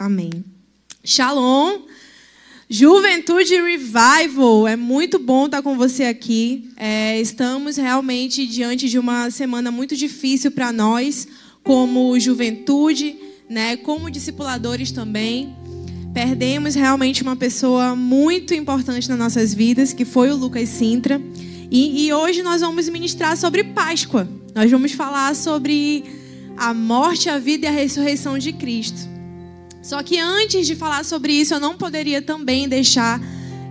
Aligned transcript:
Amém. 0.00 0.42
Shalom. 1.04 1.82
Juventude 2.70 3.54
Revival, 3.60 4.66
é 4.66 4.74
muito 4.74 5.18
bom 5.18 5.44
estar 5.44 5.60
com 5.60 5.76
você 5.76 6.04
aqui. 6.04 6.70
É, 6.74 7.20
estamos 7.20 7.76
realmente 7.76 8.46
diante 8.46 8.88
de 8.88 8.98
uma 8.98 9.30
semana 9.30 9.70
muito 9.70 9.94
difícil 9.94 10.52
para 10.52 10.72
nós, 10.72 11.28
como 11.62 12.18
juventude, 12.18 13.14
né, 13.46 13.76
como 13.76 14.10
discipuladores 14.10 14.90
também. 14.90 15.54
Perdemos 16.14 16.74
realmente 16.74 17.22
uma 17.22 17.36
pessoa 17.36 17.94
muito 17.94 18.54
importante 18.54 19.06
nas 19.06 19.18
nossas 19.18 19.52
vidas, 19.52 19.92
que 19.92 20.06
foi 20.06 20.30
o 20.30 20.36
Lucas 20.36 20.70
Sintra. 20.70 21.20
E, 21.70 22.06
e 22.06 22.12
hoje 22.14 22.42
nós 22.42 22.62
vamos 22.62 22.88
ministrar 22.88 23.36
sobre 23.36 23.64
Páscoa. 23.64 24.26
Nós 24.54 24.70
vamos 24.70 24.92
falar 24.92 25.36
sobre 25.36 26.04
a 26.56 26.72
morte, 26.72 27.28
a 27.28 27.38
vida 27.38 27.66
e 27.66 27.68
a 27.68 27.72
ressurreição 27.72 28.38
de 28.38 28.50
Cristo. 28.54 29.19
Só 29.82 30.02
que 30.02 30.18
antes 30.18 30.66
de 30.66 30.74
falar 30.74 31.04
sobre 31.04 31.32
isso, 31.32 31.54
eu 31.54 31.60
não 31.60 31.76
poderia 31.76 32.20
também 32.20 32.68
deixar 32.68 33.20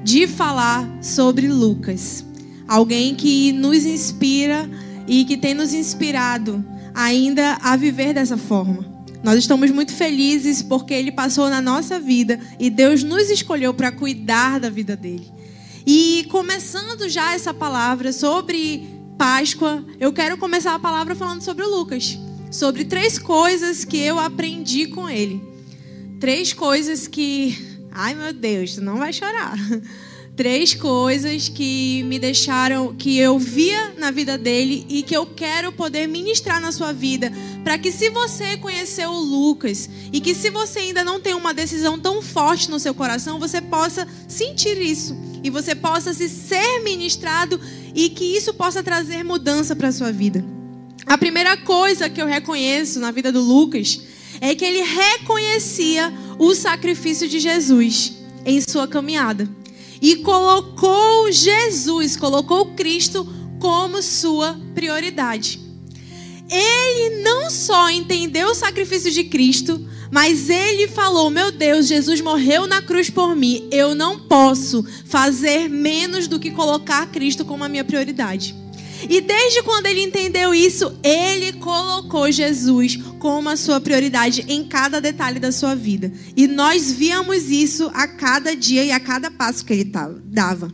de 0.04 0.28
falar 0.28 0.88
sobre 1.02 1.48
Lucas. 1.48 2.26
Alguém 2.68 3.16
que 3.16 3.52
nos 3.52 3.86
inspira 3.86 4.70
e 5.08 5.26
que 5.26 5.38
tem 5.38 5.54
nos 5.54 5.74
inspirado 5.74 6.64
ainda 6.94 7.58
a 7.62 7.76
viver 7.76 8.14
dessa 8.14 8.38
forma. 8.38 8.88
Nós 9.24 9.38
estamos 9.38 9.70
muito 9.72 9.94
felizes 9.94 10.62
porque 10.62 10.94
ele 10.94 11.12
passou 11.12 11.50
na 11.50 11.62
nossa 11.62 12.00
vida 12.00 12.40
e 12.60 12.70
Deus 12.70 13.04
nos 13.04 13.30
escolheu 13.30 13.74
para 13.74 13.92
cuidar 13.92 14.60
da 14.60 14.70
vida 14.70 14.96
dele. 14.96 15.32
E 15.86 16.26
começando 16.30 17.10
já 17.10 17.34
essa 17.34 17.54
palavra 17.54 18.14
sobre 18.14 18.88
Páscoa, 19.18 19.84
eu 20.00 20.14
quero 20.14 20.38
começar 20.38 20.74
a 20.74 20.80
palavra 20.80 21.16
falando 21.16 21.42
sobre 21.42 21.66
o 21.66 21.70
Lucas, 21.70 22.18
sobre 22.50 22.86
três 22.86 23.20
coisas 23.20 23.84
que 23.84 23.98
eu 23.98 24.18
aprendi 24.18 24.88
com 24.88 25.10
ele. 25.10 25.49
Três 26.20 26.52
coisas 26.52 27.08
que. 27.08 27.58
Ai 27.92 28.14
meu 28.14 28.34
Deus, 28.34 28.76
tu 28.76 28.82
não 28.82 28.98
vai 28.98 29.14
chorar. 29.14 29.56
Três 30.36 30.74
coisas 30.74 31.50
que 31.50 32.02
me 32.04 32.18
deixaram, 32.18 32.96
que 32.96 33.18
eu 33.18 33.38
via 33.38 33.94
na 33.98 34.10
vida 34.10 34.38
dele 34.38 34.86
e 34.88 35.04
que 35.04 35.16
eu 35.16 35.26
quero 35.26 35.70
poder 35.72 36.08
ministrar 36.08 36.62
na 36.62 36.72
sua 36.72 36.94
vida. 36.94 37.30
Para 37.62 37.78
que, 37.78 37.92
se 37.92 38.10
você 38.10 38.56
conheceu 38.56 39.10
o 39.10 39.20
Lucas 39.20 39.90
e 40.14 40.22
que, 40.22 40.34
se 40.34 40.50
você 40.50 40.80
ainda 40.80 41.04
não 41.04 41.20
tem 41.20 41.34
uma 41.34 41.54
decisão 41.54 42.00
tão 42.00 42.22
forte 42.22 42.72
no 42.72 42.80
seu 42.80 42.94
coração, 42.94 43.38
você 43.38 43.60
possa 43.60 44.08
sentir 44.30 44.78
isso 44.82 45.18
e 45.44 45.50
você 45.50 45.76
possa 45.76 46.14
se 46.14 46.30
ser 46.30 46.84
ministrado 46.84 47.60
e 47.94 48.10
que 48.10 48.24
isso 48.24 48.54
possa 48.54 48.82
trazer 48.82 49.24
mudança 49.24 49.76
para 49.76 49.90
a 49.90 49.94
sua 49.94 50.12
vida. 50.12 50.44
A 51.06 51.18
primeira 51.18 51.58
coisa 51.58 52.10
que 52.10 52.22
eu 52.22 52.28
reconheço 52.28 53.00
na 53.00 53.12
vida 53.12 53.30
do 53.30 53.42
Lucas 53.42 54.00
é 54.42 54.56
que 54.56 54.66
ele 54.66 54.82
reconhecia 54.82 56.14
o 56.38 56.54
sacrifício 56.54 57.28
de 57.28 57.40
Jesus 57.40 58.14
em 58.46 58.62
sua 58.62 58.88
caminhada 58.88 59.50
e 60.02 60.18
colocou 60.18 61.32
Jesus, 61.32 62.16
colocou 62.16 62.68
Cristo 62.68 63.28
como 63.60 64.02
sua 64.02 64.60
prioridade. 64.74 65.60
Ele 66.50 67.22
não 67.22 67.50
só 67.50 67.90
entendeu 67.90 68.48
o 68.48 68.56
sacrifício 68.56 69.12
de 69.12 69.26
Cristo, 69.26 69.88
mas 70.12 70.50
ele 70.50 70.88
falou: 70.88 71.30
Meu 71.30 71.52
Deus, 71.52 71.88
Jesus 71.88 72.22
morreu 72.22 72.66
na 72.66 72.82
cruz 72.82 73.10
por 73.10 73.36
mim. 73.36 73.68
Eu 73.72 73.94
não 73.94 74.20
posso 74.20 74.84
fazer 75.06 75.70
menos 75.70 76.28
do 76.28 76.40
que 76.40 76.50
colocar 76.50 77.06
Cristo 77.12 77.46
como 77.46 77.64
a 77.64 77.70
minha 77.70 77.84
prioridade. 77.84 78.56
E 79.08 79.22
desde 79.22 79.64
quando 79.64 79.86
ele 79.86 80.02
entendeu 80.02 80.54
isso, 80.54 80.98
ele 81.04 81.54
colocou 81.54 82.32
Jesus 82.32 82.98
como 83.20 83.50
a 83.50 83.56
sua 83.56 83.80
prioridade 83.80 84.46
em 84.48 84.64
cada 84.64 85.00
detalhe 85.00 85.40
da 85.40 85.52
sua 85.52 85.76
vida. 85.76 86.12
E 86.36 86.48
nós 86.48 86.92
víamos 86.92 87.50
isso 87.50 87.90
a 87.94 88.08
cada 88.08 88.56
dia 88.56 88.84
e 88.84 88.92
a 88.92 89.00
cada 89.00 89.30
passo 89.30 89.64
que 89.64 89.74
ele 89.74 89.92
dava. 90.26 90.74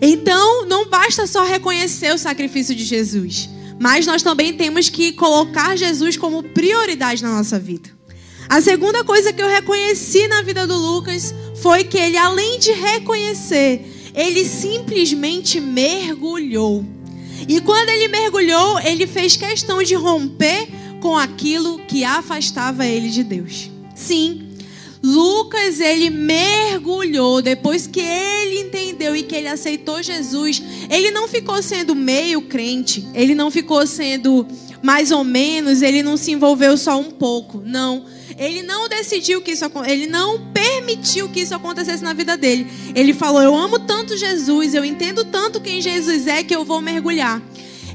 Então, 0.00 0.66
não 0.66 0.88
basta 0.88 1.26
só 1.26 1.44
reconhecer 1.44 2.14
o 2.14 2.18
sacrifício 2.18 2.74
de 2.74 2.84
Jesus, 2.84 3.50
mas 3.78 4.06
nós 4.06 4.22
também 4.22 4.54
temos 4.54 4.88
que 4.88 5.12
colocar 5.12 5.76
Jesus 5.76 6.16
como 6.16 6.42
prioridade 6.42 7.22
na 7.22 7.30
nossa 7.30 7.58
vida. 7.58 7.90
A 8.48 8.60
segunda 8.60 9.04
coisa 9.04 9.32
que 9.32 9.42
eu 9.42 9.48
reconheci 9.48 10.26
na 10.26 10.42
vida 10.42 10.66
do 10.66 10.76
Lucas 10.76 11.34
foi 11.62 11.84
que 11.84 11.98
ele, 11.98 12.16
além 12.16 12.58
de 12.58 12.72
reconhecer, 12.72 13.99
ele 14.14 14.44
simplesmente 14.44 15.60
mergulhou. 15.60 16.84
E 17.48 17.60
quando 17.60 17.88
ele 17.88 18.08
mergulhou, 18.08 18.78
ele 18.80 19.06
fez 19.06 19.36
questão 19.36 19.82
de 19.82 19.94
romper 19.94 20.68
com 21.00 21.16
aquilo 21.16 21.78
que 21.80 22.04
afastava 22.04 22.86
ele 22.86 23.08
de 23.08 23.24
Deus. 23.24 23.70
Sim, 23.94 24.50
Lucas 25.02 25.80
ele 25.80 26.10
mergulhou 26.10 27.40
depois 27.40 27.86
que 27.86 28.00
ele 28.00 28.60
entendeu 28.60 29.16
e 29.16 29.22
que 29.22 29.34
ele 29.34 29.48
aceitou 29.48 30.02
Jesus. 30.02 30.62
Ele 30.90 31.10
não 31.10 31.26
ficou 31.26 31.62
sendo 31.62 31.94
meio 31.94 32.42
crente, 32.42 33.06
ele 33.14 33.34
não 33.34 33.50
ficou 33.50 33.86
sendo 33.86 34.46
mais 34.82 35.10
ou 35.10 35.24
menos, 35.24 35.80
ele 35.80 36.02
não 36.02 36.16
se 36.16 36.32
envolveu 36.32 36.76
só 36.76 36.98
um 37.00 37.10
pouco. 37.10 37.62
Não. 37.64 38.04
Ele 38.38 38.62
não 38.62 38.88
decidiu 38.88 39.40
que 39.40 39.52
isso 39.52 39.64
ele 39.86 40.06
não 40.06 40.52
permitiu 40.52 41.28
que 41.28 41.40
isso 41.40 41.54
acontecesse 41.54 42.02
na 42.02 42.12
vida 42.12 42.36
dele. 42.36 42.66
Ele 42.94 43.12
falou: 43.12 43.42
"Eu 43.42 43.54
amo 43.54 43.78
tanto 43.78 44.16
Jesus, 44.16 44.74
eu 44.74 44.84
entendo 44.84 45.24
tanto 45.24 45.60
quem 45.60 45.80
Jesus 45.80 46.26
é 46.26 46.42
que 46.42 46.54
eu 46.54 46.64
vou 46.64 46.80
mergulhar". 46.80 47.42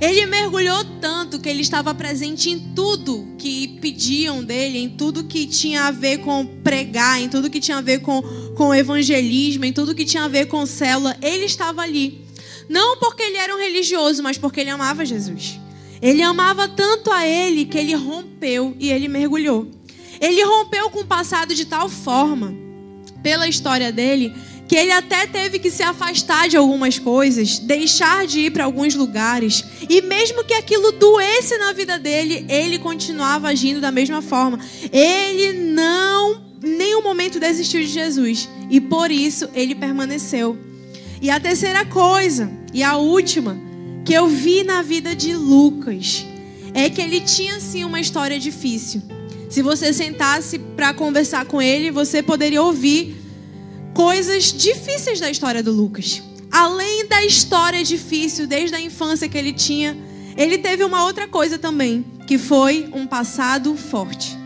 Ele 0.01 0.25
mergulhou 0.25 0.84
tanto 1.00 1.40
que 1.40 1.47
ele 1.47 1.62
estava 1.62 1.94
presente 1.94 2.50
em 2.50 2.59
tudo 2.75 3.28
que 3.38 3.79
pediam 3.79 4.44
dele, 4.44 4.79
em 4.79 4.90
tudo 4.90 5.24
que 5.24 5.45
tinha 5.47 5.84
a 5.84 5.91
ver 5.91 6.18
com 6.19 6.45
pregar, 6.45 7.22
em 7.22 7.29
tudo 7.29 7.50
que 7.50 7.62
tinha 7.62 7.78
a 7.78 7.81
ver 7.81 8.00
com, 8.00 8.22
com 8.56 8.75
evangelismo, 8.75 9.63
em 9.63 9.72
tudo 9.72 9.95
que 9.95 10.03
tinha 10.03 10.24
a 10.24 10.28
ver 10.28 10.47
com 10.47 10.66
célula. 10.66 11.16
Ele 11.22 11.45
estava 11.45 11.81
ali. 11.81 12.25
Não 12.68 12.97
porque 12.97 13.24
ele 13.24 13.38
era 13.38 13.56
um 13.56 13.59
religioso, 13.59 14.22
mas 14.22 14.38
porque 14.38 14.59
ele 14.59 14.69
amava 14.69 15.06
Jesus. 15.06 15.59
Ele 16.01 16.22
amava 16.22 16.68
tanto 16.68 17.09
a 17.12 17.25
ele 17.25 17.66
que 17.66 17.78
ele 17.78 17.94
rompeu 17.94 18.75
e 18.79 18.91
ele 18.91 19.07
mergulhou. 19.07 19.68
Ele 20.19 20.43
rompeu 20.43 20.89
com 20.89 21.01
o 21.01 21.05
passado 21.05 21.53
de 21.53 21.65
tal 21.65 21.89
forma, 21.89 22.53
pela 23.21 23.47
história 23.47 23.91
dele, 23.91 24.33
que 24.67 24.75
ele 24.75 24.91
até 24.91 25.27
teve 25.27 25.59
que 25.59 25.69
se 25.69 25.83
afastar 25.83 26.49
de 26.49 26.57
algumas 26.57 26.97
coisas, 26.97 27.59
deixar 27.59 28.25
de 28.25 28.41
ir 28.41 28.51
para 28.51 28.65
alguns 28.65 28.95
lugares, 28.95 29.63
e 29.87 30.01
mesmo 30.01 30.43
que 30.43 30.53
aquilo 30.53 30.91
doesse 30.91 31.57
na 31.57 31.71
vida 31.71 31.99
dele, 31.99 32.45
ele 32.49 32.79
continuava 32.79 33.49
agindo 33.49 33.79
da 33.79 33.91
mesma 33.91 34.21
forma. 34.21 34.59
Ele 34.91 35.53
não, 35.53 36.41
nenhum 36.61 37.03
momento 37.03 37.39
desistiu 37.39 37.81
de 37.81 37.87
Jesus, 37.87 38.49
e 38.69 38.81
por 38.81 39.11
isso 39.11 39.47
ele 39.53 39.75
permaneceu. 39.75 40.57
E 41.21 41.29
a 41.29 41.39
terceira 41.39 41.85
coisa, 41.85 42.51
e 42.73 42.83
a 42.83 42.97
última, 42.97 43.57
que 44.03 44.13
eu 44.13 44.27
vi 44.27 44.63
na 44.63 44.81
vida 44.81 45.15
de 45.15 45.35
Lucas, 45.35 46.25
é 46.73 46.89
que 46.89 47.01
ele 47.01 47.21
tinha 47.21 47.59
sim 47.59 47.83
uma 47.83 47.99
história 47.99 48.39
difícil. 48.39 49.01
Se 49.55 49.61
você 49.61 49.93
sentasse 49.93 50.59
para 50.59 50.93
conversar 50.93 51.45
com 51.45 51.61
ele, 51.61 51.89
você 51.89 52.21
poderia 52.21 52.61
ouvir 52.61 53.16
coisas 53.93 54.51
difíceis 54.51 55.21
da 55.21 55.31
história 55.31 55.63
do 55.63 55.71
Lucas. 55.71 56.21
Além 56.51 57.07
da 57.07 57.23
história 57.23 57.81
difícil 57.81 58.47
desde 58.47 58.75
a 58.75 58.81
infância 58.81 59.29
que 59.29 59.38
ele 59.38 59.53
tinha, 59.53 59.97
ele 60.35 60.57
teve 60.57 60.83
uma 60.83 61.05
outra 61.05 61.25
coisa 61.25 61.57
também, 61.57 62.05
que 62.27 62.38
foi 62.38 62.89
um 62.91 63.07
passado 63.07 63.77
forte. 63.77 64.38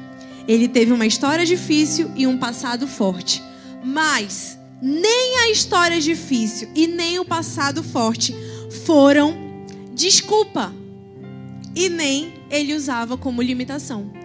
Ele 0.48 0.68
teve 0.68 0.92
uma 0.92 1.08
história 1.08 1.44
difícil 1.44 2.12
e 2.16 2.28
um 2.28 2.38
passado 2.38 2.88
forte. 2.88 3.42
Mas 3.84 4.60
nem 4.80 5.40
a 5.40 5.50
história 5.50 6.00
difícil 6.00 6.70
e 6.76 6.86
nem 6.86 7.18
o 7.18 7.26
passado 7.26 7.82
forte 7.82 8.36
foram 8.86 9.36
desculpa. 9.96 10.72
E 11.76 11.90
nem 11.90 12.32
ele 12.52 12.76
usava 12.76 13.18
como 13.18 13.42
limitação. 13.42 14.19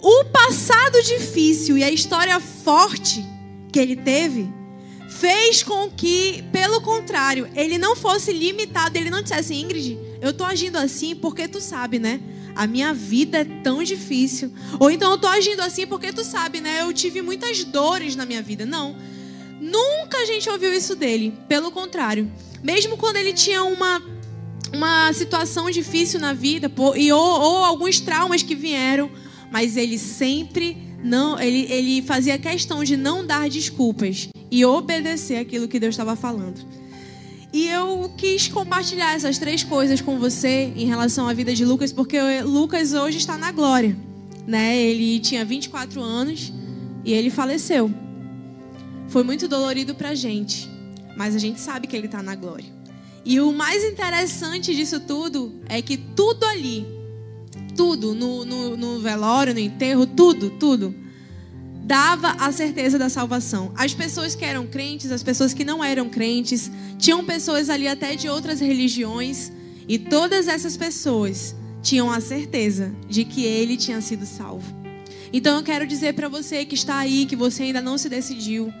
O 0.00 0.24
passado 0.26 1.02
difícil 1.02 1.76
e 1.76 1.82
a 1.82 1.90
história 1.90 2.38
forte 2.38 3.24
que 3.72 3.78
ele 3.78 3.96
teve 3.96 4.48
fez 5.08 5.62
com 5.62 5.90
que, 5.90 6.44
pelo 6.52 6.80
contrário, 6.80 7.48
ele 7.54 7.78
não 7.78 7.96
fosse 7.96 8.32
limitado, 8.32 8.96
ele 8.96 9.10
não 9.10 9.22
dissesse, 9.22 9.54
Ingrid, 9.54 9.98
eu 10.20 10.32
tô 10.32 10.44
agindo 10.44 10.76
assim 10.76 11.16
porque 11.16 11.48
tu 11.48 11.60
sabe, 11.60 11.98
né? 11.98 12.20
A 12.54 12.66
minha 12.66 12.92
vida 12.92 13.38
é 13.38 13.44
tão 13.44 13.82
difícil. 13.82 14.52
Ou 14.78 14.90
então 14.90 15.12
eu 15.12 15.18
tô 15.18 15.26
agindo 15.26 15.60
assim 15.60 15.86
porque 15.86 16.12
tu 16.12 16.24
sabe, 16.24 16.60
né? 16.60 16.82
Eu 16.82 16.92
tive 16.92 17.22
muitas 17.22 17.62
dores 17.64 18.16
na 18.16 18.26
minha 18.26 18.42
vida. 18.42 18.66
Não. 18.66 18.96
Nunca 19.60 20.18
a 20.18 20.24
gente 20.24 20.48
ouviu 20.50 20.72
isso 20.72 20.96
dele. 20.96 21.38
Pelo 21.48 21.70
contrário. 21.70 22.30
Mesmo 22.62 22.96
quando 22.96 23.16
ele 23.16 23.32
tinha 23.32 23.62
uma, 23.62 24.02
uma 24.72 25.12
situação 25.12 25.70
difícil 25.70 26.18
na 26.18 26.32
vida, 26.32 26.70
e 26.96 27.12
ou, 27.12 27.40
ou 27.40 27.64
alguns 27.64 28.00
traumas 28.00 28.42
que 28.42 28.56
vieram, 28.56 29.08
mas 29.50 29.76
ele 29.76 29.98
sempre 29.98 30.76
não, 31.02 31.38
ele, 31.38 31.70
ele 31.70 32.02
fazia 32.02 32.38
questão 32.38 32.82
de 32.82 32.96
não 32.96 33.24
dar 33.26 33.48
desculpas 33.48 34.28
e 34.50 34.64
obedecer 34.64 35.36
aquilo 35.36 35.68
que 35.68 35.78
Deus 35.78 35.94
estava 35.94 36.16
falando. 36.16 36.60
E 37.52 37.66
eu 37.68 38.12
quis 38.16 38.48
compartilhar 38.48 39.14
essas 39.14 39.38
três 39.38 39.62
coisas 39.62 40.00
com 40.00 40.18
você 40.18 40.72
em 40.76 40.86
relação 40.86 41.28
à 41.28 41.32
vida 41.32 41.54
de 41.54 41.64
Lucas, 41.64 41.92
porque 41.92 42.18
Lucas 42.42 42.92
hoje 42.92 43.18
está 43.18 43.38
na 43.38 43.50
glória, 43.52 43.96
né? 44.46 44.76
Ele 44.76 45.18
tinha 45.20 45.44
24 45.44 46.02
anos 46.02 46.52
e 47.04 47.12
ele 47.12 47.30
faleceu. 47.30 47.90
Foi 49.08 49.22
muito 49.22 49.48
dolorido 49.48 49.94
para 49.94 50.10
a 50.10 50.14
gente, 50.14 50.68
mas 51.16 51.34
a 51.34 51.38
gente 51.38 51.60
sabe 51.60 51.86
que 51.86 51.96
ele 51.96 52.06
está 52.06 52.22
na 52.22 52.34
glória. 52.34 52.66
E 53.24 53.40
o 53.40 53.52
mais 53.52 53.82
interessante 53.84 54.74
disso 54.74 55.00
tudo 55.00 55.60
é 55.68 55.80
que 55.80 55.96
tudo 55.96 56.44
ali, 56.44 56.86
tudo, 57.78 58.12
no, 58.12 58.44
no, 58.44 58.76
no 58.76 58.98
velório, 58.98 59.54
no 59.54 59.60
enterro, 59.60 60.04
tudo, 60.04 60.50
tudo, 60.50 60.92
dava 61.84 62.32
a 62.32 62.50
certeza 62.50 62.98
da 62.98 63.08
salvação. 63.08 63.70
As 63.76 63.94
pessoas 63.94 64.34
que 64.34 64.44
eram 64.44 64.66
crentes, 64.66 65.12
as 65.12 65.22
pessoas 65.22 65.54
que 65.54 65.64
não 65.64 65.82
eram 65.82 66.08
crentes, 66.08 66.68
tinham 66.98 67.24
pessoas 67.24 67.70
ali 67.70 67.86
até 67.86 68.16
de 68.16 68.28
outras 68.28 68.58
religiões, 68.58 69.52
e 69.86 69.96
todas 69.96 70.48
essas 70.48 70.76
pessoas 70.76 71.54
tinham 71.80 72.10
a 72.10 72.20
certeza 72.20 72.92
de 73.08 73.24
que 73.24 73.44
ele 73.44 73.76
tinha 73.76 74.00
sido 74.00 74.26
salvo. 74.26 74.74
Então 75.32 75.58
eu 75.58 75.62
quero 75.62 75.86
dizer 75.86 76.14
para 76.14 76.28
você 76.28 76.64
que 76.64 76.74
está 76.74 76.98
aí, 76.98 77.26
que 77.26 77.36
você 77.36 77.62
ainda 77.62 77.80
não 77.80 77.96
se 77.96 78.08
decidiu, 78.08 78.72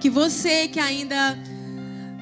que 0.00 0.08
você 0.08 0.68
que 0.68 0.78
ainda 0.78 1.36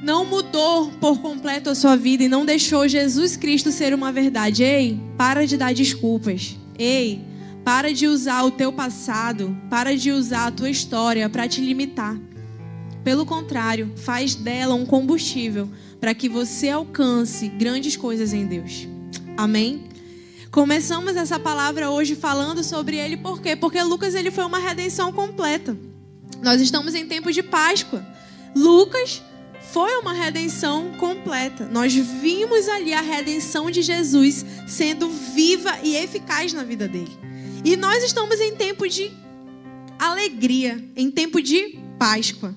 não 0.03 0.25
mudou 0.25 0.91
por 1.01 1.21
completo 1.21 1.71
a 1.71 1.75
sua 1.75 1.97
vida 1.97 2.25
e 2.25 2.29
não 2.29 2.45
deixou 2.45 2.89
Jesus 2.89 3.37
Cristo 3.37 3.71
ser 3.71 3.95
uma 3.95 4.11
verdade, 4.11 4.65
ei, 4.65 5.01
para 5.17 5.47
de 5.47 5.57
dar 5.57 5.73
desculpas. 5.73 6.57
Ei, 6.77 7.25
para 7.65 7.95
de 7.95 8.09
usar 8.09 8.43
o 8.43 8.51
teu 8.51 8.73
passado, 8.73 9.57
para 9.71 9.97
de 9.97 10.11
usar 10.11 10.49
a 10.49 10.51
tua 10.51 10.69
história 10.69 11.31
para 11.31 11.47
te 11.47 11.61
limitar. 11.61 12.19
Pelo 13.05 13.25
contrário, 13.25 13.93
faz 13.97 14.35
dela 14.35 14.75
um 14.75 14.85
combustível 14.85 15.69
para 16.01 16.13
que 16.13 16.29
você 16.29 16.69
alcance 16.69 17.49
grandes 17.49 17.97
coisas 17.97 18.33
em 18.33 18.45
Deus. 18.45 18.89
Amém? 19.37 19.85
Começamos 20.51 21.17
essa 21.17 21.39
palavra 21.39 21.91
hoje 21.91 22.17
falando 22.17 22.65
sobre 22.65 22.97
ele, 22.97 23.17
por 23.17 23.41
quê? 23.41 23.55
Porque 23.55 23.81
Lucas 23.83 24.15
ele 24.15 24.31
foi 24.33 24.45
uma 24.45 24.59
redenção 24.59 25.13
completa. 25.13 25.77
Nós 26.43 26.61
estamos 26.61 26.95
em 26.95 27.07
tempo 27.07 27.33
de 27.33 27.43
Páscoa. 27.43 28.05
Lucas 28.55 29.23
foi 29.73 29.97
uma 29.97 30.13
redenção 30.13 30.93
completa. 30.99 31.67
Nós 31.73 31.95
vimos 31.95 32.69
ali 32.69 32.93
a 32.93 33.01
redenção 33.01 33.71
de 33.71 33.81
Jesus 33.81 34.45
sendo 34.69 35.09
viva 35.09 35.79
e 35.83 35.97
eficaz 35.97 36.53
na 36.53 36.63
vida 36.63 36.87
dele. 36.87 37.17
E 37.65 37.75
nós 37.75 38.05
estamos 38.05 38.39
em 38.39 38.55
tempo 38.55 38.87
de 38.87 39.11
alegria, 39.99 40.85
em 40.95 41.11
tempo 41.11 41.41
de 41.41 41.79
Páscoa. 41.99 42.55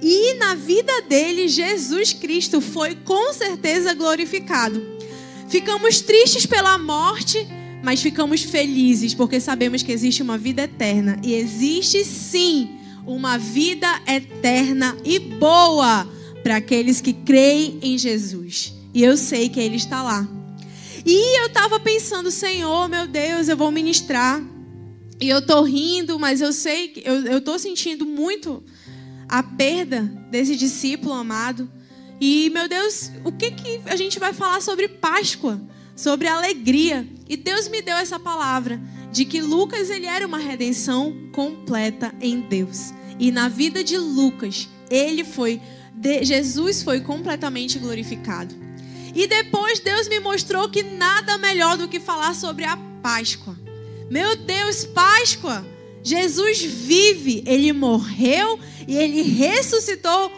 E 0.00 0.34
na 0.34 0.54
vida 0.54 1.00
dele, 1.02 1.48
Jesus 1.48 2.12
Cristo 2.12 2.60
foi 2.60 2.94
com 2.96 3.32
certeza 3.32 3.94
glorificado. 3.94 4.82
Ficamos 5.48 6.02
tristes 6.02 6.44
pela 6.44 6.76
morte, 6.76 7.48
mas 7.82 8.02
ficamos 8.02 8.42
felizes 8.42 9.14
porque 9.14 9.40
sabemos 9.40 9.82
que 9.82 9.90
existe 9.90 10.22
uma 10.22 10.36
vida 10.36 10.62
eterna. 10.62 11.18
E 11.22 11.32
existe 11.32 12.04
sim 12.04 12.76
uma 13.06 13.38
vida 13.38 13.88
eterna 14.06 14.94
e 15.02 15.18
boa 15.18 16.17
para 16.42 16.56
aqueles 16.56 17.00
que 17.00 17.12
creem 17.12 17.78
em 17.82 17.98
Jesus. 17.98 18.74
E 18.94 19.02
eu 19.02 19.16
sei 19.16 19.48
que 19.48 19.60
Ele 19.60 19.76
está 19.76 20.02
lá. 20.02 20.28
E 21.04 21.40
eu 21.40 21.46
estava 21.46 21.78
pensando, 21.78 22.30
Senhor, 22.30 22.88
meu 22.88 23.06
Deus, 23.06 23.48
eu 23.48 23.56
vou 23.56 23.70
ministrar. 23.70 24.42
E 25.20 25.28
eu 25.28 25.38
estou 25.38 25.62
rindo, 25.62 26.18
mas 26.18 26.40
eu 26.40 26.52
sei 26.52 26.88
que 26.88 27.02
eu 27.04 27.38
estou 27.38 27.58
sentindo 27.58 28.04
muito 28.04 28.62
a 29.28 29.42
perda 29.42 30.02
desse 30.30 30.56
discípulo 30.56 31.12
amado. 31.12 31.70
E, 32.20 32.50
meu 32.50 32.68
Deus, 32.68 33.10
o 33.24 33.30
que, 33.30 33.50
que 33.50 33.80
a 33.86 33.96
gente 33.96 34.18
vai 34.18 34.32
falar 34.32 34.60
sobre 34.60 34.88
Páscoa? 34.88 35.60
Sobre 35.94 36.28
alegria. 36.28 37.06
E 37.28 37.36
Deus 37.36 37.68
me 37.68 37.82
deu 37.82 37.96
essa 37.96 38.18
palavra 38.18 38.80
de 39.12 39.24
que 39.24 39.40
Lucas 39.40 39.90
ele 39.90 40.06
era 40.06 40.26
uma 40.26 40.38
redenção 40.38 41.14
completa 41.32 42.14
em 42.20 42.40
Deus. 42.40 42.92
E 43.18 43.32
na 43.32 43.48
vida 43.48 43.82
de 43.82 43.96
Lucas, 43.96 44.68
ele 44.90 45.24
foi 45.24 45.60
de, 45.98 46.24
Jesus 46.24 46.82
foi 46.82 47.00
completamente 47.00 47.78
glorificado. 47.78 48.54
E 49.14 49.26
depois 49.26 49.80
Deus 49.80 50.08
me 50.08 50.20
mostrou 50.20 50.68
que 50.68 50.82
nada 50.82 51.36
melhor 51.38 51.76
do 51.76 51.88
que 51.88 51.98
falar 51.98 52.34
sobre 52.34 52.64
a 52.64 52.76
Páscoa. 53.02 53.56
Meu 54.10 54.36
Deus, 54.36 54.84
Páscoa! 54.84 55.66
Jesus 56.02 56.62
vive, 56.62 57.42
ele 57.44 57.72
morreu 57.72 58.58
e 58.86 58.96
ele 58.96 59.22
ressuscitou. 59.22 60.30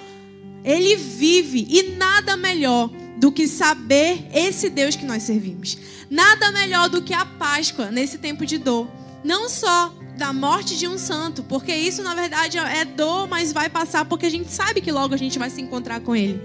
Ele 0.65 0.97
vive 0.97 1.67
e 1.69 1.95
nada 1.97 2.37
melhor 2.37 2.91
do 3.19 3.31
que 3.31 3.47
saber 3.47 4.27
esse 4.33 4.71
Deus 4.71 4.97
que 4.97 5.05
nós 5.05 5.23
servimos. 5.25 5.77
Nada 6.11 6.51
melhor 6.53 6.89
do 6.89 7.03
que 7.03 7.13
a 7.13 7.25
Páscoa 7.25 7.91
nesse 7.91 8.19
tempo 8.19 8.47
de 8.47 8.57
dor. 8.57 8.89
Não 9.23 9.49
só 9.49 9.95
da 10.21 10.35
morte 10.35 10.77
de 10.77 10.87
um 10.87 10.99
santo, 10.99 11.43
porque 11.43 11.75
isso 11.75 12.03
na 12.03 12.15
verdade 12.15 12.59
é 12.59 12.85
dor, 12.85 13.27
mas 13.27 13.55
vai 13.55 13.71
passar 13.71 14.05
porque 14.05 14.27
a 14.27 14.31
gente 14.31 14.53
sabe 14.53 14.83
que 14.83 14.93
logo 14.93 15.15
a 15.15 15.17
gente 15.17 15.39
vai 15.39 15.49
se 15.49 15.63
encontrar 15.63 16.01
com 16.01 16.15
ele. 16.15 16.39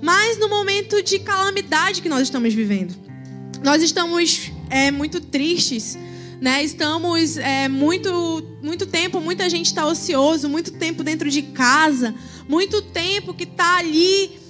Mas 0.00 0.38
no 0.38 0.48
momento 0.48 1.02
de 1.02 1.18
calamidade 1.18 2.00
que 2.00 2.08
nós 2.08 2.22
estamos 2.22 2.54
vivendo, 2.54 2.96
nós 3.62 3.82
estamos 3.82 4.50
é, 4.70 4.90
muito 4.90 5.20
tristes, 5.20 5.98
né? 6.40 6.64
Estamos 6.64 7.36
é, 7.36 7.68
muito, 7.68 8.42
muito 8.62 8.86
tempo, 8.86 9.20
muita 9.20 9.50
gente 9.50 9.66
está 9.66 9.84
ocioso, 9.84 10.48
muito 10.48 10.72
tempo 10.72 11.04
dentro 11.04 11.28
de 11.28 11.42
casa, 11.42 12.14
muito 12.48 12.80
tempo 12.80 13.34
que 13.34 13.44
está 13.44 13.76
ali 13.76 14.40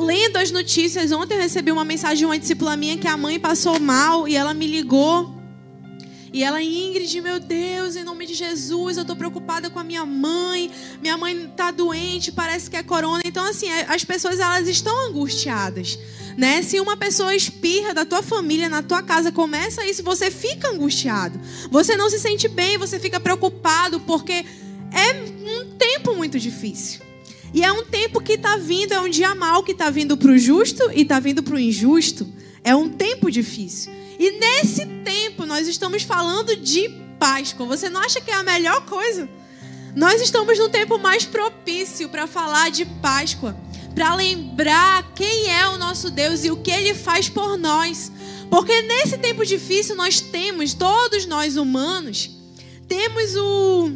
lendo 0.00 0.36
as 0.36 0.50
notícias. 0.50 1.12
Ontem 1.12 1.34
eu 1.34 1.40
recebi 1.40 1.70
uma 1.70 1.84
mensagem 1.84 2.18
de 2.18 2.24
uma 2.24 2.36
discípula 2.36 2.76
minha 2.76 2.96
que 2.96 3.06
a 3.06 3.16
mãe 3.16 3.38
passou 3.38 3.78
mal 3.78 4.26
e 4.26 4.34
ela 4.34 4.52
me 4.52 4.66
ligou 4.66 5.41
e 6.32 6.42
ela, 6.42 6.62
Ingrid, 6.62 7.20
meu 7.20 7.38
Deus, 7.38 7.94
em 7.94 8.04
nome 8.04 8.24
de 8.24 8.32
Jesus, 8.32 8.96
eu 8.96 9.02
estou 9.02 9.14
preocupada 9.14 9.68
com 9.68 9.78
a 9.78 9.84
minha 9.84 10.06
mãe. 10.06 10.70
Minha 11.02 11.18
mãe 11.18 11.44
está 11.44 11.70
doente, 11.70 12.32
parece 12.32 12.70
que 12.70 12.76
é 12.76 12.82
corona. 12.82 13.20
Então, 13.22 13.44
assim, 13.44 13.68
é, 13.68 13.84
as 13.86 14.02
pessoas 14.02 14.40
elas 14.40 14.66
estão 14.66 15.08
angustiadas. 15.08 15.98
Né? 16.38 16.62
Se 16.62 16.80
uma 16.80 16.96
pessoa 16.96 17.34
espirra 17.34 17.92
da 17.92 18.06
tua 18.06 18.22
família, 18.22 18.70
na 18.70 18.82
tua 18.82 19.02
casa, 19.02 19.30
começa 19.30 19.84
isso, 19.84 20.02
você 20.02 20.30
fica 20.30 20.68
angustiado. 20.68 21.38
Você 21.70 21.96
não 21.96 22.08
se 22.08 22.18
sente 22.18 22.48
bem, 22.48 22.78
você 22.78 22.98
fica 22.98 23.20
preocupado, 23.20 24.00
porque 24.00 24.46
é 24.90 25.12
um 25.12 25.76
tempo 25.76 26.14
muito 26.14 26.40
difícil. 26.40 27.02
E 27.52 27.62
é 27.62 27.70
um 27.70 27.84
tempo 27.84 28.22
que 28.22 28.32
está 28.32 28.56
vindo, 28.56 28.94
é 28.94 29.00
um 29.00 29.10
dia 29.10 29.34
mal 29.34 29.62
que 29.62 29.72
está 29.72 29.90
vindo 29.90 30.16
para 30.16 30.30
o 30.30 30.38
justo 30.38 30.90
e 30.94 31.02
está 31.02 31.20
vindo 31.20 31.42
para 31.42 31.56
o 31.56 31.58
injusto. 31.58 32.26
É 32.64 32.74
um 32.74 32.88
tempo 32.88 33.30
difícil. 33.30 33.92
E 34.22 34.38
nesse 34.38 34.86
tempo 35.04 35.44
nós 35.44 35.66
estamos 35.66 36.04
falando 36.04 36.54
de 36.54 36.88
Páscoa. 37.18 37.66
Você 37.66 37.90
não 37.90 38.00
acha 38.00 38.20
que 38.20 38.30
é 38.30 38.34
a 38.34 38.44
melhor 38.44 38.86
coisa? 38.86 39.28
Nós 39.96 40.22
estamos 40.22 40.60
no 40.60 40.68
tempo 40.68 40.96
mais 40.96 41.24
propício 41.24 42.08
para 42.08 42.28
falar 42.28 42.70
de 42.70 42.84
Páscoa, 42.84 43.56
para 43.96 44.14
lembrar 44.14 45.12
quem 45.12 45.50
é 45.50 45.66
o 45.66 45.76
nosso 45.76 46.08
Deus 46.08 46.44
e 46.44 46.52
o 46.52 46.56
que 46.58 46.70
ele 46.70 46.94
faz 46.94 47.28
por 47.28 47.58
nós. 47.58 48.12
Porque 48.48 48.82
nesse 48.82 49.18
tempo 49.18 49.44
difícil 49.44 49.96
nós 49.96 50.20
temos, 50.20 50.72
todos 50.72 51.26
nós 51.26 51.56
humanos, 51.56 52.30
temos 52.86 53.34
o. 53.34 53.90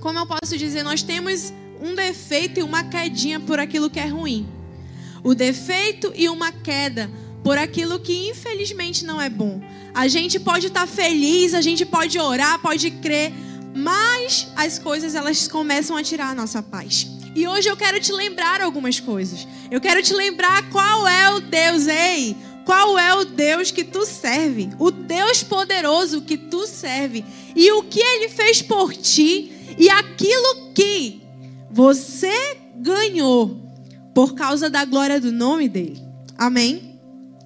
Como 0.00 0.18
eu 0.18 0.26
posso 0.26 0.56
dizer? 0.56 0.82
Nós 0.82 1.02
temos 1.02 1.52
um 1.82 1.94
defeito 1.94 2.60
e 2.60 2.62
uma 2.62 2.84
quedinha 2.84 3.38
por 3.38 3.58
aquilo 3.58 3.90
que 3.90 4.00
é 4.00 4.06
ruim. 4.06 4.48
O 5.22 5.34
defeito 5.34 6.10
e 6.16 6.30
uma 6.30 6.50
queda 6.50 7.10
por 7.42 7.56
aquilo 7.58 7.98
que 7.98 8.28
infelizmente 8.28 9.04
não 9.04 9.20
é 9.20 9.28
bom. 9.28 9.60
A 9.94 10.08
gente 10.08 10.38
pode 10.38 10.68
estar 10.68 10.86
feliz, 10.86 11.54
a 11.54 11.60
gente 11.60 11.84
pode 11.84 12.18
orar, 12.18 12.60
pode 12.60 12.90
crer, 12.90 13.32
mas 13.74 14.48
as 14.56 14.78
coisas 14.78 15.14
elas 15.14 15.48
começam 15.48 15.96
a 15.96 16.02
tirar 16.02 16.30
a 16.30 16.34
nossa 16.34 16.62
paz. 16.62 17.06
E 17.34 17.46
hoje 17.46 17.68
eu 17.68 17.76
quero 17.76 18.00
te 18.00 18.12
lembrar 18.12 18.60
algumas 18.60 18.98
coisas. 18.98 19.46
Eu 19.70 19.80
quero 19.80 20.02
te 20.02 20.12
lembrar 20.12 20.68
qual 20.70 21.06
é 21.06 21.30
o 21.30 21.40
Deus, 21.40 21.86
ei, 21.86 22.36
qual 22.64 22.98
é 22.98 23.14
o 23.14 23.24
Deus 23.24 23.70
que 23.70 23.84
tu 23.84 24.04
serve, 24.04 24.70
o 24.78 24.90
Deus 24.90 25.42
poderoso 25.42 26.22
que 26.22 26.36
tu 26.36 26.66
serve 26.66 27.24
e 27.54 27.70
o 27.72 27.82
que 27.84 28.00
ele 28.00 28.28
fez 28.28 28.62
por 28.62 28.94
ti 28.94 29.52
e 29.78 29.88
aquilo 29.88 30.72
que 30.74 31.22
você 31.70 32.58
ganhou 32.76 33.60
por 34.14 34.34
causa 34.34 34.68
da 34.68 34.84
glória 34.84 35.20
do 35.20 35.30
nome 35.30 35.68
dele. 35.68 36.02
Amém? 36.36 36.89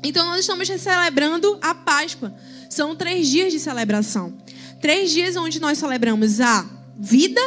Então, 0.04 0.26
nós 0.26 0.40
estamos 0.40 0.68
celebrando 0.68 1.58
a 1.62 1.74
Páscoa. 1.74 2.34
São 2.68 2.94
três 2.94 3.26
dias 3.26 3.52
de 3.52 3.58
celebração. 3.58 4.34
Três 4.80 5.10
dias 5.10 5.34
onde 5.34 5.58
nós 5.58 5.78
celebramos 5.78 6.42
a 6.42 6.68
vida, 6.98 7.40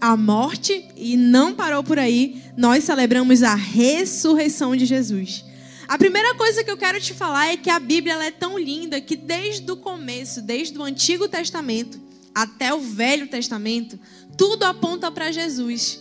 a 0.00 0.16
morte 0.16 0.84
e 0.96 1.16
não 1.16 1.54
parou 1.54 1.84
por 1.84 2.00
aí. 2.00 2.42
Nós 2.56 2.82
celebramos 2.82 3.44
a 3.44 3.54
ressurreição 3.54 4.74
de 4.74 4.84
Jesus. 4.84 5.44
A 5.86 5.96
primeira 5.96 6.34
coisa 6.34 6.64
que 6.64 6.70
eu 6.70 6.76
quero 6.76 7.00
te 7.00 7.14
falar 7.14 7.52
é 7.52 7.56
que 7.56 7.70
a 7.70 7.78
Bíblia 7.78 8.14
é 8.14 8.32
tão 8.32 8.58
linda 8.58 9.00
que 9.00 9.14
desde 9.14 9.70
o 9.70 9.76
começo, 9.76 10.42
desde 10.42 10.76
o 10.76 10.82
Antigo 10.82 11.28
Testamento 11.28 12.00
até 12.34 12.74
o 12.74 12.80
Velho 12.80 13.28
Testamento, 13.28 13.96
tudo 14.36 14.64
aponta 14.64 15.10
para 15.10 15.30
Jesus. 15.30 16.00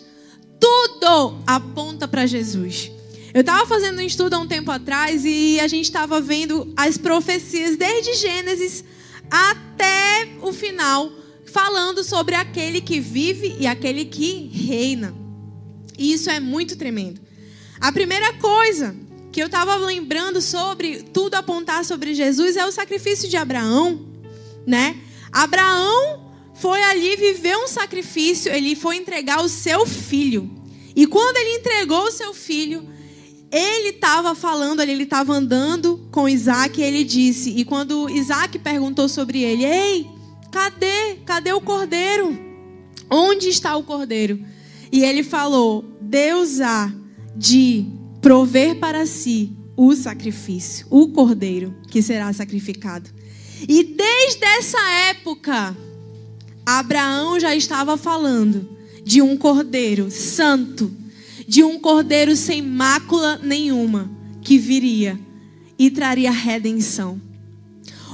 Tudo 0.60 1.44
aponta 1.46 2.08
para 2.08 2.26
Jesus. 2.26 2.92
Eu 3.34 3.42
estava 3.42 3.66
fazendo 3.66 4.00
um 4.00 4.02
estudo 4.02 4.34
há 4.34 4.40
um 4.40 4.48
tempo 4.48 4.70
atrás 4.72 5.24
e 5.24 5.58
a 5.62 5.68
gente 5.68 5.86
estava 5.86 6.20
vendo 6.20 6.74
as 6.76 6.98
profecias 6.98 7.78
desde 7.78 8.16
Gênesis 8.16 8.84
até 9.30 10.28
o 10.42 10.52
final, 10.52 11.10
falando 11.46 12.04
sobre 12.04 12.36
aquele 12.36 12.82
que 12.82 13.00
vive 13.00 13.56
e 13.58 13.66
aquele 13.66 14.04
que 14.04 14.50
reina. 14.50 15.16
E 15.98 16.12
isso 16.12 16.30
é 16.30 16.42
muito 16.42 16.76
tremendo. 16.76 17.22
A 17.80 17.90
primeira 17.92 18.34
coisa 18.34 18.94
que 19.32 19.42
eu 19.42 19.46
estava 19.46 19.78
lembrando 19.78 20.42
sobre 20.42 21.02
tudo 21.02 21.36
apontar 21.36 21.86
sobre 21.86 22.14
Jesus 22.14 22.58
é 22.58 22.66
o 22.66 22.72
sacrifício 22.72 23.30
de 23.30 23.38
Abraão, 23.38 24.08
né? 24.68 24.98
Abraão 25.32 26.34
foi 26.56 26.84
ali 26.84 27.16
viver 27.16 27.56
um 27.56 27.68
sacrifício, 27.68 28.52
ele 28.52 28.76
foi 28.76 28.98
entregar 28.98 29.42
o 29.42 29.48
seu 29.48 29.86
filho. 29.86 30.52
E 30.94 31.08
quando 31.08 31.38
ele 31.38 31.60
entregou 31.60 32.04
o 32.04 32.12
seu 32.12 32.34
filho, 32.34 32.86
ele 33.52 33.90
estava 33.90 34.34
falando 34.34 34.80
ali, 34.80 34.94
ele 34.94 35.04
estava 35.04 35.34
andando 35.34 36.00
com 36.10 36.30
Isaac 36.30 36.80
e 36.80 36.84
ele 36.84 37.04
disse, 37.04 37.50
e 37.50 37.66
quando 37.66 38.10
Isaac 38.10 38.58
perguntou 38.60 39.10
sobre 39.10 39.42
ele, 39.42 39.66
ei, 39.66 40.08
cadê? 40.52 41.16
Cadê 41.26 41.52
o 41.52 41.60
cordeiro? 41.60 42.40
Onde 43.10 43.50
está 43.50 43.76
o 43.76 43.84
cordeiro? 43.84 44.40
E 44.92 45.04
ele 45.04 45.22
falou, 45.22 45.84
Deus 46.00 46.62
há 46.62 46.94
de 47.36 47.86
prover 48.22 48.76
para 48.80 49.06
si 49.06 49.52
o 49.76 49.94
sacrifício, 49.96 50.86
o 50.90 51.10
cordeiro 51.10 51.76
que 51.90 52.02
será 52.02 52.32
sacrificado. 52.32 53.10
E 53.68 53.84
desde 53.84 54.46
essa 54.46 54.80
época, 55.10 55.76
Abraão 56.66 57.40
já 57.40 57.56
estava 57.56 57.98
falando 57.98 58.78
de 59.04 59.22
um 59.22 59.36
cordeiro 59.36 60.10
santo, 60.10 60.92
de 61.48 61.64
um 61.64 61.80
cordeiro 61.80 62.36
sem 62.36 62.62
mácula 62.62 63.40
nenhuma, 63.44 64.10
que 64.42 64.58
viria 64.58 65.20
e 65.78 65.90
traria 65.90 66.32
redenção. 66.32 67.22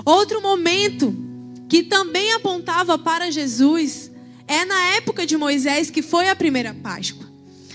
Outro 0.05 0.41
momento 0.41 1.13
que 1.67 1.83
também 1.83 2.31
apontava 2.33 2.97
para 2.97 3.31
Jesus 3.31 4.09
é 4.47 4.63
na 4.63 4.95
época 4.95 5.25
de 5.25 5.35
Moisés, 5.35 5.89
que 5.89 6.01
foi 6.01 6.29
a 6.29 6.35
primeira 6.35 6.73
Páscoa. 6.73 7.27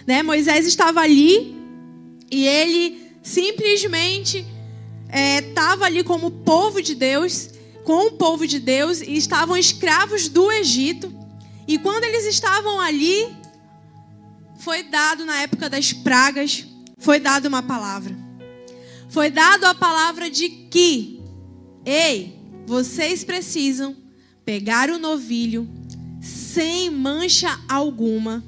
Né? 0.07 0.23
Moisés 0.23 0.67
estava 0.67 1.01
ali 1.01 1.55
e 2.31 2.47
ele 2.47 3.03
simplesmente 3.23 4.47
estava 5.47 5.85
é, 5.85 5.87
ali 5.89 6.03
como 6.03 6.31
povo 6.31 6.81
de 6.81 6.95
Deus, 6.95 7.51
com 7.85 8.07
o 8.07 8.13
povo 8.13 8.47
de 8.47 8.59
Deus, 8.59 9.03
e 9.03 9.15
estavam 9.15 9.57
escravos 9.57 10.29
do 10.29 10.51
Egito. 10.51 11.13
E 11.69 11.79
quando 11.79 12.05
eles 12.05 12.25
estavam 12.25 12.81
ali, 12.81 13.29
foi 14.63 14.85
dado 14.85 15.27
na 15.27 15.41
época 15.41 15.69
das 15.69 15.93
pragas, 15.93 16.65
foi 16.97 17.19
dado 17.19 17.47
uma 17.47 17.65
palavra. 17.65 18.17
Foi 19.09 19.29
dado 19.29 19.65
a 19.65 19.75
palavra 19.75 20.31
de 20.31 20.49
que, 20.49 21.21
ei, 21.85 22.39
vocês 22.65 23.25
precisam 23.25 23.97
pegar 24.45 24.89
o 24.89 25.01
novilho 25.01 25.69
sem 26.21 26.91
mancha 26.91 27.59
alguma, 27.69 28.45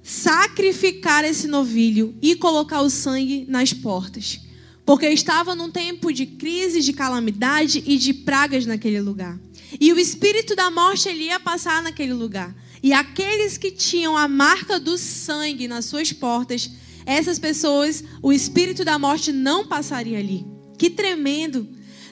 sacrificar 0.00 1.24
esse 1.24 1.48
novilho 1.48 2.16
e 2.22 2.36
colocar 2.36 2.80
o 2.80 2.88
sangue 2.88 3.44
nas 3.48 3.72
portas. 3.72 4.40
Porque 4.86 5.08
estava 5.08 5.56
num 5.56 5.72
tempo 5.72 6.12
de 6.12 6.24
crise, 6.24 6.80
de 6.80 6.92
calamidade 6.92 7.82
e 7.84 7.98
de 7.98 8.14
pragas 8.14 8.64
naquele 8.64 9.00
lugar. 9.00 9.36
E 9.80 9.92
o 9.92 9.98
espírito 9.98 10.54
da 10.54 10.70
morte 10.70 11.08
ele 11.08 11.24
ia 11.24 11.40
passar 11.40 11.82
naquele 11.82 12.12
lugar. 12.12 12.54
E 12.82 12.92
aqueles 12.92 13.58
que 13.58 13.70
tinham 13.70 14.16
a 14.16 14.26
marca 14.26 14.80
do 14.80 14.96
sangue 14.96 15.68
nas 15.68 15.84
suas 15.84 16.12
portas, 16.12 16.70
essas 17.04 17.38
pessoas, 17.38 18.02
o 18.22 18.32
espírito 18.32 18.84
da 18.84 18.98
morte 18.98 19.32
não 19.32 19.66
passaria 19.66 20.18
ali. 20.18 20.46
Que 20.78 20.88
tremendo! 20.88 21.68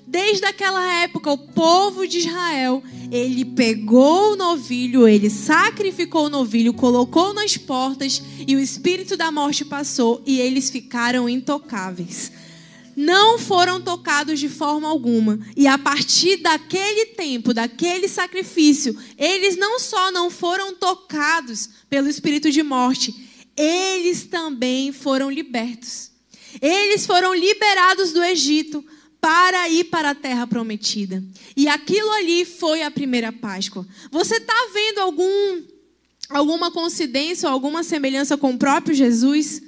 Desde 0.07 0.47
aquela 0.47 1.03
época, 1.03 1.31
o 1.31 1.37
povo 1.37 2.07
de 2.07 2.19
Israel, 2.19 2.83
ele 3.13 3.45
pegou 3.45 4.33
o 4.33 4.37
novilho, 4.37 5.07
ele 5.07 5.29
sacrificou 5.29 6.27
o 6.27 6.31
novilho, 6.31 6.73
colocou 6.73 7.35
nas 7.35 7.59
portas 7.59 8.23
e 8.47 8.57
o 8.57 8.61
espírito 8.61 9.19
da 9.19 9.31
morte 9.31 9.67
passou 9.67 10.23
e 10.27 10.41
eles 10.41 10.71
ficaram 10.71 11.29
intocáveis 11.29 12.33
não 13.01 13.39
foram 13.39 13.81
tocados 13.81 14.41
de 14.41 14.49
forma 14.49 14.89
alguma. 14.89 15.39
E 15.57 15.69
a 15.69 15.79
partir 15.79 16.39
daquele 16.39 17.07
tempo, 17.07 17.55
daquele 17.55 18.09
sacrifício, 18.09 18.99
eles 19.17 19.57
não 19.57 19.79
só 19.79 20.11
não 20.11 20.29
foram 20.29 20.75
tocados 20.75 21.71
pelo 21.89 22.09
espírito 22.09 22.51
de 22.51 22.61
morte, 22.61 23.15
eles 23.57 24.25
também 24.25 24.91
foram 24.91 25.31
libertos. 25.31 26.11
Eles 26.61 27.07
foram 27.07 27.33
liberados 27.33 28.13
do 28.13 28.21
Egito 28.21 28.85
para 29.21 29.69
ir 29.69 29.85
para 29.85 30.11
a 30.11 30.15
terra 30.17 30.45
prometida. 30.45 31.23
E 31.57 31.69
aquilo 31.69 32.11
ali 32.11 32.45
foi 32.45 32.83
a 32.83 32.91
primeira 32.91 33.31
Páscoa. 33.31 33.87
Você 34.11 34.39
está 34.39 34.71
vendo 34.75 34.99
algum, 34.99 35.63
alguma 36.31 36.73
coincidência 36.73 37.49
ou 37.49 37.53
alguma 37.53 37.85
semelhança 37.85 38.37
com 38.37 38.55
o 38.55 38.59
próprio 38.59 38.93
Jesus? 38.93 39.63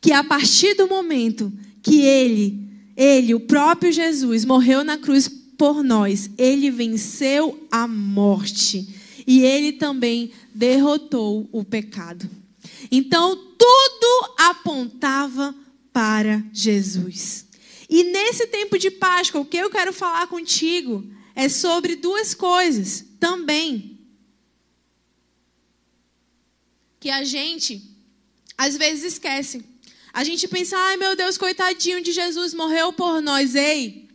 Que 0.00 0.12
a 0.12 0.22
partir 0.22 0.74
do 0.74 0.86
momento 0.86 1.52
que 1.82 2.02
ele 2.02 2.67
ele, 3.00 3.32
o 3.32 3.38
próprio 3.38 3.92
Jesus, 3.92 4.44
morreu 4.44 4.82
na 4.82 4.98
cruz 4.98 5.28
por 5.28 5.84
nós. 5.84 6.28
Ele 6.36 6.68
venceu 6.68 7.64
a 7.70 7.86
morte. 7.86 8.88
E 9.24 9.40
ele 9.40 9.70
também 9.74 10.32
derrotou 10.52 11.48
o 11.52 11.62
pecado. 11.62 12.28
Então, 12.90 13.36
tudo 13.56 14.34
apontava 14.36 15.54
para 15.92 16.44
Jesus. 16.52 17.46
E 17.88 18.02
nesse 18.02 18.48
tempo 18.48 18.76
de 18.76 18.90
Páscoa, 18.90 19.42
o 19.42 19.44
que 19.44 19.58
eu 19.58 19.70
quero 19.70 19.92
falar 19.92 20.26
contigo 20.26 21.08
é 21.36 21.48
sobre 21.48 21.94
duas 21.94 22.34
coisas 22.34 23.04
também. 23.20 23.96
Que 26.98 27.10
a 27.10 27.22
gente, 27.22 27.80
às 28.56 28.76
vezes, 28.76 29.12
esquece. 29.12 29.64
A 30.18 30.24
gente 30.24 30.48
pensa, 30.48 30.76
ai 30.76 30.96
meu 30.96 31.14
Deus, 31.14 31.38
coitadinho 31.38 32.02
de 32.02 32.10
Jesus, 32.10 32.52
morreu 32.52 32.92
por 32.92 33.22
nós. 33.22 33.54
Ei, 33.54 34.08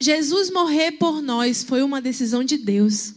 Jesus 0.00 0.50
morrer 0.50 0.90
por 0.90 1.22
nós 1.22 1.62
foi 1.62 1.80
uma 1.80 2.00
decisão 2.00 2.42
de 2.42 2.58
Deus. 2.58 3.14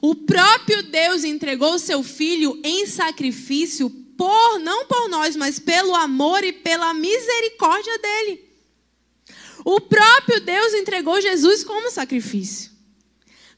O 0.00 0.14
próprio 0.14 0.84
Deus 0.84 1.22
entregou 1.22 1.78
seu 1.78 2.02
filho 2.02 2.58
em 2.64 2.86
sacrifício 2.86 3.90
por 3.90 4.58
não 4.60 4.86
por 4.86 5.06
nós, 5.10 5.36
mas 5.36 5.58
pelo 5.58 5.94
amor 5.94 6.44
e 6.44 6.52
pela 6.54 6.94
misericórdia 6.94 7.98
dele. 7.98 8.40
O 9.66 9.82
próprio 9.82 10.40
Deus 10.40 10.72
entregou 10.72 11.20
Jesus 11.20 11.62
como 11.62 11.90
sacrifício 11.90 12.70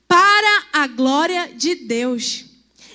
para 0.08 0.66
a 0.72 0.88
glória 0.88 1.54
de 1.54 1.76
Deus. 1.76 2.51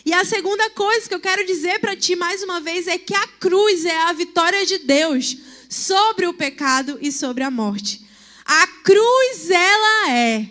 E 0.08 0.14
a 0.14 0.24
segunda 0.24 0.70
coisa 0.70 1.06
que 1.06 1.14
eu 1.14 1.20
quero 1.20 1.46
dizer 1.46 1.80
para 1.80 1.94
ti 1.94 2.16
mais 2.16 2.42
uma 2.42 2.62
vez 2.62 2.88
é 2.88 2.98
que 2.98 3.14
a 3.14 3.28
cruz 3.28 3.84
é 3.84 4.04
a 4.04 4.14
vitória 4.14 4.66
de 4.66 4.78
Deus 4.78 5.36
sobre 5.70 6.26
o 6.26 6.34
pecado 6.34 6.98
e 7.02 7.12
sobre 7.12 7.44
a 7.44 7.52
morte. 7.52 8.08
A 8.46 8.68
cruz, 8.86 9.52
ela 9.52 10.12
é, 10.14 10.48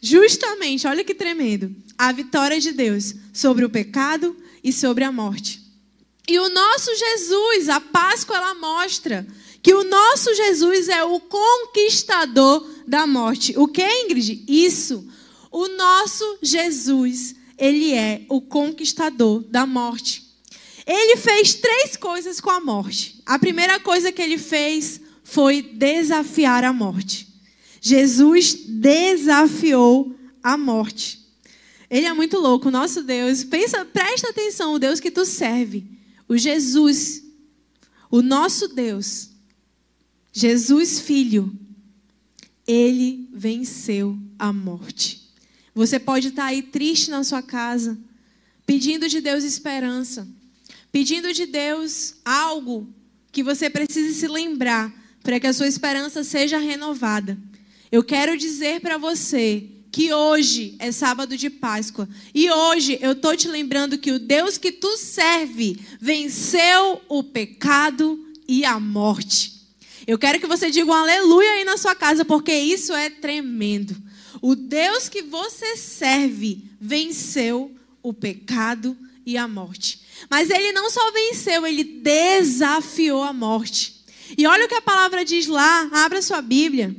justamente, 0.00 0.84
olha 0.84 1.04
que 1.04 1.14
tremendo, 1.14 1.72
a 1.96 2.10
vitória 2.10 2.58
de 2.58 2.72
Deus 2.72 3.14
sobre 3.32 3.64
o 3.64 3.70
pecado 3.70 4.36
e 4.64 4.72
sobre 4.72 5.04
a 5.04 5.12
morte. 5.12 5.62
E 6.26 6.36
o 6.40 6.48
nosso 6.48 6.90
Jesus, 6.96 7.68
a 7.68 7.78
Páscoa, 7.78 8.36
ela 8.36 8.54
mostra 8.56 9.24
que 9.62 9.74
o 9.74 9.84
nosso 9.84 10.34
Jesus 10.34 10.88
é 10.88 11.04
o 11.04 11.20
conquistador 11.20 12.68
da 12.84 13.06
morte. 13.06 13.54
O 13.56 13.68
que, 13.68 13.88
Ingrid? 14.02 14.44
Isso. 14.48 15.06
O 15.52 15.68
nosso 15.68 16.38
Jesus 16.42 17.37
ele 17.58 17.92
é 17.92 18.24
o 18.28 18.40
conquistador 18.40 19.42
da 19.42 19.66
morte. 19.66 20.24
Ele 20.86 21.16
fez 21.16 21.54
três 21.54 21.96
coisas 21.96 22.40
com 22.40 22.50
a 22.50 22.60
morte. 22.60 23.20
A 23.26 23.38
primeira 23.38 23.78
coisa 23.80 24.10
que 24.12 24.22
ele 24.22 24.38
fez 24.38 25.00
foi 25.22 25.60
desafiar 25.60 26.64
a 26.64 26.72
morte. 26.72 27.28
Jesus 27.80 28.54
desafiou 28.54 30.14
a 30.42 30.56
morte. 30.56 31.18
Ele 31.90 32.06
é 32.06 32.12
muito 32.12 32.38
louco, 32.38 32.70
nosso 32.70 33.02
Deus. 33.02 33.44
Pensa, 33.44 33.84
presta 33.84 34.30
atenção, 34.30 34.74
o 34.74 34.78
Deus 34.78 35.00
que 35.00 35.10
tu 35.10 35.24
serve, 35.24 35.84
o 36.28 36.36
Jesus, 36.36 37.22
o 38.10 38.22
nosso 38.22 38.68
Deus, 38.68 39.30
Jesus 40.32 41.00
Filho, 41.00 41.52
ele 42.66 43.28
venceu 43.32 44.18
a 44.38 44.52
morte. 44.52 45.17
Você 45.78 46.00
pode 46.00 46.26
estar 46.30 46.46
aí 46.46 46.60
triste 46.60 47.08
na 47.08 47.22
sua 47.22 47.40
casa, 47.40 47.96
pedindo 48.66 49.08
de 49.08 49.20
Deus 49.20 49.44
esperança, 49.44 50.26
pedindo 50.90 51.32
de 51.32 51.46
Deus 51.46 52.14
algo 52.24 52.92
que 53.30 53.44
você 53.44 53.70
precise 53.70 54.18
se 54.18 54.26
lembrar 54.26 54.92
para 55.22 55.38
que 55.38 55.46
a 55.46 55.52
sua 55.52 55.68
esperança 55.68 56.24
seja 56.24 56.58
renovada. 56.58 57.38
Eu 57.92 58.02
quero 58.02 58.36
dizer 58.36 58.80
para 58.80 58.98
você 58.98 59.68
que 59.92 60.12
hoje 60.12 60.74
é 60.80 60.90
sábado 60.90 61.36
de 61.36 61.48
Páscoa 61.48 62.08
e 62.34 62.50
hoje 62.50 62.98
eu 63.00 63.14
tô 63.14 63.36
te 63.36 63.46
lembrando 63.46 63.98
que 63.98 64.10
o 64.10 64.18
Deus 64.18 64.58
que 64.58 64.72
tu 64.72 64.96
serve 64.96 65.78
venceu 66.00 67.00
o 67.08 67.22
pecado 67.22 68.18
e 68.48 68.64
a 68.64 68.80
morte. 68.80 69.62
Eu 70.08 70.18
quero 70.18 70.40
que 70.40 70.46
você 70.48 70.72
diga 70.72 70.90
um 70.90 70.92
aleluia 70.92 71.52
aí 71.52 71.62
na 71.62 71.76
sua 71.76 71.94
casa 71.94 72.24
porque 72.24 72.52
isso 72.52 72.92
é 72.92 73.08
tremendo. 73.08 74.07
O 74.40 74.54
Deus 74.54 75.08
que 75.08 75.22
você 75.22 75.76
serve 75.76 76.64
venceu 76.80 77.74
o 78.02 78.12
pecado 78.12 78.96
e 79.26 79.36
a 79.36 79.46
morte. 79.46 80.00
Mas 80.30 80.50
ele 80.50 80.72
não 80.72 80.90
só 80.90 81.10
venceu, 81.12 81.66
ele 81.66 81.84
desafiou 81.84 83.22
a 83.22 83.32
morte. 83.32 84.04
E 84.36 84.46
olha 84.46 84.66
o 84.66 84.68
que 84.68 84.74
a 84.74 84.82
palavra 84.82 85.24
diz 85.24 85.46
lá, 85.46 85.88
abra 85.92 86.22
sua 86.22 86.40
Bíblia, 86.40 86.94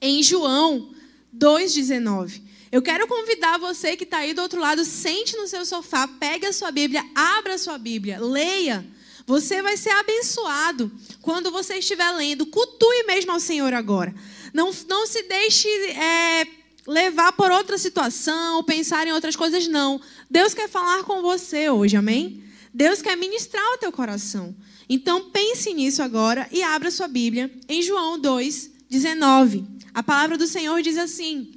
em 0.00 0.22
João 0.22 0.94
2,19. 1.36 2.42
Eu 2.72 2.80
quero 2.82 3.06
convidar 3.08 3.58
você 3.58 3.96
que 3.96 4.04
está 4.04 4.18
aí 4.18 4.32
do 4.32 4.42
outro 4.42 4.60
lado, 4.60 4.84
sente 4.84 5.36
no 5.36 5.48
seu 5.48 5.64
sofá, 5.64 6.06
pegue 6.06 6.46
a 6.46 6.52
sua 6.52 6.70
Bíblia, 6.70 7.04
abra 7.14 7.54
a 7.54 7.58
sua 7.58 7.76
Bíblia, 7.78 8.20
leia. 8.20 8.86
Você 9.26 9.60
vai 9.62 9.76
ser 9.76 9.90
abençoado 9.90 10.90
quando 11.20 11.50
você 11.50 11.74
estiver 11.74 12.10
lendo. 12.12 12.46
Cultue 12.46 13.04
mesmo 13.06 13.32
ao 13.32 13.40
Senhor 13.40 13.72
agora. 13.74 14.14
Não, 14.52 14.70
não 14.88 15.06
se 15.06 15.22
deixe 15.22 15.68
é, 15.68 16.46
levar 16.86 17.32
por 17.32 17.50
outra 17.50 17.78
situação, 17.78 18.62
pensar 18.64 19.06
em 19.06 19.12
outras 19.12 19.36
coisas, 19.36 19.68
não. 19.68 20.00
Deus 20.30 20.54
quer 20.54 20.68
falar 20.68 21.04
com 21.04 21.22
você 21.22 21.70
hoje, 21.70 21.96
amém? 21.96 22.42
Deus 22.72 23.02
quer 23.02 23.16
ministrar 23.16 23.64
o 23.74 23.78
teu 23.78 23.92
coração. 23.92 24.54
Então 24.88 25.30
pense 25.30 25.72
nisso 25.72 26.02
agora 26.02 26.48
e 26.50 26.62
abra 26.62 26.90
sua 26.90 27.06
Bíblia 27.06 27.50
em 27.68 27.82
João 27.82 28.18
2, 28.18 28.70
19. 28.88 29.64
A 29.94 30.02
palavra 30.02 30.36
do 30.36 30.46
Senhor 30.46 30.80
diz 30.82 30.96
assim: 30.96 31.52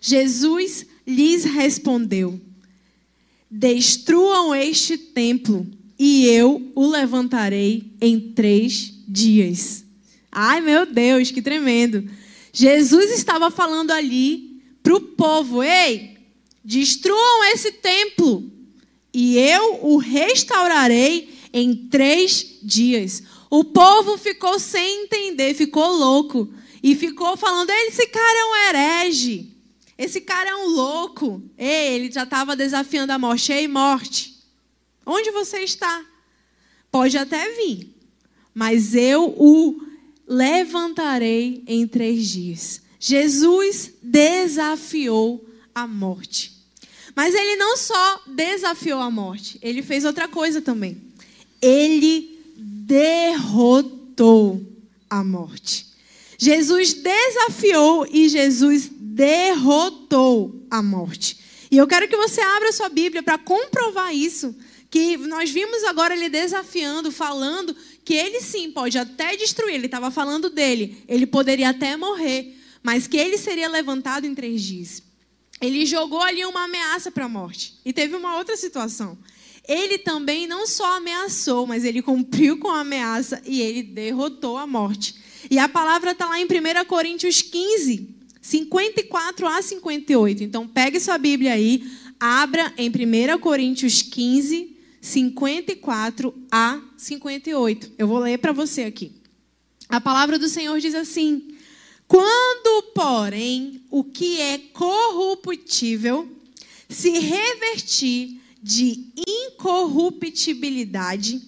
Jesus 0.00 0.86
lhes 1.06 1.44
respondeu: 1.44 2.40
Destruam 3.50 4.54
este 4.54 4.98
templo 4.98 5.66
e 5.98 6.26
eu 6.26 6.72
o 6.74 6.86
levantarei 6.86 7.92
em 8.00 8.18
três 8.32 8.92
dias. 9.06 9.81
Ai, 10.34 10.62
meu 10.62 10.86
Deus, 10.86 11.30
que 11.30 11.42
tremendo. 11.42 12.08
Jesus 12.50 13.10
estava 13.10 13.50
falando 13.50 13.90
ali 13.90 14.62
para 14.82 14.94
o 14.94 15.00
povo: 15.00 15.62
Ei, 15.62 16.16
destruam 16.64 17.44
esse 17.52 17.72
templo 17.72 18.50
e 19.12 19.36
eu 19.38 19.84
o 19.84 19.98
restaurarei 19.98 21.34
em 21.52 21.74
três 21.74 22.58
dias. 22.62 23.22
O 23.50 23.62
povo 23.62 24.16
ficou 24.16 24.58
sem 24.58 25.04
entender, 25.04 25.52
ficou 25.52 25.94
louco 25.94 26.52
e 26.82 26.94
ficou 26.94 27.36
falando: 27.36 27.68
esse 27.70 28.06
cara 28.06 28.38
é 28.38 28.44
um 28.44 28.56
herege, 28.68 29.54
esse 29.98 30.22
cara 30.22 30.48
é 30.48 30.54
um 30.54 30.68
louco. 30.68 31.42
Ei, 31.58 31.94
ele 31.94 32.10
já 32.10 32.22
estava 32.22 32.56
desafiando 32.56 33.12
a 33.12 33.18
morte. 33.18 33.52
Ei, 33.52 33.68
morte, 33.68 34.34
onde 35.04 35.30
você 35.30 35.58
está? 35.58 36.02
Pode 36.90 37.18
até 37.18 37.50
vir, 37.52 37.94
mas 38.54 38.94
eu 38.94 39.34
o 39.36 39.91
levantarei 40.26 41.62
em 41.66 41.86
três 41.86 42.28
dias. 42.28 42.80
Jesus 42.98 43.92
desafiou 44.02 45.44
a 45.74 45.86
morte. 45.86 46.52
Mas 47.14 47.34
ele 47.34 47.56
não 47.56 47.76
só 47.76 48.22
desafiou 48.26 49.00
a 49.00 49.10
morte, 49.10 49.58
ele 49.60 49.82
fez 49.82 50.04
outra 50.04 50.28
coisa 50.28 50.62
também. 50.62 51.00
Ele 51.60 52.40
derrotou 52.56 54.64
a 55.08 55.22
morte. 55.22 55.86
Jesus 56.38 56.94
desafiou 56.94 58.06
e 58.10 58.28
Jesus 58.28 58.90
derrotou 58.90 60.66
a 60.70 60.82
morte. 60.82 61.38
E 61.70 61.76
eu 61.76 61.86
quero 61.86 62.08
que 62.08 62.16
você 62.16 62.40
abra 62.40 62.72
sua 62.72 62.88
Bíblia 62.88 63.22
para 63.22 63.38
comprovar 63.38 64.14
isso. 64.14 64.54
Que 64.90 65.16
nós 65.16 65.50
vimos 65.50 65.84
agora 65.84 66.14
ele 66.14 66.28
desafiando, 66.28 67.10
falando 67.10 67.74
que 68.04 68.14
ele 68.14 68.40
sim 68.40 68.70
pode 68.70 68.98
até 68.98 69.36
destruir. 69.36 69.74
Ele 69.74 69.86
estava 69.86 70.10
falando 70.10 70.50
dele. 70.50 71.04
Ele 71.08 71.26
poderia 71.26 71.70
até 71.70 71.96
morrer. 71.96 72.56
Mas 72.82 73.06
que 73.06 73.16
ele 73.16 73.38
seria 73.38 73.68
levantado 73.68 74.26
em 74.26 74.34
três 74.34 74.62
dias. 74.62 75.02
Ele 75.60 75.86
jogou 75.86 76.20
ali 76.20 76.44
uma 76.44 76.64
ameaça 76.64 77.10
para 77.10 77.26
a 77.26 77.28
morte. 77.28 77.74
E 77.84 77.92
teve 77.92 78.16
uma 78.16 78.36
outra 78.36 78.56
situação. 78.56 79.16
Ele 79.66 79.96
também 79.96 80.48
não 80.48 80.66
só 80.66 80.96
ameaçou, 80.96 81.66
mas 81.66 81.84
ele 81.84 82.02
cumpriu 82.02 82.58
com 82.58 82.68
a 82.68 82.80
ameaça 82.80 83.40
e 83.46 83.60
ele 83.60 83.82
derrotou 83.84 84.56
a 84.56 84.66
morte. 84.66 85.14
E 85.48 85.58
a 85.58 85.68
palavra 85.68 86.10
está 86.10 86.26
lá 86.26 86.40
em 86.40 86.44
1 86.44 86.84
Coríntios 86.86 87.42
15, 87.42 88.08
54 88.40 89.46
a 89.46 89.62
58. 89.62 90.42
Então, 90.42 90.66
pegue 90.66 90.98
sua 90.98 91.16
Bíblia 91.16 91.52
aí, 91.52 91.88
abra 92.18 92.72
em 92.76 92.88
1 92.88 93.38
Coríntios 93.38 94.02
15, 94.02 94.71
54 95.02 96.34
a 96.50 96.80
58. 96.96 97.92
Eu 97.98 98.06
vou 98.06 98.20
ler 98.20 98.38
para 98.38 98.52
você 98.52 98.84
aqui. 98.84 99.12
A 99.88 100.00
palavra 100.00 100.38
do 100.38 100.48
Senhor 100.48 100.78
diz 100.78 100.94
assim: 100.94 101.56
quando, 102.06 102.84
porém, 102.94 103.82
o 103.90 104.04
que 104.04 104.40
é 104.40 104.58
corruptível 104.58 106.30
se 106.88 107.10
revertir 107.18 108.40
de 108.62 109.08
incorruptibilidade 109.26 111.42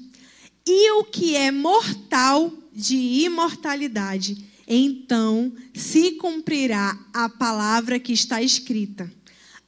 e 0.66 0.90
o 0.98 1.04
que 1.04 1.36
é 1.36 1.52
mortal 1.52 2.52
de 2.72 2.96
imortalidade, 2.96 4.42
então 4.66 5.52
se 5.72 6.10
cumprirá 6.12 6.98
a 7.12 7.28
palavra 7.28 8.00
que 8.00 8.12
está 8.12 8.42
escrita: 8.42 9.12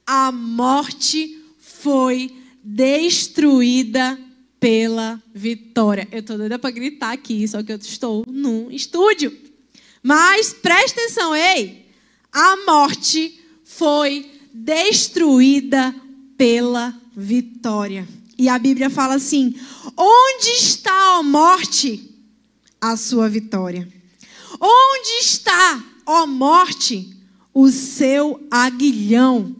a 0.05 0.29
morte 0.31 1.41
foi 1.57 2.46
destruída 2.69 4.19
pela 4.59 5.23
vitória. 5.33 6.05
Eu 6.11 6.19
estou 6.19 6.37
doida 6.37 6.59
para 6.59 6.69
gritar 6.69 7.13
aqui, 7.13 7.47
só 7.47 7.63
que 7.63 7.71
eu 7.71 7.77
estou 7.77 8.25
num 8.27 8.69
estúdio. 8.69 9.31
Mas 10.03 10.53
preste 10.53 10.99
atenção, 10.99 11.33
ei! 11.33 11.85
A 12.29 12.65
morte 12.65 13.39
foi 13.63 14.29
destruída 14.53 15.95
pela 16.37 16.93
vitória. 17.15 18.05
E 18.37 18.49
a 18.49 18.59
Bíblia 18.59 18.89
fala 18.89 19.15
assim: 19.15 19.55
onde 19.95 20.49
está 20.59 21.17
a 21.17 21.23
morte? 21.23 22.13
A 22.81 22.97
sua 22.97 23.29
vitória. 23.29 23.87
Onde 24.59 25.09
está, 25.21 25.83
ó 26.05 26.27
morte, 26.27 27.15
o 27.53 27.69
seu 27.69 28.45
aguilhão? 28.51 29.55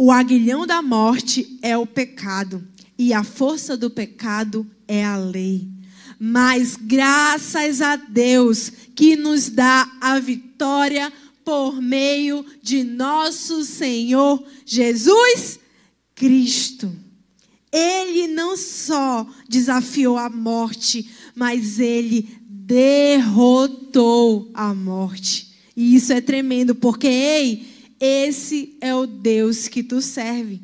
O 0.00 0.12
aguilhão 0.12 0.64
da 0.64 0.80
morte 0.80 1.58
é 1.60 1.76
o 1.76 1.84
pecado, 1.84 2.64
e 2.96 3.12
a 3.12 3.24
força 3.24 3.76
do 3.76 3.90
pecado 3.90 4.64
é 4.86 5.04
a 5.04 5.16
lei. 5.16 5.68
Mas 6.20 6.76
graças 6.80 7.82
a 7.82 7.96
Deus 7.96 8.70
que 8.94 9.16
nos 9.16 9.48
dá 9.48 9.90
a 10.00 10.20
vitória 10.20 11.12
por 11.44 11.82
meio 11.82 12.46
de 12.62 12.84
nosso 12.84 13.64
Senhor 13.64 14.40
Jesus 14.64 15.58
Cristo. 16.14 16.94
Ele 17.72 18.28
não 18.28 18.56
só 18.56 19.26
desafiou 19.48 20.16
a 20.16 20.30
morte, 20.30 21.10
mas 21.34 21.80
ele 21.80 22.38
derrotou 22.48 23.28
a 24.54 24.72
morte. 24.72 25.48
E 25.76 25.96
isso 25.96 26.12
é 26.12 26.20
tremendo, 26.20 26.72
porque, 26.74 27.08
ei, 27.08 27.67
esse 28.00 28.76
é 28.80 28.94
o 28.94 29.06
Deus 29.06 29.68
que 29.68 29.82
tu 29.82 30.00
serve. 30.00 30.60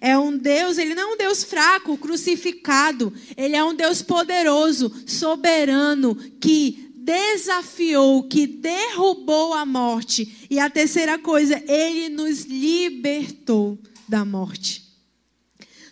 É 0.00 0.18
um 0.18 0.36
Deus, 0.36 0.78
ele 0.78 0.94
não 0.94 1.10
é 1.10 1.14
um 1.14 1.16
Deus 1.16 1.44
fraco, 1.44 1.96
crucificado. 1.96 3.12
Ele 3.36 3.54
é 3.54 3.62
um 3.62 3.74
Deus 3.74 4.02
poderoso, 4.02 4.92
soberano, 5.06 6.14
que 6.40 6.92
desafiou, 6.96 8.24
que 8.24 8.46
derrubou 8.46 9.54
a 9.54 9.64
morte. 9.64 10.46
E 10.50 10.58
a 10.58 10.70
terceira 10.70 11.18
coisa, 11.18 11.62
ele 11.68 12.08
nos 12.08 12.44
libertou 12.44 13.78
da 14.08 14.24
morte. 14.24 14.82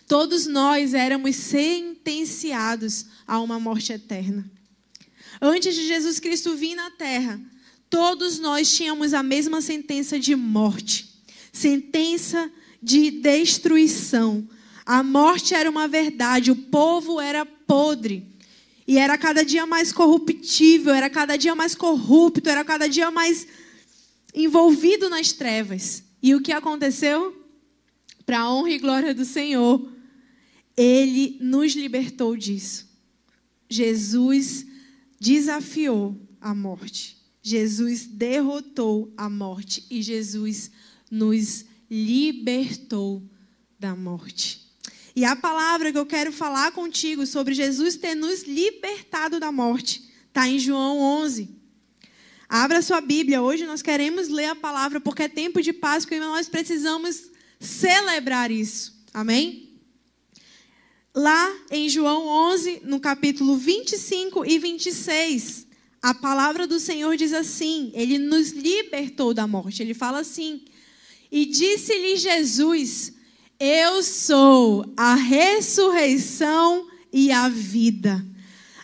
Todos 0.07 0.45
nós 0.45 0.93
éramos 0.93 1.37
sentenciados 1.37 3.05
a 3.25 3.39
uma 3.39 3.59
morte 3.59 3.93
eterna. 3.93 4.49
Antes 5.41 5.73
de 5.73 5.87
Jesus 5.87 6.19
Cristo 6.19 6.55
vir 6.55 6.75
na 6.75 6.91
terra, 6.91 7.39
todos 7.91 8.39
nós 8.39 8.73
tínhamos 8.73 9.13
a 9.13 9.21
mesma 9.21 9.61
sentença 9.61 10.17
de 10.17 10.33
morte. 10.33 11.21
Sentença 11.51 12.49
de 12.81 13.11
destruição. 13.11 14.47
A 14.85 15.03
morte 15.03 15.53
era 15.53 15.69
uma 15.69 15.87
verdade, 15.87 16.49
o 16.49 16.55
povo 16.55 17.19
era 17.19 17.45
podre. 17.45 18.25
E 18.87 18.97
era 18.97 19.17
cada 19.17 19.43
dia 19.43 19.67
mais 19.67 19.91
corruptível, 19.91 20.93
era 20.93 21.09
cada 21.09 21.37
dia 21.37 21.53
mais 21.53 21.75
corrupto, 21.75 22.49
era 22.49 22.63
cada 22.63 22.87
dia 22.87 23.11
mais 23.11 23.45
envolvido 24.33 25.09
nas 25.09 25.33
trevas. 25.33 26.03
E 26.23 26.33
o 26.33 26.41
que 26.41 26.51
aconteceu? 26.51 27.37
Para 28.25 28.39
a 28.39 28.53
honra 28.53 28.71
e 28.71 28.79
glória 28.79 29.13
do 29.13 29.25
Senhor, 29.25 29.91
Ele 30.75 31.37
nos 31.41 31.73
libertou 31.73 32.37
disso. 32.37 32.89
Jesus 33.69 34.65
desafiou 35.19 36.17
a 36.39 36.55
morte. 36.55 37.20
Jesus 37.41 38.05
derrotou 38.05 39.11
a 39.17 39.29
morte 39.29 39.85
e 39.89 40.01
Jesus 40.01 40.71
nos 41.09 41.65
libertou 41.89 43.23
da 43.79 43.95
morte. 43.95 44.69
E 45.15 45.25
a 45.25 45.35
palavra 45.35 45.91
que 45.91 45.97
eu 45.97 46.05
quero 46.05 46.31
falar 46.31 46.71
contigo 46.71 47.25
sobre 47.25 47.53
Jesus 47.53 47.95
ter 47.95 48.15
nos 48.15 48.43
libertado 48.43 49.39
da 49.39 49.51
morte 49.51 50.09
está 50.27 50.47
em 50.47 50.57
João 50.57 50.99
11. 50.99 51.49
Abra 52.47 52.81
sua 52.81 53.01
Bíblia. 53.01 53.41
Hoje 53.41 53.65
nós 53.65 53.81
queremos 53.81 54.29
ler 54.29 54.45
a 54.45 54.55
palavra 54.55 55.01
porque 55.01 55.23
é 55.23 55.27
tempo 55.27 55.61
de 55.61 55.73
Páscoa 55.73 56.15
e 56.15 56.19
nós 56.19 56.47
precisamos 56.47 57.31
celebrar 57.59 58.51
isso. 58.51 59.01
Amém? 59.13 59.69
Lá 61.13 61.53
em 61.69 61.89
João 61.89 62.25
11, 62.25 62.81
no 62.83 62.99
capítulo 62.99 63.57
25 63.57 64.45
e 64.45 64.57
26, 64.57 65.67
a 66.01 66.15
palavra 66.15 66.65
do 66.65 66.79
Senhor 66.79 67.15
diz 67.15 67.31
assim: 67.31 67.91
Ele 67.93 68.17
nos 68.17 68.51
libertou 68.51 69.33
da 69.33 69.45
morte. 69.45 69.83
Ele 69.83 69.93
fala 69.93 70.19
assim: 70.19 70.61
E 71.31 71.45
disse-lhe 71.45 72.17
Jesus: 72.17 73.13
Eu 73.59 74.01
sou 74.01 74.85
a 74.97 75.13
ressurreição 75.13 76.87
e 77.13 77.31
a 77.31 77.47
vida. 77.49 78.25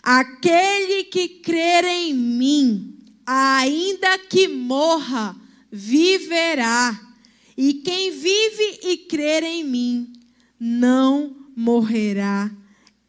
Aquele 0.02 1.04
que 1.04 1.28
crer 1.28 1.84
em 1.84 2.14
mim, 2.14 2.96
ainda 3.26 4.16
que 4.18 4.46
morra, 4.46 5.36
viverá. 5.72 7.06
E 7.56 7.74
quem 7.74 8.12
vive 8.12 8.78
e 8.84 8.96
crer 9.08 9.42
em 9.42 9.64
mim, 9.64 10.12
não 10.60 11.36
morrerá 11.56 12.48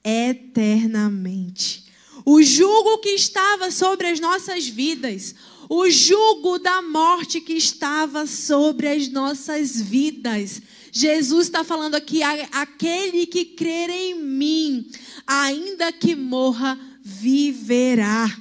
eternamente. 0.04 1.89
O 2.32 2.44
jugo 2.44 3.00
que 3.00 3.10
estava 3.10 3.72
sobre 3.72 4.06
as 4.06 4.20
nossas 4.20 4.68
vidas, 4.68 5.34
o 5.68 5.90
jugo 5.90 6.60
da 6.60 6.80
morte 6.80 7.42
que 7.42 7.54
estava 7.54 8.28
sobre 8.28 8.88
as 8.88 9.10
nossas 9.10 9.82
vidas. 9.82 10.62
Jesus 10.92 11.48
está 11.48 11.64
falando 11.64 11.96
aqui: 11.96 12.22
aquele 12.22 13.26
que 13.26 13.46
crer 13.46 13.90
em 13.90 14.14
mim, 14.14 14.92
ainda 15.26 15.92
que 15.92 16.16
morra, 16.16 16.80
viverá. 17.02 18.38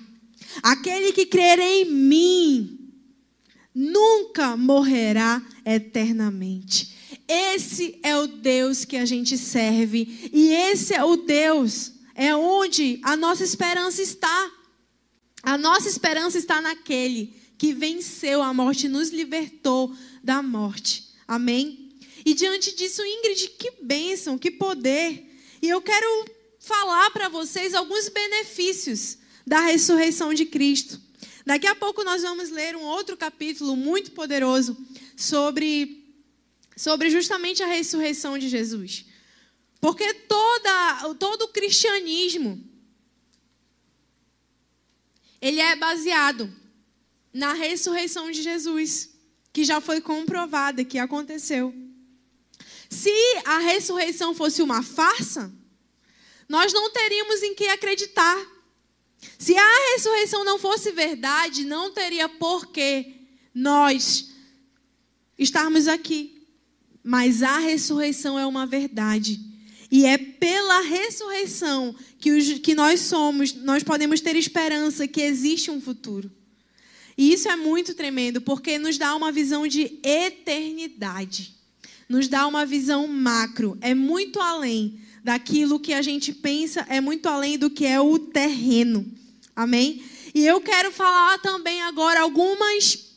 Aquele 0.63 1.11
que 1.11 1.25
crer 1.25 1.59
em 1.59 1.87
mim 1.87 2.91
nunca 3.75 4.55
morrerá 4.55 5.43
eternamente. 5.65 6.95
Esse 7.27 7.99
é 8.03 8.15
o 8.19 8.27
Deus 8.27 8.85
que 8.85 8.99
a 8.99 9.07
gente 9.07 9.39
serve 9.39 10.31
e 10.31 10.51
esse 10.51 10.93
é 10.93 11.03
o 11.03 11.17
Deus 11.17 11.97
é 12.19 12.35
onde 12.35 12.99
a 13.05 13.17
nossa 13.17 13.45
esperança 13.45 14.03
está. 14.03 14.53
A 15.41 15.57
nossa 15.57 15.89
esperança 15.89 16.37
está 16.37 16.61
naquele 16.61 17.33
que 17.57 17.73
venceu 17.73 18.43
a 18.43 18.53
morte 18.53 18.87
e 18.87 18.89
nos 18.89 19.11
libertou 19.11 19.95
da 20.23 20.43
morte. 20.43 21.15
Amém? 21.29 21.91
E 22.27 22.35
diante 22.35 22.75
disso, 22.75 23.03
Ingrid, 23.05 23.51
que 23.51 23.71
bênção, 23.81 24.37
que 24.37 24.51
poder. 24.51 25.33
E 25.63 25.69
eu 25.69 25.81
quero 25.81 26.27
falar 26.59 27.09
para 27.13 27.29
vocês 27.29 27.73
alguns 27.73 28.09
benefícios 28.09 29.19
da 29.47 29.61
ressurreição 29.61 30.35
de 30.35 30.45
Cristo. 30.45 31.01
Daqui 31.47 31.69
a 31.69 31.75
pouco 31.77 32.03
nós 32.03 32.23
vamos 32.23 32.51
ler 32.51 32.75
um 32.75 32.83
outro 32.83 33.17
capítulo 33.17 33.77
muito 33.77 34.11
poderoso 34.11 34.77
sobre, 35.17 36.05
sobre 36.77 37.11
justamente 37.11 37.63
a 37.63 37.67
ressurreição 37.67 38.37
de 38.37 38.49
Jesus. 38.49 39.08
Porque 39.81 40.13
toda, 40.15 41.15
todo 41.15 41.43
o 41.43 41.49
cristianismo 41.49 42.69
ele 45.41 45.61
é 45.61 45.77
baseado 45.77 46.53
na 47.33 47.53
ressurreição 47.53 48.31
de 48.31 48.43
Jesus, 48.43 49.11
que 49.53 49.65
já 49.65 49.81
foi 49.81 50.01
comprovada, 50.01 50.85
que 50.85 50.99
aconteceu. 50.99 51.75
Se 52.91 53.13
a 53.45 53.59
ressurreição 53.59 54.35
fosse 54.35 54.63
uma 54.63 54.83
farsa, 54.83 55.53
nós 56.49 56.73
não 56.73 56.91
teríamos 56.91 57.43
em 57.43 57.55
que 57.55 57.69
acreditar. 57.69 58.37
Se 59.39 59.57
a 59.57 59.93
ressurreição 59.93 60.45
não 60.45 60.59
fosse 60.59 60.91
verdade, 60.91 61.65
não 61.65 61.93
teria 61.93 62.29
por 62.29 62.67
que 62.67 63.27
nós 63.55 64.31
estarmos 65.39 65.87
aqui. 65.87 66.47
Mas 67.03 67.43
a 67.43 67.59
ressurreição 67.59 68.39
é 68.39 68.47
uma 68.47 68.67
verdade. 68.67 69.48
E 69.91 70.05
é 70.05 70.19
pela 70.19 70.81
ressurreição 70.81 71.95
que, 72.19 72.31
os, 72.31 72.59
que 72.59 72.75
nós 72.75 73.01
somos, 73.01 73.55
nós 73.55 73.83
podemos 73.83 74.21
ter 74.21 74.37
esperança 74.37 75.09
que 75.09 75.21
existe 75.21 75.71
um 75.71 75.81
futuro. 75.81 76.31
E 77.17 77.33
isso 77.33 77.49
é 77.49 77.57
muito 77.57 77.95
tremendo, 77.95 78.41
porque 78.41 78.79
nos 78.79 78.99
dá 78.99 79.17
uma 79.17 79.33
visão 79.33 79.67
de 79.67 79.99
eternidade. 80.05 81.55
Nos 82.09 82.29
dá 82.29 82.47
uma 82.47 82.65
visão 82.65 83.09
macro. 83.09 83.77
É 83.81 83.95
muito 83.95 84.41
além 84.41 85.01
daquilo 85.25 85.81
que 85.81 85.93
a 85.93 86.01
gente 86.01 86.33
pensa, 86.33 86.87
é 86.89 87.01
muito 87.01 87.29
além 87.29 87.59
do 87.59 87.69
que 87.69 87.85
é 87.85 88.01
o 88.01 88.19
terreno. 88.19 89.11
Amém? 89.57 90.05
E 90.35 90.47
eu 90.47 90.61
quero 90.61 90.93
falar 90.93 91.39
também 91.39 91.83
agora 91.83 92.21
alguns 92.21 93.17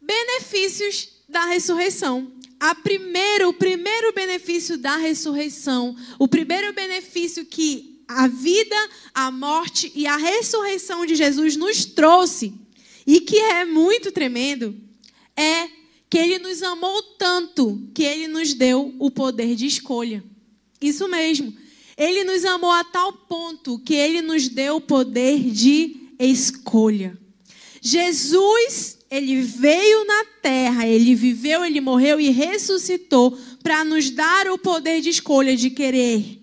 benefícios 0.00 1.08
da 1.28 1.44
ressurreição. 1.44 2.32
A 2.64 2.74
primeiro, 2.74 3.50
o 3.50 3.52
primeiro 3.52 4.10
benefício 4.14 4.78
da 4.78 4.96
ressurreição, 4.96 5.94
o 6.18 6.26
primeiro 6.26 6.72
benefício 6.72 7.44
que 7.44 8.02
a 8.08 8.26
vida, 8.26 8.74
a 9.12 9.30
morte 9.30 9.92
e 9.94 10.06
a 10.06 10.16
ressurreição 10.16 11.04
de 11.04 11.14
Jesus 11.14 11.56
nos 11.56 11.84
trouxe, 11.84 12.54
e 13.06 13.20
que 13.20 13.36
é 13.36 13.66
muito 13.66 14.10
tremendo, 14.10 14.74
é 15.36 15.68
que 16.08 16.16
ele 16.16 16.38
nos 16.38 16.62
amou 16.62 17.02
tanto 17.18 17.86
que 17.94 18.02
ele 18.02 18.28
nos 18.28 18.54
deu 18.54 18.94
o 18.98 19.10
poder 19.10 19.54
de 19.54 19.66
escolha. 19.66 20.24
Isso 20.80 21.06
mesmo. 21.06 21.54
Ele 21.98 22.24
nos 22.24 22.46
amou 22.46 22.70
a 22.70 22.82
tal 22.82 23.12
ponto 23.12 23.78
que 23.78 23.92
ele 23.92 24.22
nos 24.22 24.48
deu 24.48 24.76
o 24.76 24.80
poder 24.80 25.38
de 25.38 26.08
escolha. 26.18 27.14
Jesus, 27.82 28.93
ele 29.14 29.42
veio 29.42 30.04
na 30.04 30.24
terra, 30.42 30.86
ele 30.86 31.14
viveu, 31.14 31.64
ele 31.64 31.80
morreu 31.80 32.20
e 32.20 32.30
ressuscitou 32.30 33.38
para 33.62 33.84
nos 33.84 34.10
dar 34.10 34.48
o 34.48 34.58
poder 34.58 35.00
de 35.00 35.10
escolha 35.10 35.56
de 35.56 35.70
querer 35.70 36.40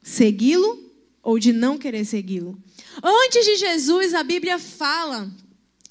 segui-lo 0.00 0.78
ou 1.22 1.38
de 1.38 1.52
não 1.52 1.76
querer 1.76 2.04
segui-lo. 2.04 2.56
Antes 3.02 3.44
de 3.44 3.56
Jesus, 3.56 4.14
a 4.14 4.22
Bíblia 4.22 4.58
fala 4.58 5.28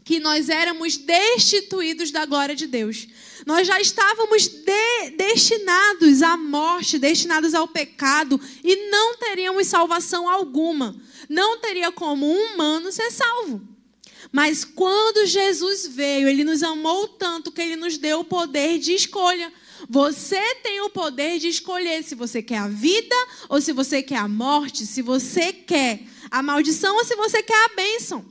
que 0.05 0.19
nós 0.19 0.47
éramos 0.47 0.95
destituídos 0.95 2.11
da 2.11 2.25
glória 2.25 2.55
de 2.55 2.67
Deus. 2.67 3.07
Nós 3.45 3.67
já 3.67 3.79
estávamos 3.81 4.47
de, 4.47 5.09
destinados 5.17 6.21
à 6.21 6.37
morte, 6.37 6.97
destinados 6.97 7.53
ao 7.53 7.67
pecado 7.67 8.39
e 8.63 8.89
não 8.89 9.17
teríamos 9.17 9.67
salvação 9.67 10.29
alguma. 10.29 10.95
Não 11.27 11.59
teria 11.59 11.91
como 11.91 12.25
um 12.25 12.53
humano 12.53 12.91
ser 12.91 13.11
salvo. 13.11 13.72
Mas 14.33 14.65
quando 14.65 15.27
Jesus 15.27 15.85
veio, 15.85 16.27
ele 16.27 16.43
nos 16.43 16.63
amou 16.63 17.07
tanto 17.07 17.51
que 17.51 17.61
ele 17.61 17.75
nos 17.75 17.99
deu 17.99 18.21
o 18.21 18.25
poder 18.25 18.79
de 18.79 18.91
escolha. 18.91 19.53
Você 19.87 20.55
tem 20.55 20.81
o 20.81 20.89
poder 20.89 21.37
de 21.37 21.49
escolher 21.49 22.03
se 22.03 22.15
você 22.15 22.41
quer 22.41 22.57
a 22.57 22.67
vida 22.67 23.15
ou 23.47 23.61
se 23.61 23.71
você 23.71 24.01
quer 24.01 24.17
a 24.17 24.27
morte, 24.27 24.87
se 24.87 25.03
você 25.03 25.53
quer 25.53 25.99
a 26.31 26.41
maldição 26.41 26.95
ou 26.95 27.05
se 27.05 27.15
você 27.15 27.43
quer 27.43 27.65
a 27.65 27.75
bênção. 27.75 28.25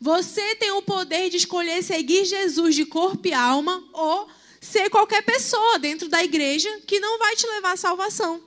Você 0.00 0.54
tem 0.54 0.70
o 0.70 0.82
poder 0.82 1.28
de 1.28 1.38
escolher 1.38 1.82
seguir 1.82 2.24
Jesus 2.24 2.76
de 2.76 2.84
corpo 2.84 3.26
e 3.26 3.34
alma 3.34 3.82
ou 3.92 4.28
ser 4.60 4.90
qualquer 4.90 5.22
pessoa 5.22 5.76
dentro 5.76 6.08
da 6.08 6.22
igreja 6.22 6.70
que 6.86 7.00
não 7.00 7.18
vai 7.18 7.34
te 7.34 7.48
levar 7.48 7.72
à 7.72 7.76
salvação. 7.76 8.40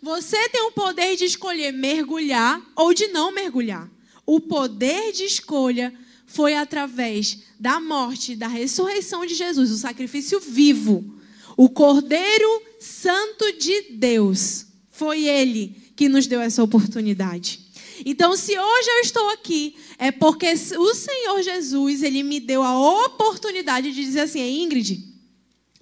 Você 0.00 0.48
tem 0.50 0.62
o 0.62 0.70
poder 0.70 1.16
de 1.16 1.24
escolher 1.24 1.72
mergulhar 1.72 2.62
ou 2.76 2.94
de 2.94 3.08
não 3.08 3.32
mergulhar. 3.32 3.90
O 4.24 4.40
poder 4.40 5.10
de 5.10 5.24
escolha 5.24 5.92
foi 6.28 6.54
através 6.54 7.38
da 7.58 7.80
morte, 7.80 8.36
da 8.36 8.46
ressurreição 8.46 9.26
de 9.26 9.34
Jesus, 9.34 9.70
o 9.70 9.78
sacrifício 9.78 10.38
vivo. 10.38 11.18
O 11.56 11.68
Cordeiro 11.70 12.62
Santo 12.78 13.50
de 13.58 13.94
Deus. 13.94 14.66
Foi 14.90 15.24
ele 15.24 15.74
que 15.96 16.08
nos 16.08 16.26
deu 16.26 16.40
essa 16.40 16.62
oportunidade. 16.62 17.60
Então, 18.04 18.36
se 18.36 18.56
hoje 18.56 18.88
eu 18.88 19.00
estou 19.00 19.28
aqui, 19.30 19.74
é 19.98 20.12
porque 20.12 20.52
o 20.52 20.94
Senhor 20.94 21.42
Jesus, 21.42 22.02
ele 22.02 22.22
me 22.22 22.38
deu 22.38 22.62
a 22.62 22.78
oportunidade 23.06 23.90
de 23.90 24.04
dizer 24.04 24.20
assim: 24.20 24.62
Ingrid, 24.62 25.02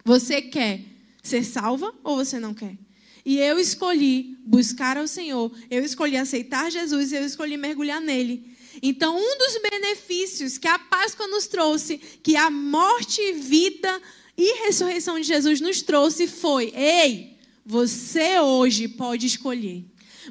você 0.04 0.40
quer 0.40 0.80
ser 1.22 1.44
salva 1.44 1.92
ou 2.02 2.16
você 2.16 2.38
não 2.38 2.54
quer? 2.54 2.78
E 3.24 3.38
eu 3.38 3.58
escolhi 3.58 4.38
buscar 4.46 4.96
ao 4.96 5.08
Senhor, 5.08 5.52
eu 5.68 5.84
escolhi 5.84 6.16
aceitar 6.16 6.70
Jesus, 6.70 7.12
eu 7.12 7.26
escolhi 7.26 7.56
mergulhar 7.56 8.00
nele. 8.00 8.55
Então, 8.82 9.16
um 9.16 9.38
dos 9.38 9.60
benefícios 9.70 10.58
que 10.58 10.68
a 10.68 10.78
Páscoa 10.78 11.26
nos 11.26 11.46
trouxe, 11.46 11.98
que 11.98 12.36
a 12.36 12.50
morte, 12.50 13.32
vida 13.32 14.00
e 14.36 14.64
ressurreição 14.64 15.18
de 15.18 15.26
Jesus 15.26 15.60
nos 15.60 15.82
trouxe 15.82 16.26
foi: 16.26 16.72
ei, 16.74 17.36
você 17.64 18.38
hoje 18.40 18.88
pode 18.88 19.26
escolher. 19.26 19.84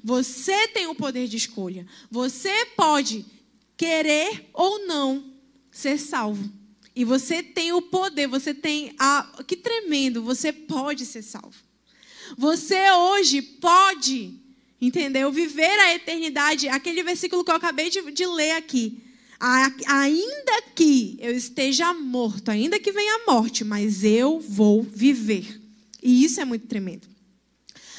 Você 0.04 0.68
tem 0.70 0.88
o 0.88 0.96
poder 0.96 1.28
de 1.28 1.38
escolha. 1.38 1.86
Você 2.12 2.66
pode 2.76 3.26
querer 3.78 4.50
ou 4.54 4.86
não 4.86 5.34
ser 5.72 5.98
salvo. 5.98 6.50
E 6.96 7.04
você 7.04 7.44
tem 7.44 7.74
o 7.74 7.82
poder, 7.82 8.28
você 8.28 8.54
tem 8.54 8.96
a. 8.98 9.44
Que 9.46 9.58
tremendo, 9.58 10.22
você 10.22 10.54
pode 10.54 11.06
ser 11.06 11.22
salvo. 11.22 11.56
Você 12.38 12.90
hoje 12.92 13.42
pode, 13.42 14.40
entendeu? 14.82 15.32
Viver 15.32 15.80
a 15.80 15.96
eternidade. 15.96 16.68
Aquele 16.68 17.04
versículo 17.04 17.44
que 17.44 17.52
eu 17.52 17.56
acabei 17.56 17.90
de, 17.90 18.02
de 18.12 18.26
ler 18.26 18.52
aqui. 18.52 19.02
Ainda 19.40 20.62
que 20.74 21.18
eu 21.20 21.36
esteja 21.36 21.94
morto, 21.94 22.50
ainda 22.50 22.80
que 22.80 22.92
venha 22.92 23.16
a 23.16 23.32
morte, 23.32 23.64
mas 23.64 24.04
eu 24.04 24.40
vou 24.40 24.82
viver. 24.82 25.62
E 26.02 26.24
isso 26.24 26.40
é 26.40 26.46
muito 26.46 26.68
tremendo. 26.68 27.08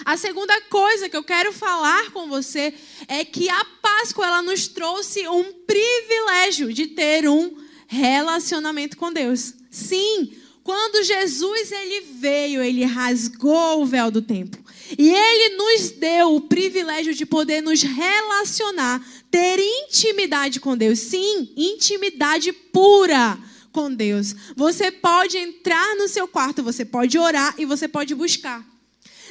A 0.05 0.17
segunda 0.17 0.59
coisa 0.63 1.09
que 1.09 1.17
eu 1.17 1.25
quero 1.25 1.53
falar 1.53 2.11
com 2.11 2.29
você 2.29 2.75
é 3.09 3.25
que 3.25 3.49
a 3.49 3.65
Páscoa 3.83 4.27
ela 4.27 4.43
nos 4.43 4.69
trouxe 4.69 5.27
um 5.29 5.53
privilégio 5.67 6.73
de 6.73 6.89
ter 6.89 7.29
um 7.29 7.57
relacionamento 7.87 8.97
com 8.97 9.13
Deus. 9.13 9.55
Sim, 9.71 10.33
quando 10.63 11.05
Jesus 11.05 11.71
ele 11.73 12.01
veio, 12.19 12.63
ele 12.63 12.85
rasgou 12.85 13.83
o 13.83 13.87
véu 13.87 14.11
do 14.11 14.21
templo. 14.21 14.63
E 14.99 15.11
ele 15.11 15.57
nos 15.57 15.91
deu 15.91 16.35
o 16.35 16.41
privilégio 16.43 17.15
de 17.15 17.27
poder 17.27 17.61
nos 17.61 17.83
relacionar, 17.83 19.05
ter 19.31 19.59
intimidade 19.59 20.61
com 20.61 20.77
Deus. 20.77 20.99
Sim, 20.99 21.53
intimidade 21.57 22.53
pura 22.53 23.39
com 23.73 23.93
Deus. 23.93 24.35
Você 24.55 24.91
pode 24.91 25.37
entrar 25.37 25.97
no 25.97 26.09
seu 26.09 26.29
quarto, 26.29 26.63
você 26.63 26.85
pode 26.85 27.19
orar 27.19 27.55
e 27.59 27.65
você 27.65 27.89
pode 27.89 28.15
buscar. 28.15 28.65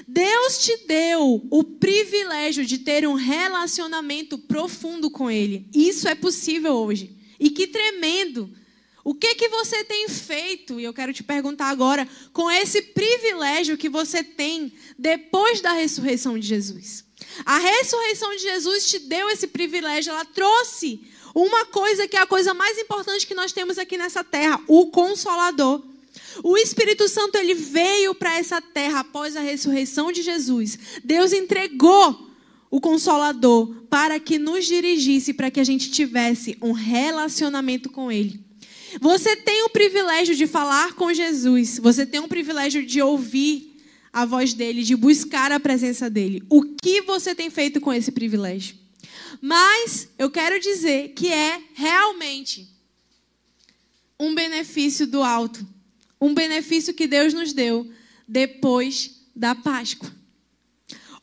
Deus 0.08 0.60
te 0.60 0.86
deu 0.86 1.48
o 1.50 1.64
privilégio 1.64 2.66
de 2.66 2.80
ter 2.80 3.08
um 3.08 3.14
relacionamento 3.14 4.38
profundo 4.38 5.10
com 5.10 5.32
Ele. 5.32 5.68
Isso 5.74 6.08
é 6.08 6.16
possível 6.16 6.74
hoje. 6.74 7.16
E 7.40 7.50
que 7.50 7.68
tremendo! 7.68 8.52
O 9.06 9.14
que 9.14 9.36
que 9.36 9.48
você 9.50 9.84
tem 9.84 10.10
feito? 10.10 10.80
E 10.80 10.84
eu 10.84 10.92
quero 10.92 11.14
te 11.14 11.22
perguntar 11.22 11.70
agora, 11.70 12.10
com 12.34 12.50
esse 12.50 12.82
privilégio 12.82 13.78
que 13.78 13.88
você 13.88 14.24
tem 14.24 14.74
depois 14.98 15.62
da 15.62 15.74
ressurreição 15.74 16.40
de 16.40 16.48
Jesus. 16.48 17.06
A 17.46 17.60
ressurreição 17.60 18.36
de 18.36 18.42
Jesus 18.42 18.88
te 18.90 18.98
deu 18.98 19.30
esse 19.30 19.46
privilégio, 19.46 20.10
ela 20.10 20.26
trouxe 20.26 21.02
uma 21.36 21.66
coisa 21.66 22.08
que 22.08 22.18
é 22.18 22.22
a 22.22 22.26
coisa 22.26 22.56
mais 22.56 22.80
importante 22.80 23.28
que 23.28 23.36
nós 23.36 23.52
temos 23.52 23.78
aqui 23.78 23.96
nessa 23.96 24.24
terra, 24.24 24.60
o 24.68 24.88
consolador. 24.88 25.84
O 26.44 26.58
Espírito 26.58 27.08
Santo 27.08 27.38
ele 27.38 27.54
veio 27.54 28.16
para 28.16 28.40
essa 28.40 28.60
terra 28.60 29.02
após 29.02 29.36
a 29.36 29.42
ressurreição 29.42 30.12
de 30.12 30.24
Jesus. 30.24 30.80
Deus 31.04 31.32
entregou 31.32 32.28
o 32.72 32.82
consolador 32.82 33.68
para 33.88 34.20
que 34.20 34.40
nos 34.40 34.66
dirigisse, 34.66 35.32
para 35.32 35.52
que 35.52 35.60
a 35.60 35.64
gente 35.64 35.92
tivesse 35.92 36.58
um 36.60 36.72
relacionamento 36.72 37.92
com 37.92 38.12
ele. 38.12 38.45
Você 39.00 39.36
tem 39.36 39.64
o 39.64 39.70
privilégio 39.70 40.36
de 40.36 40.48
falar 40.48 40.94
com 40.94 41.14
Jesus, 41.14 41.80
você 41.80 42.06
tem 42.06 42.20
o 42.20 42.28
privilégio 42.28 42.86
de 42.86 43.02
ouvir 43.02 43.76
a 44.12 44.26
voz 44.26 44.54
dele, 44.54 44.84
de 44.84 44.96
buscar 44.96 45.52
a 45.52 45.60
presença 45.60 46.10
dele. 46.10 46.42
O 46.50 46.64
que 46.64 47.02
você 47.02 47.36
tem 47.36 47.50
feito 47.50 47.82
com 47.82 47.92
esse 47.92 48.12
privilégio? 48.12 48.78
Mas 49.42 50.08
eu 50.18 50.30
quero 50.32 50.60
dizer 50.60 51.10
que 51.10 51.28
é 51.28 51.62
realmente 51.74 52.70
um 54.20 54.34
benefício 54.34 55.06
do 55.06 55.22
alto, 55.22 55.68
um 56.20 56.34
benefício 56.34 56.94
que 56.94 57.08
Deus 57.08 57.34
nos 57.34 57.52
deu 57.52 57.92
depois 58.28 59.22
da 59.36 59.54
Páscoa. 59.54 60.10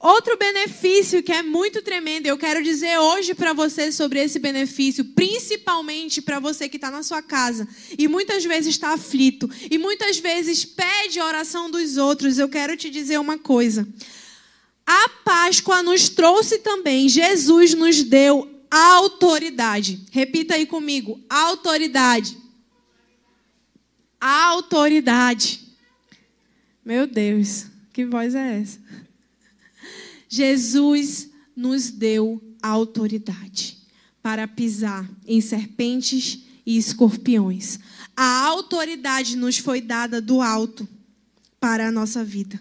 Outro 0.02 0.36
benefício 0.36 1.22
que 1.22 1.30
é 1.30 1.44
muito 1.44 1.80
tremendo, 1.80 2.26
eu 2.26 2.36
quero 2.36 2.60
dizer 2.60 2.98
hoje 2.98 3.34
para 3.34 3.52
você 3.52 3.92
sobre 3.92 4.20
esse 4.20 4.40
benefício, 4.40 5.04
principalmente 5.04 6.20
para 6.20 6.40
você 6.40 6.68
que 6.68 6.76
está 6.76 6.90
na 6.90 7.04
sua 7.04 7.22
casa 7.22 7.68
e 7.96 8.08
muitas 8.08 8.44
vezes 8.44 8.70
está 8.70 8.94
aflito 8.94 9.48
e 9.70 9.78
muitas 9.78 10.18
vezes 10.18 10.64
pede 10.64 11.20
a 11.20 11.24
oração 11.24 11.70
dos 11.70 11.98
outros. 11.98 12.36
Eu 12.36 12.48
quero 12.48 12.76
te 12.76 12.90
dizer 12.90 13.20
uma 13.20 13.38
coisa. 13.38 13.86
A 14.84 15.08
Páscoa 15.24 15.84
nos 15.84 16.08
trouxe 16.08 16.58
também, 16.58 17.08
Jesus 17.08 17.72
nos 17.72 18.02
deu 18.02 18.50
autoridade. 18.68 20.04
Repita 20.10 20.54
aí 20.54 20.66
comigo: 20.66 21.20
autoridade. 21.30 22.36
Autoridade. 24.20 25.60
Meu 26.84 27.06
Deus, 27.06 27.66
que 27.92 28.04
voz 28.04 28.34
é 28.34 28.58
essa? 28.60 28.82
Jesus 30.32 31.28
nos 31.54 31.90
deu 31.90 32.42
autoridade 32.62 33.76
para 34.22 34.48
pisar 34.48 35.06
em 35.26 35.42
serpentes 35.42 36.44
e 36.64 36.78
escorpiões. 36.78 37.78
A 38.16 38.46
autoridade 38.46 39.36
nos 39.36 39.58
foi 39.58 39.82
dada 39.82 40.22
do 40.22 40.40
alto 40.40 40.88
para 41.60 41.88
a 41.88 41.92
nossa 41.92 42.24
vida. 42.24 42.58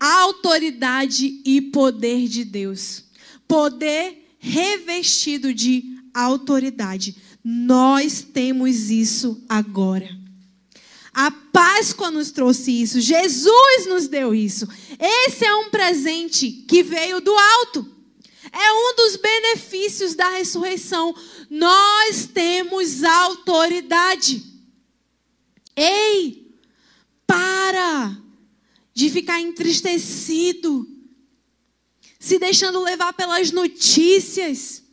Autoridade 0.00 1.40
e 1.44 1.62
poder 1.62 2.26
de 2.26 2.44
Deus. 2.44 3.04
Poder 3.46 4.34
revestido 4.40 5.54
de 5.54 6.00
autoridade. 6.12 7.14
Nós 7.44 8.22
temos 8.22 8.90
isso 8.90 9.40
agora. 9.48 10.17
A 11.20 11.32
Páscoa 11.32 12.12
nos 12.12 12.30
trouxe 12.30 12.70
isso. 12.70 13.00
Jesus 13.00 13.86
nos 13.88 14.06
deu 14.06 14.32
isso. 14.32 14.68
Esse 15.00 15.44
é 15.44 15.52
um 15.52 15.68
presente 15.68 16.48
que 16.48 16.80
veio 16.80 17.20
do 17.20 17.36
alto. 17.36 17.84
É 18.52 18.72
um 18.72 18.94
dos 18.94 19.16
benefícios 19.16 20.14
da 20.14 20.28
ressurreição. 20.28 21.12
Nós 21.50 22.28
temos 22.32 23.02
autoridade. 23.02 24.44
Ei, 25.74 26.54
para 27.26 28.16
de 28.94 29.10
ficar 29.10 29.40
entristecido, 29.40 30.88
se 32.20 32.38
deixando 32.38 32.80
levar 32.80 33.12
pelas 33.12 33.50
notícias. 33.50 34.84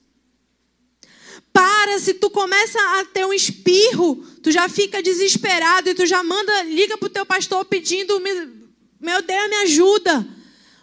Para, 1.55 1.97
se 1.99 2.15
tu 2.15 2.29
começa 2.29 2.77
a 2.99 3.05
ter 3.05 3.25
um 3.25 3.31
espirro, 3.31 4.17
tu 4.43 4.51
já 4.51 4.67
fica 4.67 5.01
desesperado 5.01 5.89
e 5.89 5.95
tu 5.95 6.05
já 6.05 6.21
manda, 6.21 6.63
liga 6.63 6.97
para 6.97 7.05
o 7.05 7.09
teu 7.09 7.25
pastor 7.25 7.63
pedindo, 7.63 8.19
meu 8.99 9.21
Deus, 9.21 9.49
me 9.49 9.55
ajuda. 9.63 10.27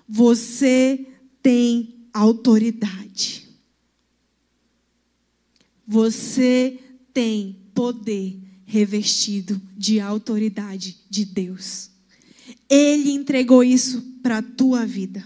Você 0.08 1.06
tem 1.42 2.08
autoridade. 2.10 3.50
Você 5.86 6.78
tem 7.12 7.70
poder 7.74 8.40
revestido 8.64 9.60
de 9.76 10.00
autoridade 10.00 10.96
de 11.10 11.26
Deus. 11.26 11.90
Ele 12.66 13.10
entregou 13.10 13.62
isso 13.62 14.00
para 14.22 14.38
a 14.38 14.42
tua 14.42 14.86
vida. 14.86 15.22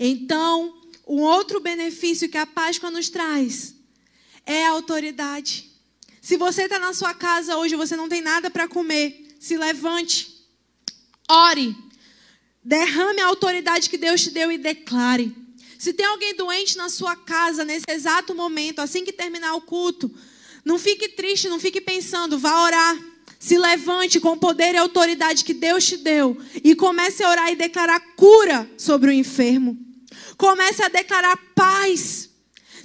Então, 0.00 0.82
um 1.06 1.20
outro 1.20 1.60
benefício 1.60 2.28
que 2.28 2.38
a 2.38 2.44
Páscoa 2.44 2.90
nos 2.90 3.08
traz 3.08 3.80
é 4.46 4.66
a 4.66 4.70
autoridade. 4.70 5.70
Se 6.20 6.36
você 6.36 6.62
está 6.62 6.78
na 6.78 6.92
sua 6.92 7.14
casa 7.14 7.56
hoje 7.56 7.76
você 7.76 7.96
não 7.96 8.08
tem 8.08 8.20
nada 8.20 8.50
para 8.50 8.68
comer, 8.68 9.36
se 9.40 9.56
levante, 9.56 10.46
ore, 11.28 11.76
derrame 12.62 13.20
a 13.20 13.26
autoridade 13.26 13.90
que 13.90 13.98
Deus 13.98 14.22
te 14.22 14.30
deu 14.30 14.52
e 14.52 14.58
declare. 14.58 15.34
Se 15.78 15.92
tem 15.92 16.06
alguém 16.06 16.34
doente 16.36 16.76
na 16.76 16.88
sua 16.88 17.16
casa 17.16 17.64
nesse 17.64 17.86
exato 17.88 18.34
momento, 18.36 18.78
assim 18.78 19.04
que 19.04 19.12
terminar 19.12 19.54
o 19.54 19.62
culto, 19.62 20.08
não 20.64 20.78
fique 20.78 21.08
triste, 21.08 21.48
não 21.48 21.58
fique 21.58 21.80
pensando, 21.80 22.38
vá 22.38 22.62
orar. 22.62 22.98
Se 23.40 23.58
levante 23.58 24.20
com 24.20 24.30
o 24.30 24.36
poder 24.36 24.76
e 24.76 24.78
autoridade 24.78 25.42
que 25.42 25.52
Deus 25.52 25.84
te 25.84 25.96
deu 25.96 26.40
e 26.62 26.76
comece 26.76 27.24
a 27.24 27.30
orar 27.30 27.50
e 27.50 27.56
declarar 27.56 27.98
cura 28.14 28.70
sobre 28.78 29.10
o 29.10 29.12
enfermo. 29.12 29.76
Comece 30.36 30.84
a 30.84 30.88
declarar 30.88 31.36
paz 31.52 32.30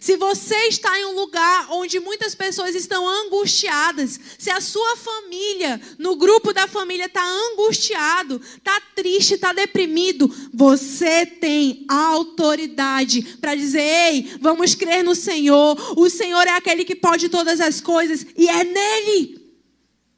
se 0.07 0.15
você 0.15 0.55
está 0.69 0.97
em 0.97 1.03
um 1.03 1.15
lugar 1.15 1.67
onde 1.69 1.99
muitas 1.99 2.33
pessoas 2.33 2.73
estão 2.73 3.05
angustiadas, 3.05 4.17
se 4.39 4.49
a 4.49 4.61
sua 4.61 4.95
família, 4.95 5.81
no 5.97 6.15
grupo 6.15 6.53
da 6.53 6.65
família, 6.65 7.07
está 7.07 7.21
angustiado, 7.27 8.41
está 8.55 8.79
triste, 8.95 9.33
está 9.33 9.51
deprimido, 9.51 10.33
você 10.53 11.25
tem 11.25 11.85
autoridade 11.89 13.21
para 13.41 13.53
dizer: 13.53 13.81
ei, 13.81 14.37
vamos 14.39 14.75
crer 14.75 15.03
no 15.03 15.13
Senhor. 15.13 15.75
O 15.99 16.09
Senhor 16.09 16.47
é 16.47 16.51
aquele 16.51 16.85
que 16.85 16.95
pode 16.95 17.27
todas 17.27 17.59
as 17.59 17.81
coisas 17.81 18.25
e 18.37 18.47
é 18.47 18.63
nele 18.63 19.41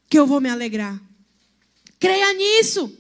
que 0.08 0.20
eu 0.20 0.28
vou 0.28 0.40
me 0.40 0.50
alegrar. 0.50 1.02
Creia 2.00 2.32
nisso. 2.34 2.96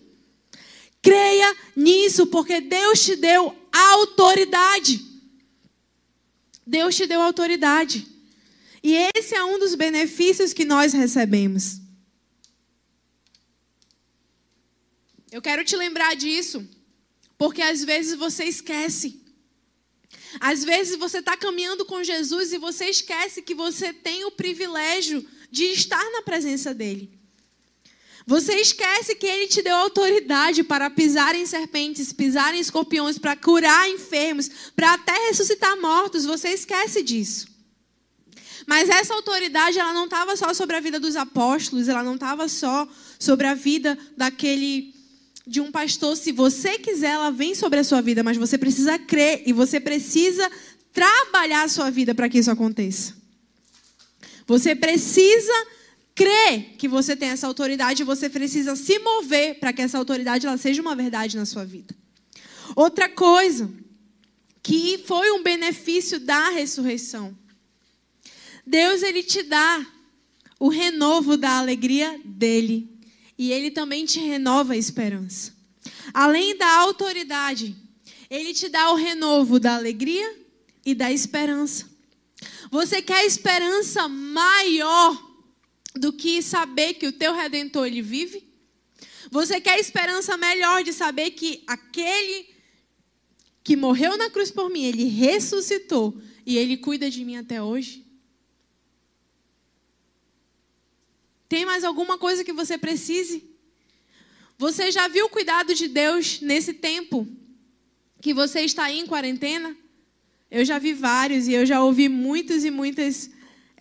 Creia 1.04 1.56
nisso, 1.76 2.26
porque 2.26 2.60
Deus 2.60 3.06
te 3.06 3.16
deu 3.16 3.56
autoridade. 3.72 5.09
Deus 6.70 6.96
te 6.96 7.08
deu 7.08 7.20
autoridade. 7.20 8.06
E 8.84 8.94
esse 9.16 9.34
é 9.34 9.44
um 9.44 9.58
dos 9.58 9.74
benefícios 9.74 10.54
que 10.54 10.64
nós 10.64 10.94
recebemos. 10.94 11.82
Eu 15.32 15.42
quero 15.42 15.66
te 15.66 15.76
lembrar 15.76 16.16
disso, 16.16 16.68
porque 17.40 17.62
às 17.64 17.84
vezes 17.84 18.16
você 18.16 18.44
esquece. 18.44 19.20
Às 20.40 20.64
vezes 20.64 20.96
você 20.96 21.18
está 21.20 21.36
caminhando 21.36 21.86
com 21.86 22.04
Jesus 22.04 22.54
e 22.54 22.60
você 22.60 22.86
esquece 22.86 23.42
que 23.42 23.56
você 23.56 23.92
tem 23.92 24.26
o 24.26 24.32
privilégio 24.32 25.28
de 25.50 25.66
estar 25.66 26.04
na 26.12 26.22
presença 26.22 26.72
dEle. 26.72 27.19
Você 28.30 28.54
esquece 28.58 29.16
que 29.16 29.26
ele 29.26 29.48
te 29.48 29.60
deu 29.64 29.76
autoridade 29.76 30.62
para 30.62 30.88
pisar 30.88 31.34
em 31.34 31.48
serpentes, 31.48 32.14
pisar 32.14 32.54
em 32.54 32.60
escorpiões, 32.60 33.18
para 33.18 33.36
curar 33.36 33.90
enfermos, 33.90 34.48
para 34.76 34.94
até 34.94 35.14
ressuscitar 35.30 35.76
mortos. 35.82 36.26
Você 36.26 36.50
esquece 36.50 37.02
disso. 37.02 37.48
Mas 38.68 38.88
essa 38.88 39.16
autoridade, 39.16 39.80
ela 39.80 39.94
não 39.94 40.06
estava 40.06 40.38
só 40.38 40.54
sobre 40.54 40.76
a 40.76 40.80
vida 40.80 41.00
dos 41.00 41.16
apóstolos, 41.16 41.88
ela 41.88 42.04
não 42.04 42.14
estava 42.14 42.48
só 42.48 42.88
sobre 43.18 43.48
a 43.48 43.56
vida 43.56 43.98
daquele 44.16 44.94
de 45.48 45.60
um 45.60 45.72
pastor. 45.72 46.16
Se 46.16 46.32
você 46.32 46.78
quiser, 46.78 47.14
ela 47.14 47.32
vem 47.32 47.56
sobre 47.56 47.80
a 47.80 47.84
sua 47.84 48.00
vida, 48.00 48.22
mas 48.22 48.38
você 48.38 48.60
precisa 48.60 49.00
crer 49.00 49.42
e 49.48 49.52
você 49.52 49.80
precisa 49.80 50.52
trabalhar 50.94 51.64
a 51.64 51.68
sua 51.68 51.90
vida 51.90 52.14
para 52.14 52.30
que 52.30 52.38
isso 52.38 52.52
aconteça. 52.52 53.16
Você 54.46 54.76
precisa 54.76 55.79
crer 56.20 56.76
que 56.78 56.86
você 56.86 57.16
tem 57.16 57.30
essa 57.30 57.48
autoridade 57.48 58.04
você 58.04 58.30
precisa 58.30 58.76
se 58.76 59.00
mover 59.00 59.58
para 59.58 59.72
que 59.72 59.82
essa 59.82 59.98
autoridade 59.98 60.46
ela 60.46 60.58
seja 60.58 60.82
uma 60.82 60.94
verdade 60.94 61.38
na 61.38 61.46
sua 61.46 61.64
vida. 61.64 61.96
Outra 62.76 63.08
coisa 63.08 63.72
que 64.62 64.98
foi 65.08 65.32
um 65.32 65.42
benefício 65.42 66.20
da 66.20 66.50
ressurreição. 66.50 67.34
Deus 68.68 69.02
ele 69.02 69.24
te 69.24 69.44
dá 69.44 69.88
o 70.60 70.68
renovo 70.68 71.38
da 71.38 71.58
alegria 71.58 72.20
dele 72.26 72.90
e 73.38 73.54
ele 73.54 73.72
também 73.72 74.04
te 74.04 74.20
renova 74.20 74.74
a 74.74 74.78
esperança. 74.78 75.54
Além 76.14 76.58
da 76.58 76.80
autoridade, 76.80 77.74
ele 78.30 78.54
te 78.54 78.68
dá 78.68 78.92
o 78.92 78.96
renovo 78.96 79.58
da 79.58 79.78
alegria 79.78 80.38
e 80.86 80.94
da 80.94 81.10
esperança. 81.14 81.90
Você 82.70 83.02
quer 83.02 83.26
esperança 83.26 84.10
maior 84.10 85.29
do 85.96 86.14
que 86.14 86.42
saber 86.42 86.96
que 86.96 87.08
o 87.08 87.12
teu 87.12 87.34
redentor 87.34 87.88
ele 87.88 88.02
vive? 88.02 88.48
Você 89.32 89.60
quer 89.60 89.80
esperança 89.80 90.38
melhor 90.38 90.84
de 90.84 90.94
saber 90.94 91.32
que 91.32 91.64
aquele 91.68 92.48
que 93.64 93.76
morreu 93.76 94.18
na 94.18 94.30
cruz 94.30 94.50
por 94.50 94.70
mim, 94.70 94.84
ele 94.84 95.06
ressuscitou 95.06 96.20
e 96.46 96.58
ele 96.58 96.78
cuida 96.78 97.10
de 97.10 97.24
mim 97.24 97.38
até 97.38 97.62
hoje? 97.62 98.06
Tem 101.48 101.66
mais 101.66 101.84
alguma 101.84 102.18
coisa 102.18 102.44
que 102.44 102.54
você 102.54 102.78
precise? 102.78 103.44
Você 104.58 104.92
já 104.92 105.08
viu 105.08 105.26
o 105.26 105.30
cuidado 105.30 105.74
de 105.74 105.88
Deus 105.88 106.42
nesse 106.42 106.74
tempo 106.74 107.28
que 108.22 108.34
você 108.34 108.62
está 108.62 108.86
aí 108.86 109.00
em 109.00 109.08
quarentena? 109.08 109.76
Eu 110.52 110.66
já 110.66 110.78
vi 110.78 110.94
vários 110.94 111.48
e 111.48 111.54
eu 111.54 111.66
já 111.66 111.84
ouvi 111.84 112.10
muitos 112.10 112.64
e 112.64 112.72
muitas 112.72 113.30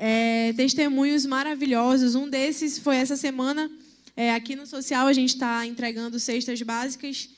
é, 0.01 0.53
testemunhos 0.53 1.27
maravilhosos. 1.27 2.15
Um 2.15 2.31
desses 2.31 2.79
foi 2.79 2.97
essa 2.97 3.17
semana, 3.17 3.69
é, 4.17 4.33
aqui 4.33 4.55
no 4.55 4.65
social, 4.65 5.09
a 5.09 5.13
gente 5.13 5.35
está 5.35 5.67
entregando 5.67 6.21
cestas 6.21 6.63
básicas. 6.63 7.29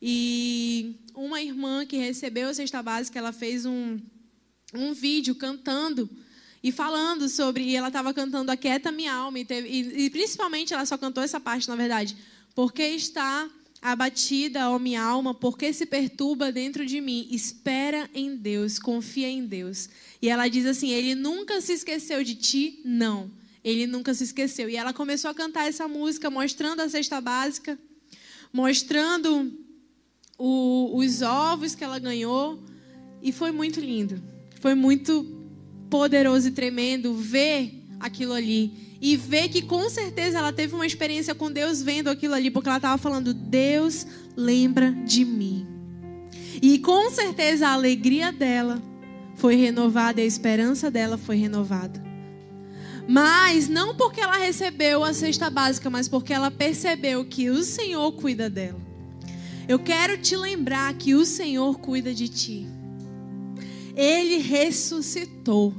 E 0.00 0.96
uma 1.14 1.40
irmã 1.40 1.86
que 1.86 1.96
recebeu 1.96 2.50
a 2.50 2.54
cesta 2.54 2.82
básica, 2.82 3.18
ela 3.18 3.32
fez 3.32 3.64
um, 3.64 3.98
um 4.74 4.92
vídeo 4.92 5.34
cantando 5.34 6.08
e 6.62 6.70
falando 6.70 7.30
sobre. 7.30 7.64
E 7.64 7.76
ela 7.76 7.88
estava 7.88 8.12
cantando 8.12 8.52
Aquieta 8.52 8.92
Minha 8.92 9.14
Alma. 9.14 9.38
E, 9.38 9.44
teve, 9.46 9.68
e, 9.68 10.04
e, 10.04 10.10
principalmente 10.10 10.74
ela 10.74 10.84
só 10.84 10.98
cantou 10.98 11.22
essa 11.22 11.40
parte, 11.40 11.66
na 11.66 11.76
verdade. 11.76 12.14
Porque 12.54 12.82
está 12.82 13.48
abatida, 13.82 14.70
ó 14.70 14.78
minha 14.78 15.02
alma, 15.02 15.34
porque 15.34 15.72
se 15.72 15.84
perturba 15.84 16.52
dentro 16.52 16.86
de 16.86 17.00
mim. 17.00 17.26
Espera 17.32 18.08
em 18.14 18.36
Deus, 18.36 18.78
confia 18.78 19.28
em 19.28 19.44
Deus. 19.44 19.90
E 20.22 20.28
ela 20.28 20.46
diz 20.46 20.64
assim: 20.64 20.90
Ele 20.90 21.16
nunca 21.16 21.60
se 21.60 21.72
esqueceu 21.72 22.22
de 22.22 22.36
ti? 22.36 22.80
Não. 22.84 23.28
Ele 23.64 23.86
nunca 23.86 24.14
se 24.14 24.22
esqueceu. 24.22 24.70
E 24.70 24.76
ela 24.76 24.92
começou 24.92 25.30
a 25.30 25.34
cantar 25.34 25.68
essa 25.68 25.88
música, 25.88 26.30
mostrando 26.30 26.80
a 26.80 26.88
cesta 26.88 27.20
básica, 27.20 27.78
mostrando 28.52 29.52
o, 30.38 30.96
os 30.96 31.20
ovos 31.20 31.74
que 31.74 31.82
ela 31.82 31.98
ganhou. 31.98 32.62
E 33.20 33.32
foi 33.32 33.50
muito 33.50 33.80
lindo. 33.80 34.22
Foi 34.60 34.74
muito 34.74 35.26
poderoso 35.90 36.48
e 36.48 36.52
tremendo 36.52 37.14
ver 37.14 37.74
aquilo 37.98 38.32
ali. 38.32 38.91
E 39.02 39.16
ver 39.16 39.48
que 39.48 39.60
com 39.60 39.90
certeza 39.90 40.38
ela 40.38 40.52
teve 40.52 40.76
uma 40.76 40.86
experiência 40.86 41.34
com 41.34 41.50
Deus 41.50 41.82
vendo 41.82 42.08
aquilo 42.08 42.34
ali, 42.34 42.52
porque 42.52 42.68
ela 42.68 42.78
estava 42.78 42.96
falando: 42.96 43.34
Deus 43.34 44.06
lembra 44.36 44.92
de 44.92 45.24
mim. 45.24 45.66
E 46.62 46.78
com 46.78 47.10
certeza 47.10 47.66
a 47.66 47.72
alegria 47.72 48.30
dela 48.30 48.80
foi 49.34 49.56
renovada 49.56 50.20
a 50.20 50.24
esperança 50.24 50.88
dela 50.88 51.18
foi 51.18 51.36
renovada. 51.36 52.00
Mas 53.08 53.68
não 53.68 53.96
porque 53.96 54.20
ela 54.20 54.36
recebeu 54.36 55.02
a 55.02 55.12
cesta 55.12 55.50
básica, 55.50 55.90
mas 55.90 56.08
porque 56.08 56.32
ela 56.32 56.50
percebeu 56.50 57.24
que 57.24 57.50
o 57.50 57.64
Senhor 57.64 58.12
cuida 58.12 58.48
dela. 58.48 58.80
Eu 59.68 59.78
quero 59.78 60.18
te 60.18 60.36
lembrar 60.36 60.94
que 60.94 61.14
o 61.14 61.24
Senhor 61.24 61.78
cuida 61.78 62.14
de 62.14 62.28
ti. 62.28 62.66
Ele 63.96 64.38
ressuscitou. 64.38 65.74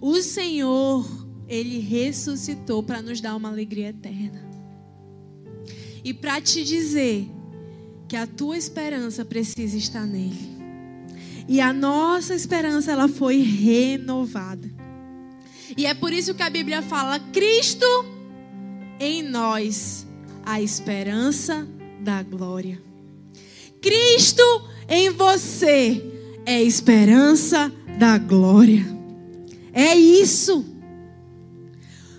O 0.00 0.20
Senhor, 0.20 1.25
ele 1.48 1.78
ressuscitou 1.78 2.82
para 2.82 3.02
nos 3.02 3.20
dar 3.20 3.36
uma 3.36 3.48
alegria 3.48 3.88
eterna. 3.88 4.44
E 6.04 6.14
para 6.14 6.40
te 6.40 6.64
dizer 6.64 7.28
que 8.08 8.16
a 8.16 8.26
tua 8.26 8.56
esperança 8.56 9.24
precisa 9.24 9.76
estar 9.76 10.06
nele. 10.06 10.56
E 11.48 11.60
a 11.60 11.72
nossa 11.72 12.34
esperança 12.34 12.92
ela 12.92 13.08
foi 13.08 13.40
renovada. 13.40 14.68
E 15.76 15.86
é 15.86 15.94
por 15.94 16.12
isso 16.12 16.34
que 16.34 16.42
a 16.42 16.50
Bíblia 16.50 16.82
fala: 16.82 17.18
Cristo 17.18 17.86
em 18.98 19.22
nós, 19.22 20.06
a 20.44 20.60
esperança 20.60 21.66
da 22.00 22.22
glória. 22.22 22.80
Cristo 23.80 24.42
em 24.88 25.10
você 25.10 26.02
é 26.44 26.56
a 26.56 26.62
esperança 26.62 27.72
da 27.98 28.18
glória. 28.18 28.84
É 29.72 29.94
isso. 29.94 30.64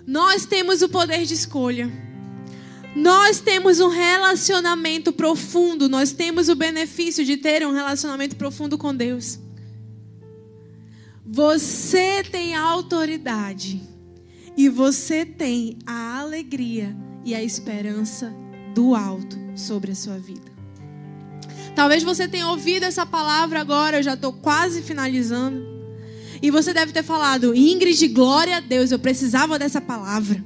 Nós 0.07 0.45
temos 0.45 0.81
o 0.81 0.87
poder 0.87 1.25
de 1.25 1.33
escolha. 1.33 1.91
Nós 2.95 3.41
temos 3.41 3.81
um 3.81 3.89
relacionamento 3.89 5.11
profundo, 5.11 5.89
nós 5.89 6.13
temos 6.13 6.47
o 6.47 6.55
benefício 6.55 7.25
de 7.25 7.35
ter 7.35 7.67
um 7.67 7.73
relacionamento 7.73 8.37
profundo 8.37 8.77
com 8.77 8.95
Deus. 8.95 9.37
Você 11.25 12.23
tem 12.23 12.55
a 12.55 12.61
autoridade 12.61 13.81
e 14.55 14.69
você 14.69 15.25
tem 15.25 15.77
a 15.85 16.19
alegria 16.19 16.95
e 17.25 17.35
a 17.35 17.43
esperança 17.43 18.33
do 18.73 18.95
alto 18.95 19.37
sobre 19.55 19.91
a 19.91 19.95
sua 19.95 20.17
vida. 20.17 20.49
Talvez 21.75 22.01
você 22.01 22.29
tenha 22.29 22.47
ouvido 22.47 22.83
essa 22.83 23.05
palavra 23.05 23.59
agora, 23.59 23.97
eu 23.97 24.03
já 24.03 24.13
estou 24.13 24.31
quase 24.31 24.81
finalizando. 24.81 25.76
E 26.41 26.51
você 26.51 26.73
deve 26.73 26.91
ter 26.91 27.03
falado, 27.03 27.55
Ingrid, 27.55 28.07
glória 28.09 28.57
a 28.57 28.59
Deus, 28.59 28.91
eu 28.91 28.99
precisava 28.99 29.57
dessa 29.57 29.81
palavra. 29.81 30.43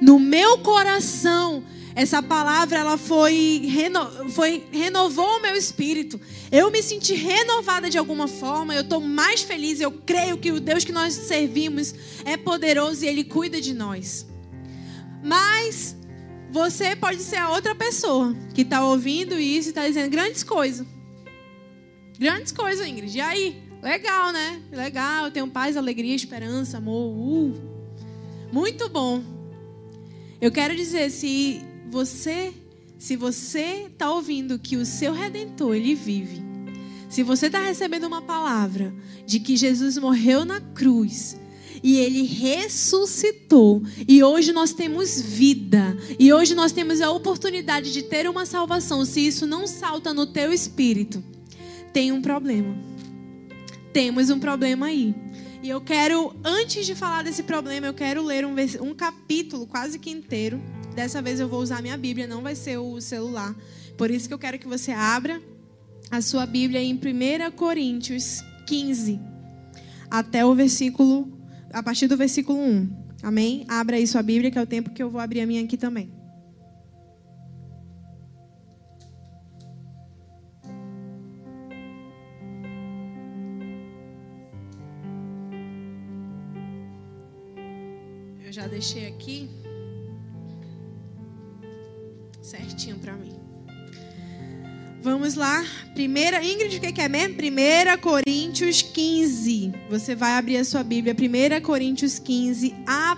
No 0.00 0.18
meu 0.18 0.58
coração, 0.58 1.64
essa 1.94 2.22
palavra 2.22 2.78
ela 2.78 2.98
foi, 2.98 3.62
reno, 3.72 4.30
foi 4.30 4.64
renovou 4.70 5.38
o 5.38 5.42
meu 5.42 5.54
espírito. 5.54 6.20
Eu 6.52 6.70
me 6.70 6.82
senti 6.82 7.14
renovada 7.14 7.88
de 7.88 7.96
alguma 7.96 8.28
forma. 8.28 8.74
Eu 8.74 8.82
estou 8.82 9.00
mais 9.00 9.40
feliz. 9.40 9.80
Eu 9.80 9.90
creio 9.90 10.36
que 10.36 10.52
o 10.52 10.60
Deus 10.60 10.84
que 10.84 10.92
nós 10.92 11.14
servimos 11.14 11.94
é 12.26 12.36
poderoso 12.36 13.02
e 13.02 13.08
Ele 13.08 13.24
cuida 13.24 13.60
de 13.62 13.72
nós. 13.72 14.26
Mas 15.24 15.96
você 16.50 16.94
pode 16.94 17.22
ser 17.22 17.36
a 17.36 17.50
outra 17.50 17.74
pessoa 17.74 18.36
que 18.54 18.60
está 18.60 18.84
ouvindo 18.84 19.38
isso 19.38 19.68
e 19.68 19.70
está 19.70 19.86
dizendo 19.86 20.10
grandes 20.10 20.44
coisas. 20.44 20.86
Grandes 22.18 22.52
coisas, 22.52 22.86
Ingrid. 22.86 23.16
E 23.16 23.20
aí? 23.22 23.65
Legal, 23.86 24.32
né? 24.32 24.60
Legal, 24.72 25.26
eu 25.26 25.30
tenho 25.30 25.46
paz, 25.46 25.76
alegria, 25.76 26.12
esperança, 26.12 26.78
amor. 26.78 27.16
Uh. 27.16 27.54
Muito 28.52 28.88
bom. 28.88 29.22
Eu 30.40 30.50
quero 30.50 30.74
dizer, 30.74 31.08
se 31.08 31.62
você, 31.88 32.52
se 32.98 33.14
você 33.14 33.86
está 33.86 34.10
ouvindo 34.10 34.58
que 34.58 34.76
o 34.76 34.84
seu 34.84 35.12
redentor 35.12 35.76
ele 35.76 35.94
vive, 35.94 36.42
se 37.08 37.22
você 37.22 37.46
está 37.46 37.60
recebendo 37.60 38.08
uma 38.08 38.20
palavra 38.20 38.92
de 39.24 39.38
que 39.38 39.56
Jesus 39.56 39.96
morreu 39.98 40.44
na 40.44 40.60
cruz 40.60 41.36
e 41.80 41.96
ele 41.98 42.24
ressuscitou 42.24 43.84
e 44.08 44.20
hoje 44.20 44.50
nós 44.52 44.72
temos 44.72 45.20
vida 45.20 45.96
e 46.18 46.32
hoje 46.32 46.56
nós 46.56 46.72
temos 46.72 47.00
a 47.00 47.12
oportunidade 47.12 47.92
de 47.92 48.02
ter 48.02 48.28
uma 48.28 48.46
salvação, 48.46 49.04
se 49.04 49.24
isso 49.24 49.46
não 49.46 49.64
salta 49.64 50.12
no 50.12 50.26
teu 50.26 50.52
espírito, 50.52 51.22
tem 51.92 52.10
um 52.10 52.20
problema 52.20 52.95
temos 53.96 54.28
um 54.28 54.38
problema 54.38 54.88
aí. 54.88 55.14
E 55.62 55.70
eu 55.70 55.80
quero, 55.80 56.36
antes 56.44 56.84
de 56.84 56.94
falar 56.94 57.22
desse 57.22 57.42
problema, 57.44 57.86
eu 57.86 57.94
quero 57.94 58.22
ler 58.22 58.44
um, 58.44 58.54
um 58.82 58.94
capítulo 58.94 59.66
quase 59.66 59.98
que 59.98 60.10
inteiro. 60.10 60.60
Dessa 60.94 61.22
vez 61.22 61.40
eu 61.40 61.48
vou 61.48 61.62
usar 61.62 61.80
minha 61.80 61.96
Bíblia, 61.96 62.26
não 62.26 62.42
vai 62.42 62.54
ser 62.54 62.76
o 62.76 63.00
celular. 63.00 63.56
Por 63.96 64.10
isso 64.10 64.28
que 64.28 64.34
eu 64.34 64.38
quero 64.38 64.58
que 64.58 64.68
você 64.68 64.92
abra 64.92 65.40
a 66.10 66.20
sua 66.20 66.44
Bíblia 66.44 66.82
em 66.82 66.92
1 66.92 67.52
Coríntios 67.52 68.42
15, 68.66 69.18
até 70.10 70.44
o 70.44 70.54
versículo, 70.54 71.32
a 71.72 71.82
partir 71.82 72.06
do 72.06 72.18
versículo 72.18 72.58
1. 72.58 72.90
Amém? 73.22 73.64
Abra 73.66 73.96
aí 73.96 74.06
sua 74.06 74.22
Bíblia, 74.22 74.50
que 74.50 74.58
é 74.58 74.62
o 74.62 74.66
tempo 74.66 74.90
que 74.90 75.02
eu 75.02 75.08
vou 75.08 75.22
abrir 75.22 75.40
a 75.40 75.46
minha 75.46 75.64
aqui 75.64 75.78
também. 75.78 76.15
Deixei 88.68 89.06
aqui 89.06 89.48
certinho 92.42 92.96
para 92.98 93.14
mim. 93.14 93.36
Vamos 95.02 95.34
lá. 95.34 95.64
Primeira, 95.94 96.44
Ingrid, 96.44 96.78
o 96.78 96.80
que 96.80 97.00
é 97.00 97.08
mesmo? 97.08 97.36
1 97.36 98.00
Coríntios 98.00 98.82
15. 98.82 99.72
Você 99.90 100.14
vai 100.14 100.32
abrir 100.32 100.56
a 100.56 100.64
sua 100.64 100.82
Bíblia, 100.82 101.14
1 101.14 101.60
Coríntios 101.62 102.18
15, 102.18 102.74
a 102.86 103.16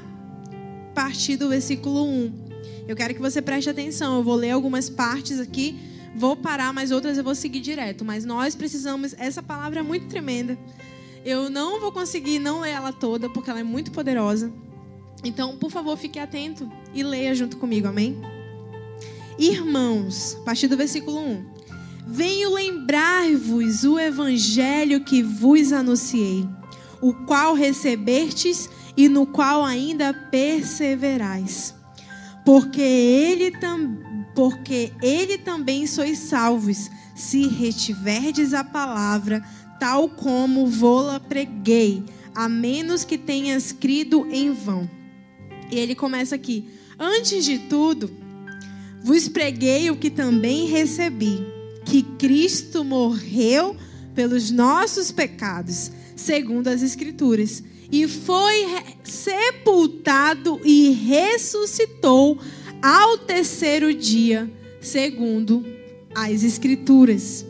partir 0.95 1.37
do 1.37 1.49
versículo 1.49 2.05
1. 2.05 2.49
Eu 2.87 2.97
quero 2.97 3.15
que 3.15 3.21
você 3.21 3.41
preste 3.41 3.71
atenção. 3.71 4.17
Eu 4.17 4.23
vou 4.23 4.35
ler 4.35 4.51
algumas 4.51 4.91
partes 4.91 5.41
aqui, 5.41 5.79
vou 6.15 6.37
parar, 6.37 6.73
mas 6.73 6.91
outras 6.91 7.17
eu 7.17 7.25
vou 7.25 7.35
seguir 7.35 7.61
direto. 7.61 8.05
Mas 8.05 8.25
nós 8.25 8.55
precisamos. 8.55 9.15
Essa 9.19 9.43
palavra 9.43 9.81
é 9.81 9.83
muito 9.83 10.09
tremenda. 10.09 10.59
Eu 11.25 11.49
não 11.49 11.81
vou 11.81 11.93
conseguir 11.93 12.39
não 12.39 12.61
ler 12.61 12.71
ela 12.71 12.93
toda, 12.93 13.29
porque 13.31 13.49
ela 13.49 13.61
é 13.61 13.65
muito 13.65 13.93
poderosa. 13.93 14.53
Então, 15.25 15.57
por 15.57 15.71
favor, 15.71 15.97
fique 15.97 16.19
atento 16.19 16.71
e 16.95 17.03
leia 17.03 17.35
junto 17.35 17.57
comigo, 17.57 17.89
amém? 17.89 18.17
Irmãos, 19.39 20.37
a 20.41 20.45
partir 20.45 20.69
do 20.69 20.77
versículo 20.77 21.21
1. 21.21 21.45
Venho 22.07 22.55
lembrar-vos 22.55 23.85
o 23.85 23.99
evangelho 23.99 25.05
que 25.05 25.23
vos 25.23 25.73
anunciei, 25.73 26.49
o 27.03 27.13
qual 27.13 27.55
recebestes 27.55 28.69
e 28.97 29.09
no 29.09 29.27
qual 29.27 29.65
ainda 29.65 30.13
perseverais. 30.13 31.75
Porque 32.45 32.81
ele, 32.81 33.51
tam, 33.51 33.99
porque 34.35 34.93
ele 35.03 35.37
também 35.37 35.87
sois 35.87 36.19
salvos, 36.19 36.91
se 37.15 37.47
retiverdes 37.47 38.55
a 38.55 38.65
palavra, 38.65 39.45
tal 39.79 40.09
como 40.09 40.67
vô-la 40.67 41.21
preguei, 41.21 42.03
a 42.35 42.49
menos 42.49 43.05
que 43.05 43.19
tenhas 43.19 43.71
crido 43.71 44.27
em 44.31 44.53
vão. 44.53 44.98
E 45.71 45.79
ele 45.79 45.95
começa 45.95 46.35
aqui: 46.35 46.65
Antes 46.99 47.45
de 47.45 47.59
tudo, 47.59 48.11
vos 49.03 49.29
preguei 49.29 49.91
o 49.91 49.97
que 49.97 50.11
também 50.11 50.67
recebi, 50.67 51.47
que 51.85 52.03
Cristo 52.03 52.85
morreu 52.85 53.77
pelos 54.15 54.51
nossos 54.51 55.13
pecados, 55.13 55.91
segundo 56.17 56.69
as 56.69 56.83
Escrituras, 56.83 57.63
e 57.91 58.07
foi 58.09 58.67
sepultado 59.05 60.61
e 60.65 60.91
ressuscitou 60.91 62.39
ao 62.83 63.19
terceiro 63.19 63.95
dia, 63.95 64.51
segundo 64.81 65.65
as 66.15 66.43
Escrituras. 66.43 67.47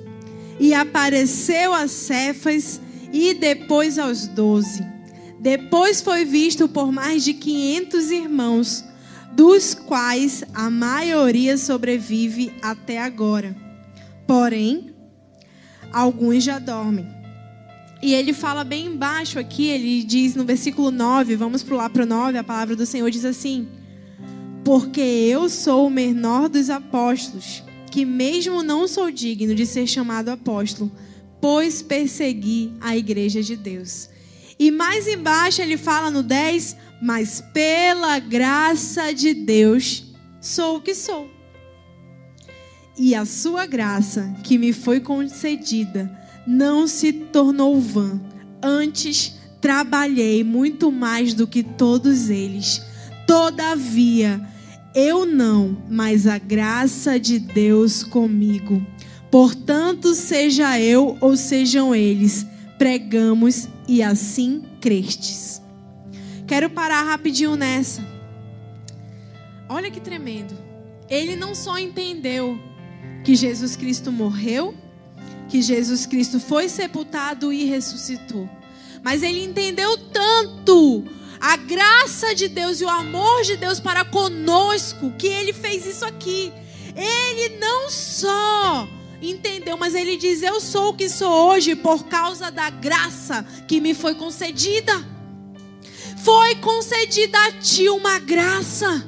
E 0.60 0.74
apareceu 0.74 1.72
a 1.72 1.88
Cefas 1.88 2.80
e 3.12 3.32
depois 3.34 3.98
aos 3.98 4.26
doze. 4.26 4.97
Depois 5.40 6.00
foi 6.00 6.24
visto 6.24 6.68
por 6.68 6.90
mais 6.90 7.24
de 7.24 7.32
500 7.32 8.10
irmãos, 8.10 8.84
dos 9.32 9.72
quais 9.72 10.42
a 10.52 10.68
maioria 10.68 11.56
sobrevive 11.56 12.52
até 12.60 13.00
agora. 13.00 13.56
Porém, 14.26 14.94
alguns 15.92 16.42
já 16.42 16.58
dormem. 16.58 17.06
E 18.02 18.14
ele 18.14 18.32
fala 18.32 18.62
bem 18.62 18.86
embaixo 18.86 19.38
aqui, 19.38 19.66
ele 19.66 20.02
diz 20.02 20.34
no 20.34 20.44
versículo 20.44 20.90
9, 20.90 21.36
vamos 21.36 21.62
pular 21.62 21.90
para 21.90 22.04
o 22.04 22.06
9, 22.06 22.38
a 22.38 22.44
palavra 22.44 22.76
do 22.76 22.86
Senhor 22.86 23.10
diz 23.10 23.24
assim: 23.24 23.66
Porque 24.64 25.00
eu 25.00 25.48
sou 25.48 25.86
o 25.86 25.90
menor 25.90 26.48
dos 26.48 26.70
apóstolos, 26.70 27.62
que 27.90 28.04
mesmo 28.04 28.62
não 28.62 28.86
sou 28.86 29.10
digno 29.10 29.54
de 29.54 29.66
ser 29.66 29.86
chamado 29.86 30.28
apóstolo, 30.28 30.92
pois 31.40 31.82
persegui 31.82 32.72
a 32.80 32.96
igreja 32.96 33.42
de 33.42 33.56
Deus. 33.56 34.08
E 34.58 34.70
mais 34.70 35.06
embaixo 35.06 35.62
ele 35.62 35.76
fala 35.76 36.10
no 36.10 36.22
10: 36.22 36.76
Mas 37.00 37.42
pela 37.52 38.18
graça 38.18 39.12
de 39.12 39.32
Deus 39.32 40.04
sou 40.40 40.76
o 40.76 40.80
que 40.80 40.94
sou. 40.94 41.30
E 42.98 43.14
a 43.14 43.24
sua 43.24 43.64
graça 43.64 44.34
que 44.42 44.58
me 44.58 44.72
foi 44.72 44.98
concedida 44.98 46.10
não 46.46 46.88
se 46.88 47.12
tornou 47.12 47.80
vã. 47.80 48.20
Antes 48.60 49.38
trabalhei 49.60 50.42
muito 50.42 50.90
mais 50.90 51.32
do 51.32 51.46
que 51.46 51.62
todos 51.62 52.28
eles. 52.28 52.82
Todavia, 53.26 54.40
eu 54.94 55.24
não, 55.24 55.76
mas 55.88 56.26
a 56.26 56.38
graça 56.38 57.20
de 57.20 57.38
Deus 57.38 58.02
comigo. 58.02 58.84
Portanto, 59.30 60.14
seja 60.14 60.80
eu 60.80 61.16
ou 61.20 61.36
sejam 61.36 61.94
eles, 61.94 62.46
pregamos 62.78 63.68
e 63.88 64.02
assim 64.02 64.62
crestes. 64.80 65.62
Quero 66.46 66.68
parar 66.68 67.02
rapidinho 67.04 67.56
nessa. 67.56 68.06
Olha 69.68 69.90
que 69.90 70.00
tremendo. 70.00 70.56
Ele 71.08 71.34
não 71.34 71.54
só 71.54 71.78
entendeu 71.78 72.58
que 73.24 73.34
Jesus 73.34 73.74
Cristo 73.74 74.12
morreu, 74.12 74.74
que 75.48 75.62
Jesus 75.62 76.04
Cristo 76.04 76.38
foi 76.38 76.68
sepultado 76.68 77.52
e 77.52 77.64
ressuscitou, 77.64 78.48
mas 79.02 79.22
ele 79.22 79.42
entendeu 79.42 79.96
tanto 80.12 81.04
a 81.40 81.56
graça 81.56 82.34
de 82.34 82.48
Deus 82.48 82.80
e 82.80 82.84
o 82.84 82.88
amor 82.88 83.42
de 83.42 83.56
Deus 83.56 83.80
para 83.80 84.04
conosco 84.04 85.12
que 85.18 85.26
ele 85.26 85.52
fez 85.52 85.86
isso 85.86 86.04
aqui. 86.04 86.52
Ele 86.94 87.58
não 87.58 87.88
só 87.88 88.88
entendeu, 89.20 89.76
mas 89.76 89.94
ele 89.94 90.16
diz: 90.16 90.42
Eu 90.42 90.60
sou 90.60 90.90
o 90.90 90.94
que 90.94 91.08
sou 91.08 91.50
hoje 91.50 91.74
por 91.74 92.04
causa 92.04 92.50
da 92.50 92.70
graça 92.70 93.44
que 93.66 93.80
me 93.80 93.94
foi 93.94 94.14
concedida. 94.14 94.92
Foi 96.24 96.56
concedida 96.56 97.38
a 97.38 97.52
ti 97.52 97.88
uma 97.88 98.18
graça. 98.18 99.06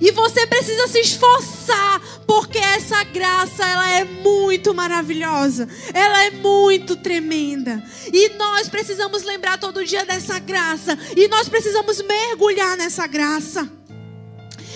E 0.00 0.10
você 0.10 0.46
precisa 0.46 0.88
se 0.88 1.00
esforçar, 1.00 2.00
porque 2.26 2.58
essa 2.58 3.04
graça, 3.04 3.64
ela 3.64 3.90
é 3.90 4.04
muito 4.04 4.74
maravilhosa. 4.74 5.68
Ela 5.92 6.24
é 6.24 6.30
muito 6.30 6.96
tremenda. 6.96 7.82
E 8.12 8.30
nós 8.30 8.68
precisamos 8.68 9.22
lembrar 9.22 9.58
todo 9.58 9.84
dia 9.84 10.04
dessa 10.04 10.38
graça, 10.38 10.98
e 11.16 11.28
nós 11.28 11.48
precisamos 11.48 12.02
mergulhar 12.02 12.76
nessa 12.76 13.06
graça. 13.06 13.70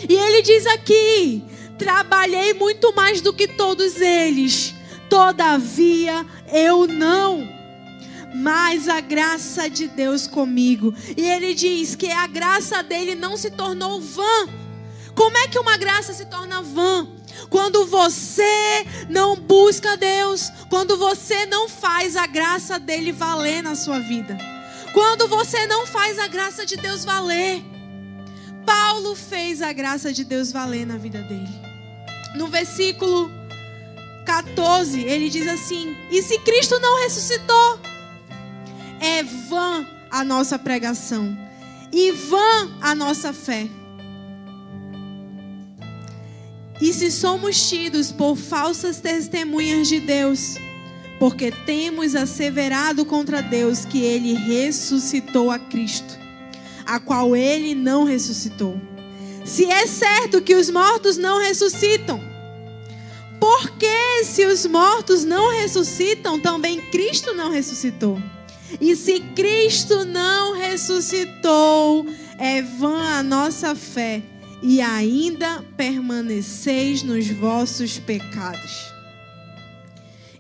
E 0.08 0.14
ele 0.14 0.42
diz 0.42 0.66
aqui: 0.66 1.42
Trabalhei 1.79 2.53
muito 2.55 2.93
mais 2.93 3.20
do 3.20 3.33
que 3.33 3.47
todos 3.47 4.01
eles, 4.01 4.74
todavia 5.09 6.26
eu 6.53 6.89
não. 6.89 7.49
Mas 8.35 8.89
a 8.89 9.01
graça 9.01 9.70
de 9.70 9.87
Deus 9.87 10.26
comigo. 10.26 10.93
E 11.16 11.22
ele 11.22 11.55
diz 11.55 11.95
que 11.95 12.11
a 12.11 12.26
graça 12.26 12.83
dele 12.83 13.14
não 13.14 13.37
se 13.37 13.51
tornou 13.53 14.01
vã. 14.01 14.49
Como 15.14 15.39
é 15.39 15.49
que 15.49 15.59
uma 15.59 15.76
graça 15.76 16.12
se 16.12 16.26
torna 16.26 16.61
vã? 16.61 17.09
Quando 17.49 17.87
você 17.87 18.85
não 19.09 19.37
busca 19.37 19.97
Deus, 19.97 20.51
quando 20.68 20.97
você 20.97 21.47
não 21.47 21.68
faz 21.68 22.16
a 22.16 22.26
graça 22.26 22.79
dele 22.79 23.12
valer 23.12 23.62
na 23.62 23.76
sua 23.76 24.01
vida, 24.01 24.37
quando 24.93 25.29
você 25.29 25.66
não 25.66 25.87
faz 25.87 26.18
a 26.18 26.26
graça 26.26 26.66
de 26.66 26.76
Deus 26.76 27.05
valer. 27.05 27.62
Paulo 28.66 29.14
fez 29.14 29.62
a 29.62 29.72
graça 29.72 30.12
de 30.12 30.24
Deus 30.24 30.53
valer 30.53 30.85
na 30.85 30.99
vida 30.99 31.22
dele 31.22 31.67
no 32.35 32.49
versículo 32.49 33.31
14, 34.24 35.01
ele 35.01 35.29
diz 35.31 35.47
assim: 35.47 35.97
E 36.11 36.22
se 36.22 36.39
Cristo 36.41 36.79
não 36.79 37.03
ressuscitou, 37.03 37.81
é 39.01 39.22
vã 39.22 39.87
a 40.11 40.24
nossa 40.24 40.59
pregação 40.59 41.37
e 41.93 42.12
vã 42.12 42.70
a 42.81 42.95
nossa 42.95 43.33
fé. 43.33 43.68
E 46.81 46.93
se 46.93 47.11
somos 47.11 47.68
tidos 47.68 48.12
por 48.12 48.37
falsas 48.37 49.01
testemunhas 49.01 49.89
de 49.89 49.99
Deus, 49.99 50.57
porque 51.18 51.51
temos 51.51 52.14
asseverado 52.14 53.05
contra 53.05 53.43
Deus 53.43 53.85
que 53.85 54.01
ele 54.01 54.35
ressuscitou 54.35 55.51
a 55.51 55.59
Cristo, 55.59 56.16
a 56.87 57.01
qual 57.01 57.35
ele 57.35 57.74
não 57.74 58.05
ressuscitou. 58.05 58.81
Se 59.49 59.64
é 59.64 59.86
certo 59.86 60.42
que 60.42 60.55
os 60.55 60.68
mortos 60.68 61.16
não 61.16 61.40
ressuscitam, 61.40 62.20
porque 63.40 64.22
se 64.22 64.44
os 64.44 64.66
mortos 64.66 65.24
não 65.24 65.51
ressuscitam, 65.51 66.38
também 66.38 66.82
Cristo 66.90 67.32
não 67.32 67.51
ressuscitou. 67.51 68.20
E 68.78 68.94
se 68.94 69.20
Cristo 69.34 70.05
não 70.05 70.55
ressuscitou, 70.55 72.07
é 72.38 72.61
vã 72.61 73.01
a 73.18 73.22
nossa 73.22 73.74
fé 73.74 74.22
e 74.62 74.82
ainda 74.82 75.64
permaneceis 75.78 77.03
nos 77.03 77.26
vossos 77.30 77.99
pecados. 77.99 78.92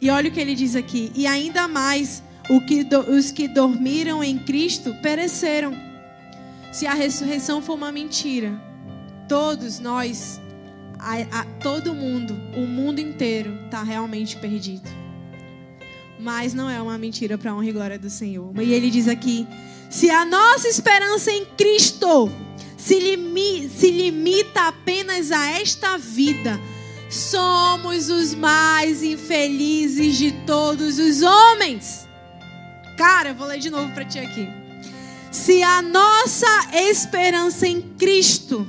E 0.02 0.10
olha 0.10 0.28
o 0.28 0.32
que 0.32 0.38
ele 0.38 0.54
diz 0.54 0.76
aqui: 0.76 1.10
e 1.14 1.26
ainda 1.26 1.66
mais, 1.66 2.22
que 2.66 2.86
os 3.10 3.30
que 3.30 3.48
dormiram 3.48 4.22
em 4.22 4.38
Cristo 4.38 4.94
pereceram. 5.02 5.74
Se 6.70 6.86
a 6.86 6.92
ressurreição 6.92 7.62
for 7.62 7.72
uma 7.72 7.90
mentira, 7.90 8.67
todos 9.28 9.78
nós, 9.78 10.40
a, 10.98 11.40
a, 11.40 11.44
todo 11.62 11.94
mundo, 11.94 12.34
o 12.56 12.66
mundo 12.66 13.00
inteiro 13.00 13.56
está 13.66 13.82
realmente 13.82 14.36
perdido. 14.36 14.88
Mas 16.18 16.54
não 16.54 16.68
é 16.68 16.80
uma 16.82 16.98
mentira 16.98 17.38
para 17.38 17.52
a 17.52 17.54
honra 17.54 17.68
e 17.68 17.72
glória 17.72 17.98
do 17.98 18.10
Senhor. 18.10 18.52
E 18.60 18.72
ele 18.72 18.90
diz 18.90 19.06
aqui: 19.06 19.46
se 19.88 20.10
a 20.10 20.24
nossa 20.24 20.66
esperança 20.66 21.30
em 21.30 21.44
Cristo 21.44 22.30
se, 22.76 22.98
limi 22.98 23.68
se 23.68 23.90
limita 23.90 24.68
apenas 24.68 25.30
a 25.30 25.50
esta 25.60 25.96
vida, 25.96 26.58
somos 27.08 28.10
os 28.10 28.34
mais 28.34 29.02
infelizes 29.02 30.16
de 30.16 30.32
todos 30.44 30.98
os 30.98 31.22
homens. 31.22 32.08
Cara, 32.96 33.28
eu 33.28 33.34
vou 33.36 33.46
ler 33.46 33.60
de 33.60 33.70
novo 33.70 33.92
para 33.92 34.04
ti 34.04 34.18
aqui. 34.18 34.48
Se 35.30 35.62
a 35.62 35.80
nossa 35.82 36.46
esperança 36.72 37.68
em 37.68 37.80
Cristo 37.80 38.66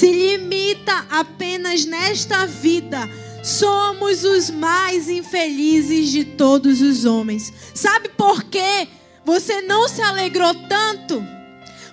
se 0.00 0.10
limita 0.10 1.04
apenas 1.10 1.84
nesta 1.84 2.46
vida, 2.46 3.06
somos 3.44 4.24
os 4.24 4.48
mais 4.48 5.10
infelizes 5.10 6.08
de 6.10 6.24
todos 6.24 6.80
os 6.80 7.04
homens. 7.04 7.52
Sabe 7.74 8.08
por 8.08 8.44
quê? 8.44 8.88
Você 9.26 9.60
não 9.60 9.86
se 9.90 10.00
alegrou 10.00 10.54
tanto? 10.70 11.22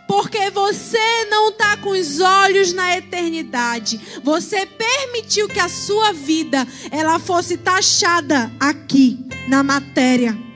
Porque 0.07 0.49
você 0.51 1.25
não 1.29 1.49
está 1.49 1.75
com 1.75 1.89
os 1.89 2.21
olhos 2.21 2.71
na 2.71 2.95
eternidade. 2.95 3.99
Você 4.23 4.65
permitiu 4.65 5.49
que 5.49 5.59
a 5.59 5.67
sua 5.67 6.13
vida 6.13 6.65
ela 6.89 7.19
fosse 7.19 7.57
taxada 7.57 8.49
aqui 8.57 9.19
na 9.49 9.63
matéria. 9.63 10.46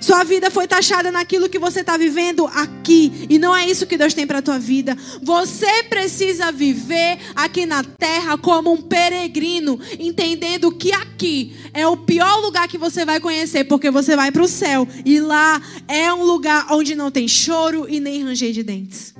Sua 0.00 0.24
vida 0.24 0.50
foi 0.50 0.66
taxada 0.66 1.12
naquilo 1.12 1.48
que 1.48 1.58
você 1.58 1.80
está 1.80 1.96
vivendo 1.98 2.46
aqui. 2.46 3.26
E 3.28 3.38
não 3.38 3.54
é 3.54 3.68
isso 3.68 3.86
que 3.86 3.98
Deus 3.98 4.14
tem 4.14 4.26
para 4.26 4.38
a 4.38 4.42
tua 4.42 4.58
vida. 4.58 4.96
Você 5.22 5.82
precisa 5.84 6.50
viver 6.50 7.18
aqui 7.36 7.66
na 7.66 7.84
terra 7.84 8.38
como 8.38 8.72
um 8.72 8.80
peregrino, 8.80 9.78
entendendo 9.98 10.72
que 10.72 10.90
aqui 10.90 11.54
é 11.74 11.86
o 11.86 11.98
pior 11.98 12.40
lugar 12.40 12.66
que 12.66 12.78
você 12.78 13.04
vai 13.04 13.20
conhecer, 13.20 13.64
porque 13.64 13.90
você 13.90 14.16
vai 14.16 14.32
para 14.32 14.42
o 14.42 14.48
céu. 14.48 14.88
E 15.04 15.20
lá 15.20 15.60
é 15.86 16.12
um 16.12 16.24
lugar 16.24 16.68
onde 16.70 16.94
não 16.94 17.10
tem 17.10 17.28
choro 17.28 17.86
e 17.86 18.00
nem 18.00 18.24
ranger 18.24 18.52
de 18.52 18.62
dentes. 18.62 19.14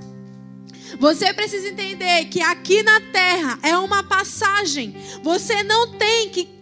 Você 0.99 1.33
precisa 1.33 1.69
entender 1.69 2.27
que 2.27 2.41
aqui 2.41 2.83
na 2.83 3.01
terra 3.01 3.59
é 3.63 3.77
uma 3.77 4.03
passagem. 4.03 4.95
Você 5.23 5.63
não 5.63 5.93
tem 5.99 6.31
que 6.31 6.60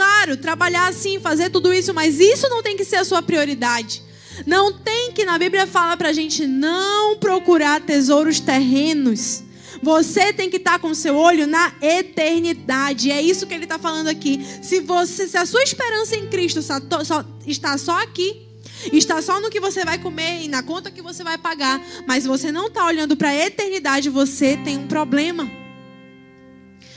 Claro, 0.00 0.38
trabalhar 0.38 0.88
assim, 0.88 1.20
fazer 1.20 1.50
tudo 1.50 1.74
isso, 1.74 1.92
mas 1.92 2.20
isso 2.20 2.48
não 2.48 2.62
tem 2.62 2.74
que 2.74 2.86
ser 2.86 2.96
a 2.96 3.04
sua 3.04 3.20
prioridade. 3.20 4.02
Não 4.46 4.72
tem 4.72 5.12
que, 5.12 5.26
na 5.26 5.36
Bíblia 5.36 5.66
fala 5.66 5.94
pra 5.94 6.10
gente 6.10 6.46
não 6.46 7.18
procurar 7.18 7.82
tesouros 7.82 8.40
terrenos. 8.40 9.42
Você 9.82 10.32
tem 10.32 10.48
que 10.48 10.56
estar 10.56 10.72
tá 10.72 10.78
com 10.78 10.94
seu 10.94 11.14
olho 11.14 11.46
na 11.46 11.74
eternidade. 11.82 13.10
É 13.10 13.20
isso 13.20 13.46
que 13.46 13.52
ele 13.52 13.64
está 13.64 13.78
falando 13.78 14.08
aqui. 14.08 14.40
Se 14.62 14.80
você, 14.80 15.28
se 15.28 15.36
a 15.36 15.44
sua 15.44 15.62
esperança 15.62 16.16
em 16.16 16.28
Cristo 16.28 16.62
só, 16.62 16.80
só, 17.04 17.22
está 17.46 17.76
só 17.76 18.02
aqui, 18.02 18.48
está 18.94 19.20
só 19.20 19.38
no 19.38 19.50
que 19.50 19.60
você 19.60 19.84
vai 19.84 19.98
comer 19.98 20.44
e 20.44 20.48
na 20.48 20.62
conta 20.62 20.90
que 20.90 21.02
você 21.02 21.22
vai 21.22 21.36
pagar, 21.36 21.78
mas 22.06 22.24
você 22.24 22.50
não 22.50 22.68
está 22.68 22.86
olhando 22.86 23.18
para 23.18 23.28
a 23.28 23.36
eternidade, 23.36 24.08
você 24.08 24.56
tem 24.56 24.78
um 24.78 24.88
problema. 24.88 25.46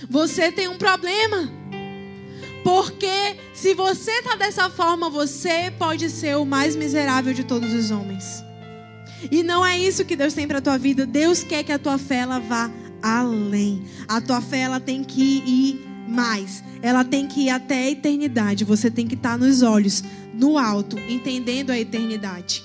Você 0.09 0.53
tem 0.53 0.69
um 0.69 0.77
problema. 0.77 1.62
Porque 2.63 3.35
se 3.53 3.73
você 3.73 4.11
está 4.11 4.35
dessa 4.35 4.69
forma, 4.69 5.09
você 5.09 5.71
pode 5.77 6.09
ser 6.09 6.37
o 6.37 6.45
mais 6.45 6.75
miserável 6.75 7.33
de 7.33 7.43
todos 7.43 7.73
os 7.73 7.91
homens. 7.91 8.43
E 9.29 9.43
não 9.43 9.65
é 9.65 9.77
isso 9.77 10.05
que 10.05 10.15
Deus 10.15 10.33
tem 10.33 10.47
para 10.47 10.59
a 10.59 10.61
tua 10.61 10.77
vida. 10.77 11.05
Deus 11.05 11.43
quer 11.43 11.63
que 11.63 11.71
a 11.71 11.79
tua 11.79 11.97
fé 11.97 12.17
ela 12.17 12.39
vá 12.39 12.71
além. 13.01 13.83
A 14.07 14.21
tua 14.21 14.41
fé 14.41 14.59
ela 14.59 14.79
tem 14.79 15.03
que 15.03 15.43
ir 15.45 15.85
mais. 16.07 16.63
Ela 16.81 17.03
tem 17.03 17.27
que 17.27 17.41
ir 17.41 17.49
até 17.49 17.75
a 17.75 17.91
eternidade. 17.91 18.63
Você 18.63 18.89
tem 18.89 19.07
que 19.07 19.15
estar 19.15 19.31
tá 19.31 19.37
nos 19.37 19.61
olhos, 19.61 20.03
no 20.33 20.57
alto, 20.57 20.97
entendendo 21.09 21.69
a 21.69 21.79
eternidade. 21.79 22.63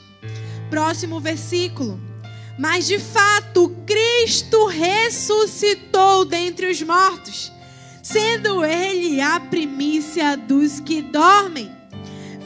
Próximo 0.70 1.18
versículo. 1.18 2.00
Mas 2.56 2.86
de 2.86 2.98
fato, 2.98 3.74
Cristo 3.86 4.66
ressuscitou 4.66 6.24
dentre 6.24 6.70
os 6.70 6.82
mortos 6.82 7.52
sendo 8.10 8.64
ele 8.64 9.20
a 9.20 9.38
primícia 9.38 10.34
dos 10.34 10.80
que 10.80 11.02
dormem. 11.02 11.70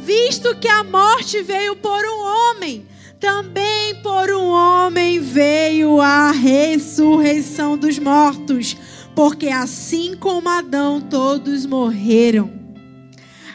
Visto 0.05 0.57
que 0.57 0.67
a 0.67 0.83
morte 0.83 1.41
veio 1.41 1.77
por 1.77 2.05
um 2.05 2.21
homem, 2.21 2.85
também 3.21 3.95
por 4.03 4.29
um 4.33 4.49
homem 4.49 5.21
veio 5.21 6.01
a 6.01 6.33
ressurreição 6.33 7.79
dos 7.79 7.97
mortos, 7.97 8.77
porque 9.15 9.51
assim 9.51 10.17
como 10.17 10.49
Adão 10.49 11.01
todos 11.01 11.65
morreram, 11.65 12.53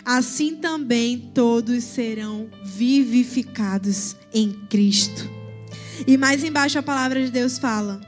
assim 0.06 0.56
também 0.56 1.30
todos 1.34 1.84
serão 1.84 2.50
vivificados 2.64 4.16
em 4.34 4.54
Cristo. 4.70 5.30
E 6.08 6.16
mais 6.16 6.42
embaixo 6.42 6.80
a 6.80 6.84
palavra 6.84 7.22
de 7.22 7.30
Deus 7.30 7.60
fala, 7.60 8.00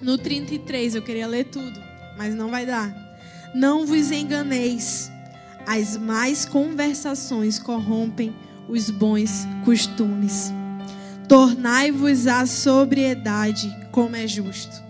no 0.00 0.16
33, 0.16 0.94
eu 0.94 1.02
queria 1.02 1.26
ler 1.26 1.46
tudo, 1.46 1.80
mas 2.16 2.36
não 2.36 2.48
vai 2.48 2.64
dar. 2.64 3.01
Não 3.54 3.86
vos 3.86 4.10
enganeis, 4.10 5.12
as 5.66 5.94
más 5.98 6.46
conversações 6.46 7.58
corrompem 7.58 8.34
os 8.66 8.88
bons 8.88 9.46
costumes. 9.62 10.50
Tornai-vos 11.28 12.26
a 12.26 12.46
sobriedade, 12.46 13.70
como 13.90 14.16
é 14.16 14.26
justo. 14.26 14.82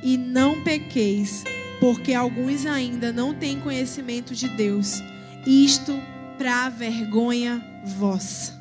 E 0.00 0.16
não 0.16 0.62
pequeis, 0.62 1.42
porque 1.80 2.14
alguns 2.14 2.66
ainda 2.66 3.12
não 3.12 3.34
têm 3.34 3.60
conhecimento 3.60 4.32
de 4.32 4.48
Deus. 4.48 5.02
Isto 5.44 6.00
para 6.38 6.68
vergonha 6.68 7.60
vossa. 7.84 8.56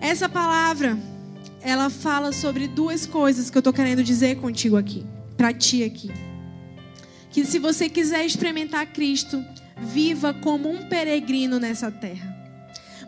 Essa 0.00 0.28
palavra, 0.28 0.96
ela 1.60 1.90
fala 1.90 2.30
sobre 2.30 2.68
duas 2.68 3.06
coisas 3.06 3.50
que 3.50 3.58
eu 3.58 3.60
estou 3.60 3.72
querendo 3.72 4.04
dizer 4.04 4.36
contigo 4.36 4.76
aqui, 4.76 5.04
para 5.36 5.52
ti 5.52 5.82
aqui 5.82 6.25
que 7.36 7.44
se 7.44 7.58
você 7.58 7.86
quiser 7.86 8.24
experimentar 8.24 8.86
Cristo, 8.86 9.44
viva 9.76 10.32
como 10.32 10.70
um 10.70 10.88
peregrino 10.88 11.60
nessa 11.60 11.90
terra. 11.90 12.34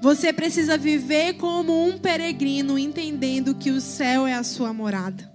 Você 0.03 0.35
precisa 0.35 0.77
viver 0.77 1.33
como 1.39 1.89
um 1.89 1.97
peregrino, 1.97 2.79
entendendo 2.79 3.55
que 3.55 3.71
o 3.71 3.81
céu 3.81 4.27
é 4.27 4.35
a 4.35 4.43
sua 4.43 4.71
morada. 4.71 5.33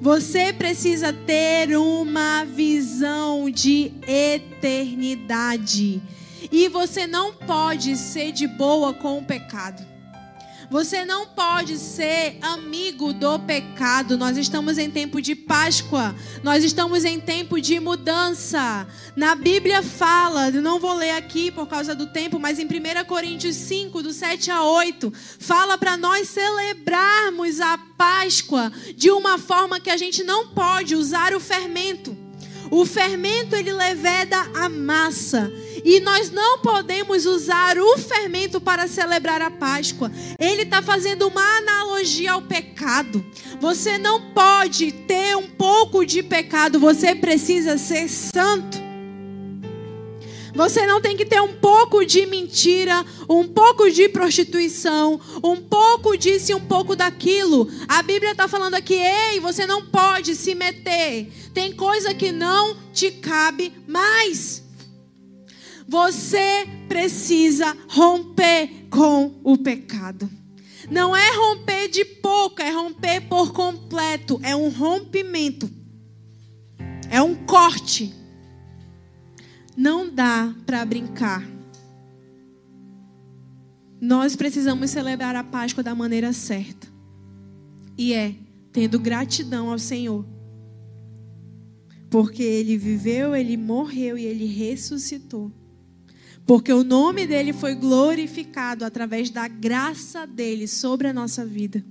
Você 0.00 0.50
precisa 0.50 1.12
ter 1.12 1.76
uma 1.76 2.46
visão 2.46 3.50
de 3.50 3.92
eternidade. 4.08 6.00
E 6.50 6.70
você 6.70 7.06
não 7.06 7.34
pode 7.34 7.98
ser 7.98 8.32
de 8.32 8.46
boa 8.46 8.94
com 8.94 9.18
o 9.18 9.24
pecado. 9.26 9.84
Você 10.68 11.04
não 11.04 11.26
pode 11.26 11.78
ser 11.78 12.38
amigo 12.42 13.12
do 13.12 13.38
pecado. 13.38 14.18
Nós 14.18 14.36
estamos 14.36 14.78
em 14.78 14.90
tempo 14.90 15.22
de 15.22 15.34
Páscoa. 15.34 16.14
Nós 16.42 16.64
estamos 16.64 17.04
em 17.04 17.20
tempo 17.20 17.60
de 17.60 17.78
mudança. 17.78 18.86
Na 19.14 19.36
Bíblia 19.36 19.82
fala, 19.82 20.50
não 20.50 20.80
vou 20.80 20.94
ler 20.94 21.12
aqui 21.12 21.52
por 21.52 21.68
causa 21.68 21.94
do 21.94 22.08
tempo, 22.08 22.40
mas 22.40 22.58
em 22.58 22.64
1 22.64 23.04
Coríntios 23.06 23.54
5, 23.54 24.02
do 24.02 24.12
7 24.12 24.50
a 24.50 24.64
8, 24.64 25.12
fala 25.38 25.78
para 25.78 25.96
nós 25.96 26.28
celebrarmos 26.28 27.60
a 27.60 27.78
Páscoa 27.96 28.72
de 28.96 29.10
uma 29.10 29.38
forma 29.38 29.78
que 29.78 29.90
a 29.90 29.96
gente 29.96 30.24
não 30.24 30.48
pode 30.48 30.96
usar 30.96 31.32
o 31.32 31.40
fermento. 31.40 32.16
O 32.70 32.84
fermento 32.84 33.54
ele 33.54 33.72
leveda 33.72 34.36
a 34.54 34.68
massa. 34.68 35.50
E 35.86 36.00
nós 36.00 36.32
não 36.32 36.58
podemos 36.58 37.26
usar 37.26 37.78
o 37.78 37.96
fermento 37.96 38.60
para 38.60 38.88
celebrar 38.88 39.40
a 39.40 39.52
Páscoa. 39.52 40.10
Ele 40.36 40.62
está 40.62 40.82
fazendo 40.82 41.28
uma 41.28 41.58
analogia 41.58 42.32
ao 42.32 42.42
pecado. 42.42 43.24
Você 43.60 43.96
não 43.96 44.32
pode 44.32 44.90
ter 44.90 45.36
um 45.36 45.46
pouco 45.46 46.04
de 46.04 46.24
pecado, 46.24 46.80
você 46.80 47.14
precisa 47.14 47.78
ser 47.78 48.08
santo. 48.08 48.84
Você 50.56 50.84
não 50.88 51.00
tem 51.00 51.16
que 51.16 51.24
ter 51.24 51.40
um 51.40 51.54
pouco 51.54 52.04
de 52.04 52.26
mentira, 52.26 53.04
um 53.28 53.46
pouco 53.46 53.88
de 53.88 54.08
prostituição, 54.08 55.20
um 55.44 55.54
pouco 55.54 56.16
disso 56.18 56.50
e 56.50 56.54
um 56.56 56.60
pouco 56.66 56.96
daquilo. 56.96 57.70
A 57.86 58.02
Bíblia 58.02 58.32
está 58.32 58.48
falando 58.48 58.74
aqui, 58.74 58.94
ei, 58.94 59.38
você 59.38 59.64
não 59.66 59.86
pode 59.86 60.34
se 60.34 60.52
meter. 60.52 61.30
Tem 61.54 61.72
coisa 61.72 62.12
que 62.12 62.32
não 62.32 62.76
te 62.92 63.12
cabe 63.12 63.72
mais. 63.86 64.65
Você 65.88 66.66
precisa 66.88 67.76
romper 67.88 68.86
com 68.90 69.40
o 69.44 69.56
pecado. 69.56 70.28
Não 70.90 71.16
é 71.16 71.36
romper 71.36 71.88
de 71.88 72.04
pouco, 72.04 72.60
é 72.60 72.70
romper 72.70 73.20
por 73.28 73.52
completo. 73.52 74.40
É 74.42 74.54
um 74.54 74.68
rompimento. 74.68 75.70
É 77.10 77.22
um 77.22 77.34
corte. 77.34 78.12
Não 79.76 80.12
dá 80.12 80.54
para 80.64 80.84
brincar. 80.84 81.46
Nós 84.00 84.36
precisamos 84.36 84.90
celebrar 84.90 85.34
a 85.36 85.44
Páscoa 85.44 85.82
da 85.82 85.94
maneira 85.94 86.32
certa. 86.32 86.86
E 87.96 88.12
é 88.12 88.34
tendo 88.72 88.98
gratidão 88.98 89.70
ao 89.70 89.78
Senhor. 89.78 90.24
Porque 92.10 92.42
ele 92.42 92.76
viveu, 92.76 93.34
ele 93.34 93.56
morreu 93.56 94.18
e 94.18 94.24
ele 94.24 94.46
ressuscitou. 94.46 95.50
Porque 96.46 96.72
o 96.72 96.84
nome 96.84 97.26
dele 97.26 97.52
foi 97.52 97.74
glorificado 97.74 98.84
através 98.84 99.30
da 99.30 99.48
graça 99.48 100.26
dele 100.26 100.68
sobre 100.68 101.08
a 101.08 101.12
nossa 101.12 101.44
vida. 101.44 101.84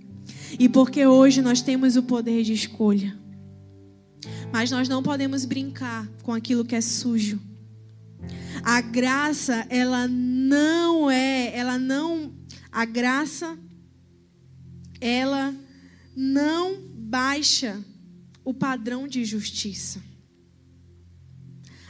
e 0.58 0.68
porque 0.70 1.06
hoje 1.06 1.42
nós 1.42 1.62
temos 1.62 1.96
o 1.98 2.04
poder 2.04 2.44
de 2.44 2.54
escolha. 2.54 3.18
Mas 4.52 4.72
nós 4.72 4.88
não 4.88 5.04
podemos 5.04 5.46
brincar 5.46 6.08
com 6.24 6.32
aquilo 6.34 6.66
que 6.66 6.76
é 6.76 6.82
sujo. 6.82 7.40
A 8.64 8.82
graça, 8.82 9.68
ela 9.70 10.08
não 10.08 11.12
é, 11.12 11.56
ela 11.56 11.78
não, 11.78 12.34
a 12.72 12.86
graça, 12.86 13.58
ela 15.00 15.54
não 16.16 16.82
baixa 16.82 17.84
o 18.44 18.54
padrão 18.54 19.08
de 19.08 19.24
justiça. 19.26 20.02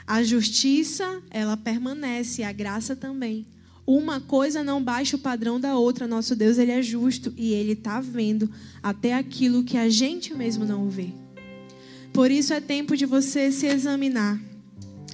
A 0.08 0.24
justiça, 0.24 1.22
ela 1.32 1.58
permanece, 1.58 2.44
a 2.44 2.52
graça 2.52 2.96
também. 2.96 3.46
Uma 3.88 4.20
coisa 4.20 4.64
não 4.64 4.84
baixa 4.84 5.16
o 5.16 5.20
padrão 5.20 5.60
da 5.60 5.78
outra. 5.78 6.08
Nosso 6.08 6.36
Deus, 6.36 6.58
ele 6.58 6.72
é 6.72 6.82
justo 6.82 7.34
e 7.36 7.54
ele 7.54 7.74
está 7.74 8.00
vendo 8.02 8.50
até 8.84 9.14
aquilo 9.14 9.64
que 9.64 9.78
a 9.78 9.90
gente 9.90 10.34
mesmo 10.34 10.64
não 10.64 10.90
vê. 10.90 11.10
Por 12.14 12.30
isso 12.30 12.54
é 12.54 12.62
tempo 12.62 12.96
de 12.96 13.06
você 13.06 13.52
se 13.52 13.66
examinar. 13.66 14.40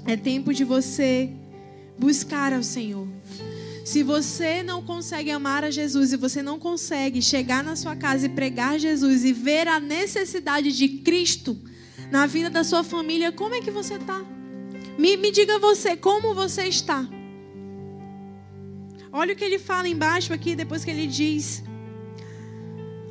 É 0.05 0.17
tempo 0.17 0.53
de 0.53 0.63
você 0.63 1.29
buscar 1.97 2.53
ao 2.53 2.63
Senhor. 2.63 3.07
Se 3.85 4.03
você 4.03 4.61
não 4.61 4.83
consegue 4.83 5.31
amar 5.31 5.63
a 5.63 5.71
Jesus 5.71 6.13
e 6.13 6.17
você 6.17 6.41
não 6.41 6.59
consegue 6.59 7.21
chegar 7.21 7.63
na 7.63 7.75
sua 7.75 7.95
casa 7.95 8.25
e 8.25 8.29
pregar 8.29 8.79
Jesus 8.79 9.23
e 9.23 9.33
ver 9.33 9.67
a 9.67 9.79
necessidade 9.79 10.71
de 10.71 10.87
Cristo 10.87 11.57
na 12.11 12.25
vida 12.25 12.49
da 12.49 12.63
sua 12.63 12.83
família, 12.83 13.31
como 13.31 13.55
é 13.55 13.61
que 13.61 13.71
você 13.71 13.95
está? 13.95 14.23
Me, 15.01 15.17
me 15.17 15.31
diga 15.31 15.57
você, 15.57 15.97
como 15.97 16.35
você 16.35 16.65
está? 16.65 17.09
Olha 19.11 19.33
o 19.33 19.35
que 19.35 19.43
ele 19.43 19.57
fala 19.57 19.87
embaixo 19.87 20.31
aqui, 20.31 20.55
depois 20.55 20.85
que 20.85 20.91
ele 20.91 21.07
diz: 21.07 21.63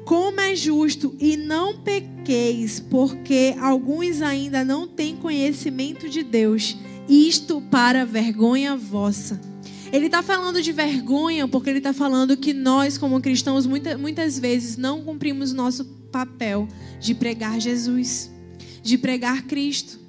Como 0.04 0.40
é 0.40 0.54
justo 0.54 1.16
e 1.18 1.36
não 1.36 1.78
pequeis, 1.78 2.78
porque 2.78 3.56
alguns 3.58 4.22
ainda 4.22 4.64
não 4.64 4.86
têm 4.86 5.16
conhecimento 5.16 6.08
de 6.08 6.22
Deus, 6.22 6.76
isto 7.08 7.60
para 7.60 8.06
vergonha 8.06 8.76
vossa. 8.76 9.40
Ele 9.92 10.06
está 10.06 10.22
falando 10.22 10.62
de 10.62 10.70
vergonha 10.70 11.48
porque 11.48 11.70
ele 11.70 11.78
está 11.78 11.92
falando 11.92 12.36
que 12.36 12.54
nós, 12.54 12.96
como 12.96 13.20
cristãos, 13.20 13.66
muita, 13.66 13.98
muitas 13.98 14.38
vezes 14.38 14.76
não 14.76 15.02
cumprimos 15.02 15.52
nosso 15.52 15.84
papel 16.12 16.68
de 17.00 17.16
pregar 17.16 17.60
Jesus, 17.60 18.30
de 18.80 18.96
pregar 18.96 19.42
Cristo. 19.42 19.99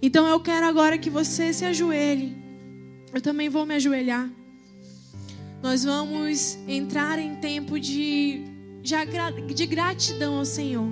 Então 0.00 0.26
eu 0.26 0.40
quero 0.40 0.66
agora 0.66 0.96
que 0.96 1.10
você 1.10 1.52
se 1.52 1.64
ajoelhe. 1.64 2.36
Eu 3.12 3.20
também 3.20 3.48
vou 3.48 3.66
me 3.66 3.74
ajoelhar. 3.74 4.30
Nós 5.62 5.84
vamos 5.84 6.56
entrar 6.68 7.18
em 7.18 7.34
tempo 7.36 7.80
de, 7.80 8.42
de 8.80 9.66
gratidão 9.66 10.38
ao 10.38 10.44
Senhor. 10.44 10.88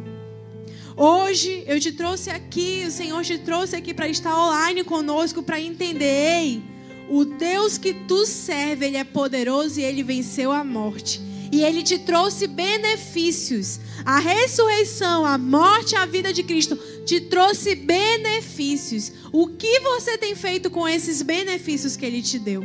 Hoje 0.96 1.62
eu 1.66 1.78
te 1.78 1.92
trouxe 1.92 2.30
aqui, 2.30 2.84
o 2.86 2.90
Senhor 2.90 3.22
te 3.22 3.38
trouxe 3.38 3.76
aqui 3.76 3.94
para 3.94 4.08
estar 4.08 4.34
online 4.34 4.82
conosco, 4.82 5.42
para 5.42 5.60
entender. 5.60 6.04
Ei, 6.04 6.62
o 7.08 7.24
Deus 7.24 7.78
que 7.78 7.92
tu 7.92 8.26
serve, 8.26 8.86
Ele 8.86 8.96
é 8.96 9.04
poderoso 9.04 9.78
e 9.78 9.84
Ele 9.84 10.02
venceu 10.02 10.50
a 10.50 10.64
morte. 10.64 11.20
E 11.50 11.62
Ele 11.62 11.82
te 11.82 11.98
trouxe 11.98 12.46
benefícios. 12.46 13.80
A 14.04 14.18
ressurreição, 14.18 15.24
a 15.24 15.38
morte, 15.38 15.96
a 15.96 16.06
vida 16.06 16.32
de 16.32 16.42
Cristo 16.42 16.78
te 17.04 17.20
trouxe 17.20 17.74
benefícios. 17.74 19.12
O 19.32 19.48
que 19.48 19.80
você 19.80 20.18
tem 20.18 20.34
feito 20.34 20.70
com 20.70 20.88
esses 20.88 21.22
benefícios 21.22 21.96
que 21.96 22.04
Ele 22.04 22.22
te 22.22 22.38
deu? 22.38 22.64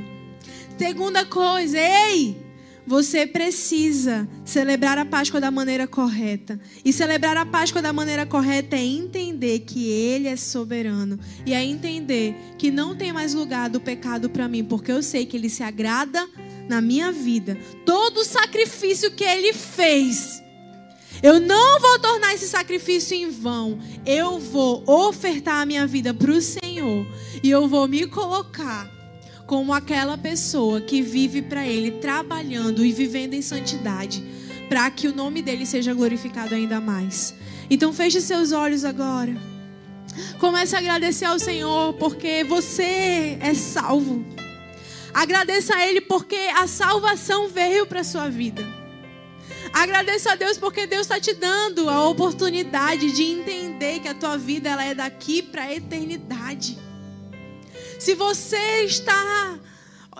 Segunda 0.77 1.25
coisa, 1.25 1.77
ei! 1.77 2.51
Você 2.85 3.27
precisa 3.27 4.27
celebrar 4.43 4.97
a 4.97 5.05
Páscoa 5.05 5.39
da 5.39 5.51
maneira 5.51 5.87
correta. 5.87 6.59
E 6.83 6.91
celebrar 6.91 7.37
a 7.37 7.45
Páscoa 7.45 7.81
da 7.81 7.93
maneira 7.93 8.25
correta 8.25 8.75
é 8.75 8.83
entender 8.83 9.59
que 9.59 9.89
Ele 9.89 10.27
é 10.27 10.35
soberano. 10.35 11.19
E 11.45 11.53
é 11.53 11.63
entender 11.63 12.35
que 12.57 12.71
não 12.71 12.95
tem 12.95 13.13
mais 13.13 13.33
lugar 13.33 13.69
do 13.69 13.79
pecado 13.79 14.29
para 14.29 14.47
mim, 14.47 14.63
porque 14.63 14.91
eu 14.91 15.03
sei 15.03 15.25
que 15.25 15.37
Ele 15.37 15.49
se 15.49 15.61
agrada 15.61 16.27
na 16.71 16.79
minha 16.79 17.11
vida. 17.11 17.57
Todo 17.85 18.21
o 18.21 18.25
sacrifício 18.25 19.11
que 19.11 19.25
Ele 19.25 19.51
fez. 19.51 20.41
Eu 21.21 21.39
não 21.39 21.79
vou 21.81 21.99
tornar 21.99 22.33
esse 22.33 22.47
sacrifício 22.47 23.15
em 23.15 23.29
vão. 23.29 23.77
Eu 24.05 24.39
vou 24.39 24.83
ofertar 24.87 25.61
a 25.61 25.65
minha 25.65 25.85
vida 25.85 26.13
para 26.13 26.31
o 26.31 26.41
Senhor. 26.41 27.05
E 27.43 27.49
eu 27.49 27.67
vou 27.67 27.89
me 27.89 28.07
colocar 28.07 28.89
como 29.45 29.73
aquela 29.73 30.17
pessoa 30.17 30.79
que 30.79 31.01
vive 31.01 31.41
para 31.41 31.67
Ele, 31.67 31.91
trabalhando 31.91 32.85
e 32.85 32.91
vivendo 32.93 33.33
em 33.33 33.41
santidade, 33.41 34.23
para 34.69 34.89
que 34.89 35.09
o 35.09 35.15
nome 35.15 35.41
dele 35.41 35.65
seja 35.65 35.93
glorificado 35.93 36.55
ainda 36.55 36.79
mais. 36.79 37.35
Então 37.69 37.91
feche 37.91 38.21
seus 38.21 38.53
olhos 38.53 38.85
agora. 38.85 39.35
Comece 40.39 40.75
a 40.75 40.79
agradecer 40.79 41.25
ao 41.25 41.37
Senhor 41.37 41.93
porque 41.95 42.45
você 42.45 43.37
é 43.41 43.53
salvo. 43.53 44.40
Agradeça 45.13 45.75
a 45.75 45.87
Ele 45.87 46.01
porque 46.01 46.35
a 46.35 46.67
salvação 46.67 47.47
veio 47.47 47.85
para 47.85 48.03
sua 48.03 48.29
vida. 48.29 48.63
Agradeça 49.73 50.33
a 50.33 50.35
Deus 50.35 50.57
porque 50.57 50.85
Deus 50.85 51.01
está 51.01 51.19
te 51.19 51.33
dando 51.33 51.89
a 51.89 52.07
oportunidade 52.07 53.11
de 53.11 53.23
entender 53.23 53.99
que 53.99 54.07
a 54.07 54.13
tua 54.13 54.37
vida 54.37 54.69
ela 54.69 54.83
é 54.83 54.93
daqui 54.93 55.41
para 55.41 55.63
a 55.63 55.73
eternidade. 55.73 56.77
Se 57.99 58.15
você 58.15 58.83
está, 58.83 59.59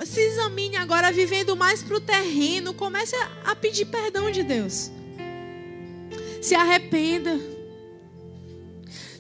se 0.06 0.20
examine 0.20 0.78
agora 0.78 1.12
vivendo 1.12 1.56
mais 1.56 1.82
para 1.82 1.98
o 1.98 2.02
terreno, 2.02 2.74
comece 2.74 3.16
a 3.44 3.56
pedir 3.56 3.86
perdão 3.86 4.32
de 4.32 4.44
Deus. 4.44 4.92
Se 6.42 6.56
arrependa. 6.56 7.61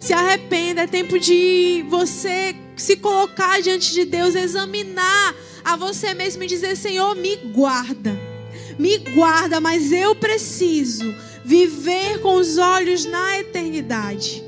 Se 0.02 0.14
arrependa, 0.14 0.82
é 0.82 0.88
tempo 0.88 1.20
de 1.20 1.86
você 1.88 2.56
se 2.76 2.97
colocar 2.97 3.62
diante 3.62 3.93
de 3.93 4.04
Deus, 4.04 4.34
examinar 4.34 5.36
a 5.64 5.76
você 5.76 6.16
mesmo 6.16 6.41
e 6.43 6.47
dizer: 6.47 6.76
Senhor, 6.76 7.16
me 7.16 7.36
guarda, 7.36 8.20
me 8.80 8.97
guarda, 8.97 9.62
mas 9.62 9.91
eu 9.91 10.16
preciso 10.16 11.14
viver 11.45 12.20
com 12.20 12.34
os 12.34 12.58
olhos 12.58 13.06
na 13.06 13.39
eternidade. 13.39 14.43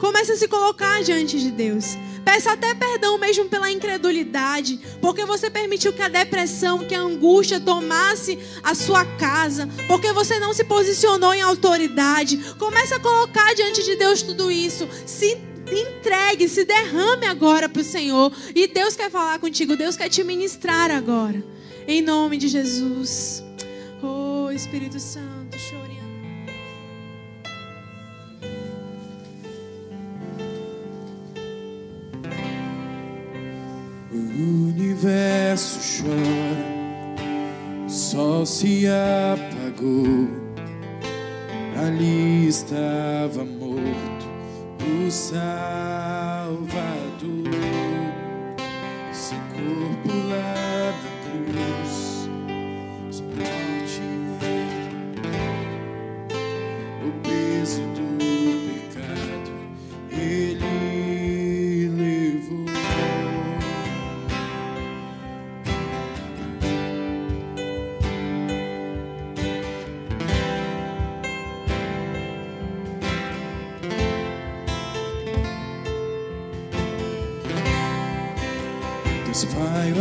Comece 0.00 0.32
a 0.32 0.36
se 0.36 0.48
colocar 0.48 1.02
diante 1.02 1.38
de 1.38 1.50
Deus. 1.50 1.94
Peça 2.28 2.52
até 2.52 2.74
perdão 2.74 3.16
mesmo 3.16 3.46
pela 3.46 3.70
incredulidade, 3.70 4.78
porque 5.00 5.24
você 5.24 5.48
permitiu 5.48 5.94
que 5.94 6.02
a 6.02 6.08
depressão, 6.08 6.86
que 6.86 6.94
a 6.94 7.00
angústia 7.00 7.58
tomasse 7.58 8.38
a 8.62 8.74
sua 8.74 9.02
casa, 9.16 9.66
porque 9.86 10.12
você 10.12 10.38
não 10.38 10.52
se 10.52 10.62
posicionou 10.62 11.32
em 11.32 11.40
autoridade. 11.40 12.36
Comece 12.58 12.92
a 12.92 13.00
colocar 13.00 13.54
diante 13.54 13.82
de 13.82 13.96
Deus 13.96 14.20
tudo 14.20 14.50
isso. 14.50 14.86
Se 15.06 15.38
entregue, 15.72 16.50
se 16.50 16.66
derrame 16.66 17.24
agora 17.24 17.66
para 17.66 17.80
o 17.80 17.84
Senhor. 17.84 18.30
E 18.54 18.66
Deus 18.66 18.94
quer 18.94 19.10
falar 19.10 19.38
contigo, 19.38 19.74
Deus 19.74 19.96
quer 19.96 20.10
te 20.10 20.22
ministrar 20.22 20.90
agora. 20.90 21.42
Em 21.86 22.02
nome 22.02 22.36
de 22.36 22.48
Jesus. 22.48 23.42
Oh, 24.02 24.50
Espírito 24.50 25.00
Santo, 25.00 25.37
O 34.38 34.40
universo 34.40 36.04
chora, 36.04 37.26
o 37.86 37.90
sol 37.90 38.46
se 38.46 38.84
apagou. 38.86 40.28
Ali 41.76 42.46
estava 42.46 43.44
morto 43.44 44.28
o 45.06 45.10
Salvador, 45.10 45.48
seu 49.12 49.38
corpo 49.38 50.08
lá 50.28 50.67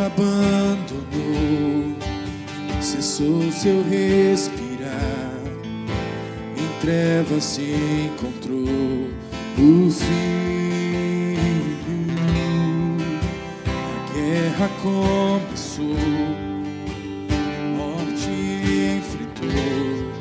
abandonou, 0.07 1.95
cessou 2.79 3.51
seu 3.51 3.83
respirar, 3.83 5.35
em 6.57 6.81
trevas 6.81 7.43
se 7.43 7.75
encontrou 8.05 9.09
o 9.57 9.91
Filho. 9.91 10.07
A 13.67 14.13
guerra 14.13 14.69
começou, 14.81 15.97
morte 17.75 18.31
enfrentou, 18.97 20.13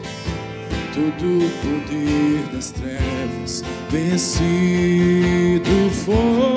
todo 0.95 1.27
o 1.39 1.51
poder 1.63 2.43
das 2.53 2.71
trevas 2.73 3.63
vencido 3.91 5.71
foi. 6.05 6.56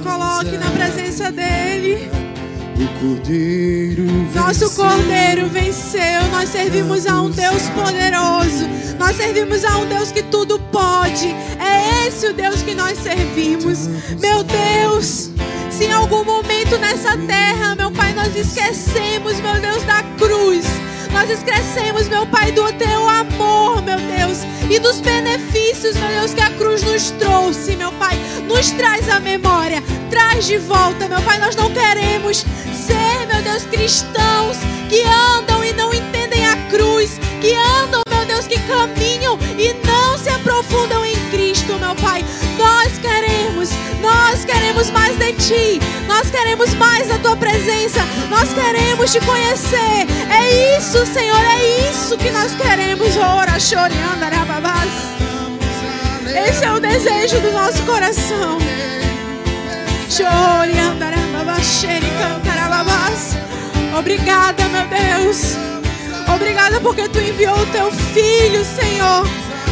Coloque 0.00 0.56
na 0.56 0.70
presença 0.70 1.30
dele. 1.30 2.10
Cordeiro 3.00 4.04
Nosso. 4.34 4.70
Cordeiro 4.76 5.48
venceu. 5.48 6.22
Nós 6.30 6.50
servimos 6.50 7.06
a 7.06 7.20
um 7.22 7.30
Deus 7.30 7.62
poderoso. 7.70 8.68
Nós 8.98 9.16
servimos 9.16 9.64
a 9.64 9.78
um 9.78 9.86
Deus 9.86 10.12
que 10.12 10.22
tudo 10.22 10.58
pode. 10.70 11.28
É 11.58 12.06
esse 12.06 12.26
o 12.26 12.34
Deus 12.34 12.62
que 12.62 12.74
nós 12.74 12.98
servimos. 12.98 13.86
Meu 14.20 14.44
Deus, 14.44 15.30
se 15.70 15.84
em 15.84 15.92
algum 15.92 16.24
momento 16.24 16.76
nessa 16.78 17.16
terra, 17.16 17.74
meu 17.74 17.90
Pai, 17.90 18.12
nós 18.12 18.36
esquecemos, 18.36 19.40
meu 19.40 19.60
Deus, 19.60 19.82
da 19.84 20.02
cruz. 20.18 20.66
Nós 21.12 21.28
esquecemos, 21.28 22.08
meu 22.08 22.24
Pai, 22.26 22.52
do 22.52 22.72
teu 22.72 23.08
amor, 23.08 23.82
meu 23.82 23.98
Deus, 23.98 24.38
e 24.70 24.78
dos 24.78 25.00
benefícios, 25.00 25.96
meu 25.96 26.08
Deus, 26.08 26.34
que 26.34 26.40
a 26.40 26.50
cruz 26.50 26.82
nos 26.82 27.10
trouxe, 27.12 27.76
meu 27.76 27.92
Pai. 27.92 28.16
Nos 28.46 28.70
traz 28.70 29.08
a 29.08 29.20
memória, 29.20 29.82
traz 30.08 30.46
de 30.46 30.58
volta, 30.58 31.08
meu 31.08 31.20
Pai. 31.22 31.38
Nós 31.38 31.56
não 31.56 31.70
queremos 31.72 32.44
ser, 32.72 33.26
meu 33.26 33.42
Deus, 33.42 33.64
cristãos 33.64 34.56
que 34.88 35.02
andam 35.02 35.64
e 35.64 35.72
não 35.72 35.94
entendem 35.94 36.46
a 36.46 36.56
cruz, 36.68 37.18
que 37.40 37.54
andam, 37.54 38.02
meu 38.08 38.26
Deus, 38.26 38.46
que 38.46 38.58
caminham 38.60 39.38
e 39.56 39.72
não 39.86 40.18
se 40.18 40.28
aprofundam 40.28 41.04
em 41.04 41.14
Cristo, 41.30 41.78
meu 41.78 41.94
Pai. 41.94 42.24
Nós 42.60 42.98
queremos, 42.98 43.70
nós 44.00 44.44
queremos 44.44 44.90
mais 44.90 45.16
de 45.16 45.32
Ti, 45.32 45.80
nós 46.06 46.30
queremos 46.30 46.74
mais 46.74 47.08
da 47.08 47.18
Tua 47.18 47.36
presença, 47.36 48.00
nós 48.28 48.52
queremos 48.52 49.10
Te 49.10 49.20
conhecer. 49.20 50.06
É 50.30 50.76
isso, 50.76 51.04
Senhor, 51.06 51.42
é 51.56 51.90
isso 51.90 52.16
que 52.18 52.30
nós 52.30 52.54
queremos. 52.54 53.16
Ora, 53.16 53.58
chorando, 53.58 54.22
arababás. 54.22 54.90
Esse 56.48 56.64
é 56.64 56.72
o 56.72 56.78
desejo 56.78 57.40
do 57.40 57.50
nosso 57.52 57.82
coração. 57.82 58.58
Andarababachene, 60.90 62.10
cantarababás. 62.18 63.36
Obrigada, 63.98 64.64
meu 64.68 64.86
Deus. 64.86 65.56
Obrigada 66.34 66.80
porque 66.80 67.08
tu 67.08 67.18
enviou 67.18 67.56
o 67.56 67.66
teu 67.66 67.90
filho, 67.90 68.64
Senhor. 68.64 69.26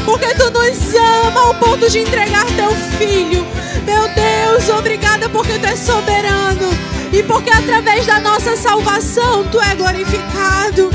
Porque 0.08 0.34
tu 0.36 0.50
nos 0.50 0.94
ama 1.26 1.38
ao 1.38 1.54
ponto 1.56 1.86
de 1.90 1.98
entregar 1.98 2.46
teu 2.56 2.70
filho. 2.96 3.46
Meu 3.84 4.08
Deus, 4.08 4.66
obrigada 4.70 5.28
porque 5.28 5.58
tu 5.58 5.66
és 5.66 5.78
soberano. 5.78 6.70
E 7.12 7.22
porque 7.22 7.50
através 7.50 8.06
da 8.06 8.18
nossa 8.18 8.56
salvação 8.56 9.44
tu 9.52 9.60
é 9.60 9.74
glorificado. 9.74 10.90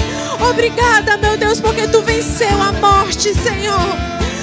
Obrigada, 0.49 1.15
meu 1.17 1.37
Deus, 1.37 1.61
porque 1.61 1.87
tu 1.87 2.01
venceu 2.01 2.59
a 2.59 2.71
morte, 2.71 3.35
Senhor. 3.35 3.95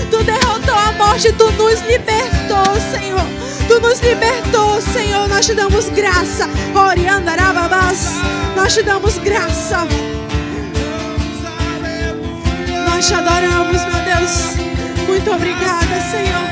Tu 0.09 0.23
derrotou 0.23 0.77
a 0.77 0.93
morte, 0.93 1.33
tu 1.33 1.51
nos 1.51 1.81
libertou, 1.81 2.81
Senhor. 2.93 3.27
Tu 3.67 3.81
nos 3.81 3.99
libertou, 3.99 4.81
Senhor. 4.81 5.29
Nós 5.29 5.47
te 5.47 5.55
damos 5.55 5.89
graça. 5.89 6.49
Oriandarababás. 6.73 8.13
Nós 8.55 8.73
te 8.73 8.85
damos 8.85 9.19
graça. 9.19 9.89
Nós 13.01 13.09
te 13.09 13.15
adoramos, 13.15 13.83
meu 13.87 14.15
Deus. 14.15 14.57
Muito 15.09 15.33
obrigada, 15.33 16.01
Senhor. 16.11 16.47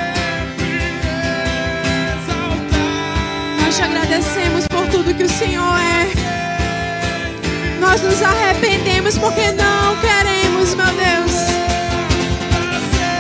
Nós 3.61 3.77
te 3.77 3.83
agradecemos 3.83 4.67
por 4.67 4.87
tudo 4.87 5.13
que 5.13 5.25
o 5.25 5.29
Senhor 5.29 5.79
é. 5.79 6.09
Nós 7.79 8.01
nos 8.01 8.23
arrependemos 8.23 9.19
porque 9.19 9.53
não 9.53 9.95
queremos, 10.01 10.75
meu 10.75 10.87
Deus. 10.87 11.33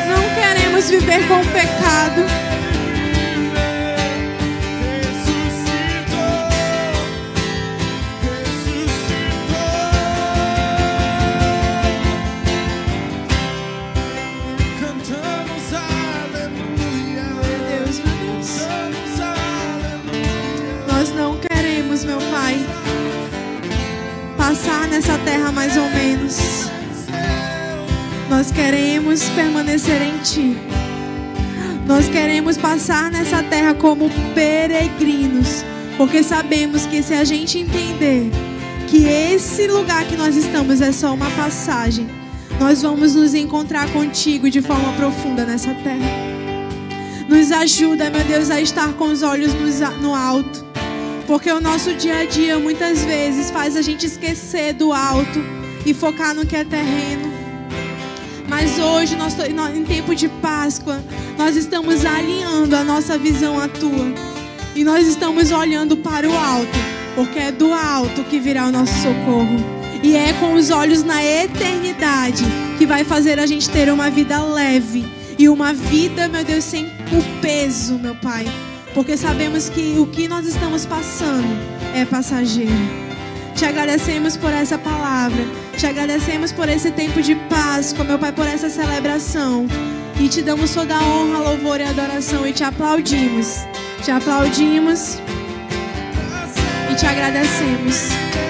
Não 0.08 0.34
queremos 0.34 0.88
viver 0.88 1.28
com 1.28 1.42
o 1.42 1.46
pecado. 1.48 2.47
Nessa 24.89 25.16
terra 25.18 25.53
mais 25.53 25.76
ou 25.76 25.89
menos. 25.91 26.39
Nós 28.28 28.51
queremos 28.51 29.22
permanecer 29.30 30.03
em 30.03 30.18
Ti. 30.18 30.57
Nós 31.86 32.09
queremos 32.09 32.59
passar 32.59 33.11
nessa 33.11 33.43
terra 33.43 33.72
como 33.74 34.11
peregrinos, 34.34 35.64
porque 35.97 36.22
sabemos 36.22 36.84
que 36.84 37.03
se 37.03 37.14
a 37.14 37.24
gente 37.24 37.59
entender 37.59 38.30
que 38.86 39.07
esse 39.07 39.66
lugar 39.66 40.05
que 40.05 40.16
nós 40.16 40.36
estamos 40.36 40.82
é 40.82 40.93
só 40.93 41.14
uma 41.14 41.30
passagem, 41.30 42.07
nós 42.61 42.82
vamos 42.82 43.14
nos 43.14 43.32
encontrar 43.34 43.91
contigo 43.93 44.51
de 44.51 44.61
forma 44.61 44.93
profunda 44.93 45.47
nessa 45.47 45.72
terra. 45.74 46.28
Nos 47.28 47.51
ajuda, 47.53 48.11
meu 48.11 48.24
Deus, 48.24 48.51
a 48.51 48.61
estar 48.61 48.93
com 48.95 49.07
os 49.07 49.22
olhos 49.22 49.53
no 50.01 50.14
alto. 50.14 50.67
Porque 51.28 51.52
o 51.52 51.60
nosso 51.60 51.92
dia 51.92 52.20
a 52.20 52.24
dia 52.24 52.58
muitas 52.58 53.04
vezes 53.04 53.50
faz 53.50 53.76
a 53.76 53.82
gente 53.82 54.06
esquecer 54.06 54.72
do 54.72 54.94
alto 54.94 55.44
e 55.84 55.92
focar 55.92 56.34
no 56.34 56.46
que 56.46 56.56
é 56.56 56.64
terreno. 56.64 57.30
Mas 58.48 58.78
hoje, 58.78 59.14
nós, 59.14 59.36
em 59.76 59.84
tempo 59.84 60.14
de 60.14 60.26
Páscoa, 60.26 61.04
nós 61.36 61.54
estamos 61.54 62.06
alinhando 62.06 62.74
a 62.74 62.82
nossa 62.82 63.18
visão 63.18 63.60
à 63.60 63.68
tua. 63.68 64.10
E 64.74 64.82
nós 64.82 65.06
estamos 65.06 65.50
olhando 65.50 65.98
para 65.98 66.26
o 66.26 66.34
alto, 66.34 66.78
porque 67.14 67.38
é 67.38 67.52
do 67.52 67.74
alto 67.74 68.24
que 68.24 68.40
virá 68.40 68.66
o 68.66 68.72
nosso 68.72 68.94
socorro. 68.94 69.58
E 70.02 70.16
é 70.16 70.32
com 70.32 70.54
os 70.54 70.70
olhos 70.70 71.04
na 71.04 71.22
eternidade 71.22 72.44
que 72.78 72.86
vai 72.86 73.04
fazer 73.04 73.38
a 73.38 73.44
gente 73.44 73.68
ter 73.68 73.92
uma 73.92 74.08
vida 74.10 74.42
leve 74.42 75.04
e 75.38 75.46
uma 75.46 75.74
vida, 75.74 76.26
meu 76.26 76.42
Deus, 76.42 76.64
sem 76.64 76.86
o 76.86 77.40
peso, 77.42 77.98
meu 77.98 78.14
Pai. 78.14 78.46
Porque 78.95 79.16
sabemos 79.16 79.68
que 79.68 79.99
o 79.99 80.07
que 80.07 80.28
nós 80.28 80.47
estamos 80.47 80.86
passando 80.86 81.49
é 81.95 82.05
passageiro. 82.05 82.72
Te 83.55 83.64
agradecemos 83.64 84.36
por 84.36 84.53
essa 84.53 84.78
palavra. 84.78 85.45
Te 85.76 85.86
agradecemos 85.86 86.53
por 86.53 86.68
esse 86.68 86.91
tempo 86.91 87.20
de 87.20 87.34
Páscoa, 87.34 88.05
meu 88.05 88.18
Pai, 88.18 88.32
por 88.32 88.47
essa 88.47 88.70
celebração. 88.70 89.66
E 90.20 90.28
te 90.28 90.43
damos 90.43 90.72
toda 90.72 90.97
a 90.97 91.03
honra, 91.03 91.39
louvor 91.39 91.80
e 91.80 91.84
adoração. 91.84 92.47
E 92.47 92.53
te 92.53 92.64
aplaudimos. 92.64 93.66
Te 94.05 94.11
aplaudimos 94.11 95.18
e 96.91 96.95
te 96.95 97.07
agradecemos. 97.07 98.47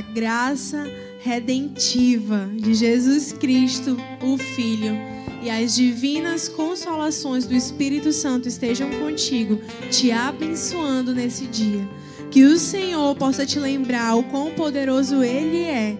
A 0.00 0.02
graça 0.02 0.90
redentiva 1.20 2.50
de 2.54 2.72
Jesus 2.72 3.34
Cristo, 3.34 3.98
o 4.22 4.38
Filho, 4.38 4.96
e 5.42 5.50
as 5.50 5.74
divinas 5.74 6.48
consolações 6.48 7.44
do 7.44 7.54
Espírito 7.54 8.10
Santo 8.10 8.48
estejam 8.48 8.88
contigo, 8.98 9.60
te 9.90 10.10
abençoando 10.10 11.14
nesse 11.14 11.44
dia. 11.46 11.86
Que 12.30 12.44
o 12.44 12.58
Senhor 12.58 13.14
possa 13.14 13.44
te 13.44 13.58
lembrar 13.58 14.14
o 14.14 14.22
quão 14.22 14.52
poderoso 14.52 15.22
Ele 15.22 15.64
é. 15.64 15.98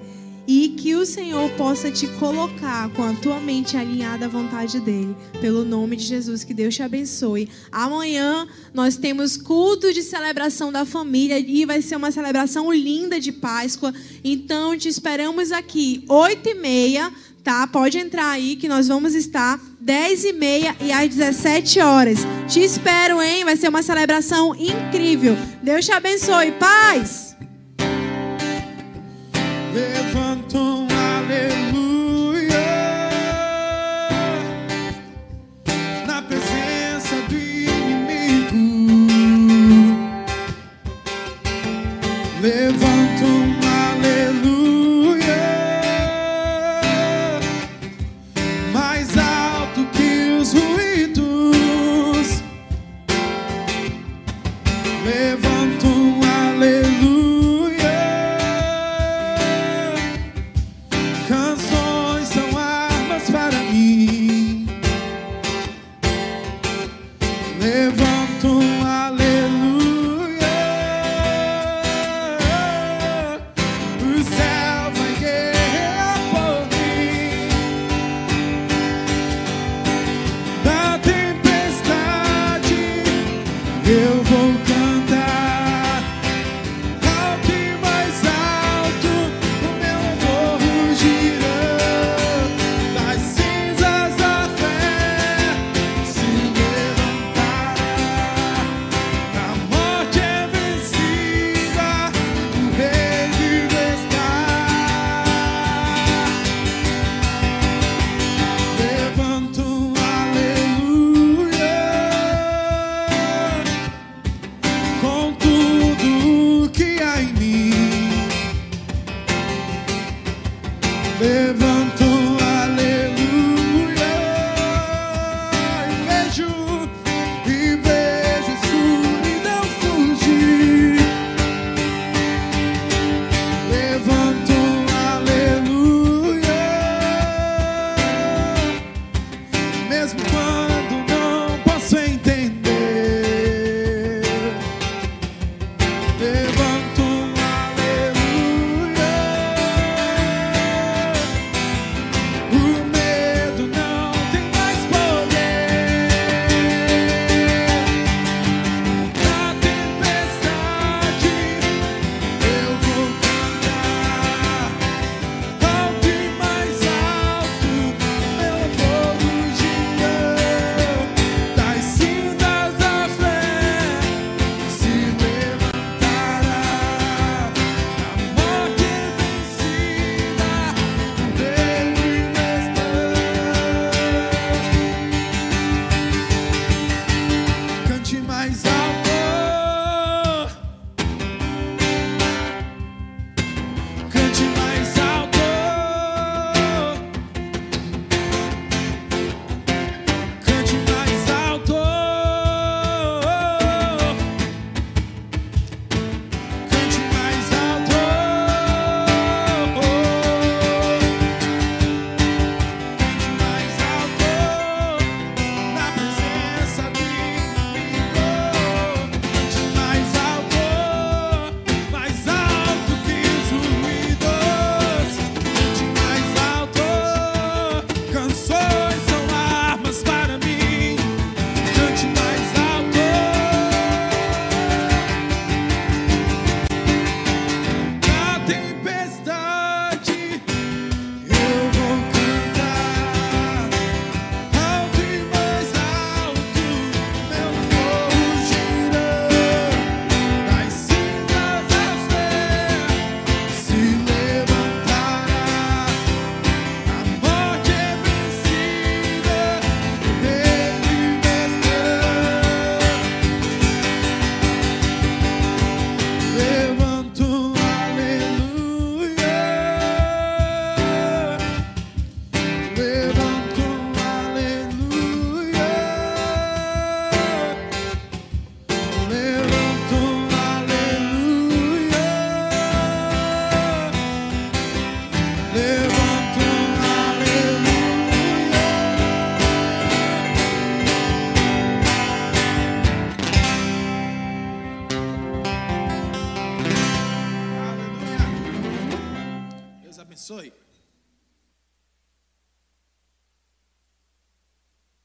E 0.53 0.71
que 0.71 0.97
o 0.97 1.07
Senhor 1.07 1.49
possa 1.51 1.93
te 1.93 2.09
colocar 2.19 2.89
com 2.95 3.05
a 3.05 3.13
tua 3.15 3.39
mente 3.39 3.77
alinhada 3.77 4.27
à 4.27 4.29
vontade 4.29 4.81
dele. 4.81 5.15
Pelo 5.41 5.65
nome 5.65 5.95
de 5.95 6.03
Jesus, 6.03 6.43
que 6.43 6.53
Deus 6.53 6.75
te 6.75 6.83
abençoe. 6.83 7.49
Amanhã 7.71 8.49
nós 8.75 8.97
temos 8.97 9.37
culto 9.37 9.95
de 9.95 10.03
celebração 10.03 10.73
da 10.73 10.85
família 10.85 11.39
e 11.39 11.65
vai 11.65 11.81
ser 11.81 11.95
uma 11.95 12.11
celebração 12.11 12.73
linda 12.73 13.21
de 13.21 13.31
Páscoa. 13.31 13.95
Então 14.25 14.77
te 14.77 14.89
esperamos 14.89 15.53
aqui, 15.53 16.05
oito 16.09 16.49
e 16.49 16.55
meia, 16.55 17.13
tá? 17.45 17.65
Pode 17.69 17.99
entrar 17.99 18.31
aí 18.31 18.57
que 18.57 18.69
nós 18.69 18.89
vamos 18.89 19.15
estar 19.15 19.61
dez 19.81 20.25
e 20.25 20.33
meia 20.33 20.75
e 20.81 20.91
às 20.91 21.15
17 21.15 21.79
horas. 21.79 22.19
Te 22.49 22.59
espero, 22.59 23.23
hein? 23.23 23.45
Vai 23.45 23.57
ser 23.57 23.69
uma 23.69 23.85
celebração 23.85 24.53
incrível. 24.57 25.37
Deus 25.63 25.85
te 25.85 25.93
abençoe. 25.93 26.51
Paz! 26.51 27.37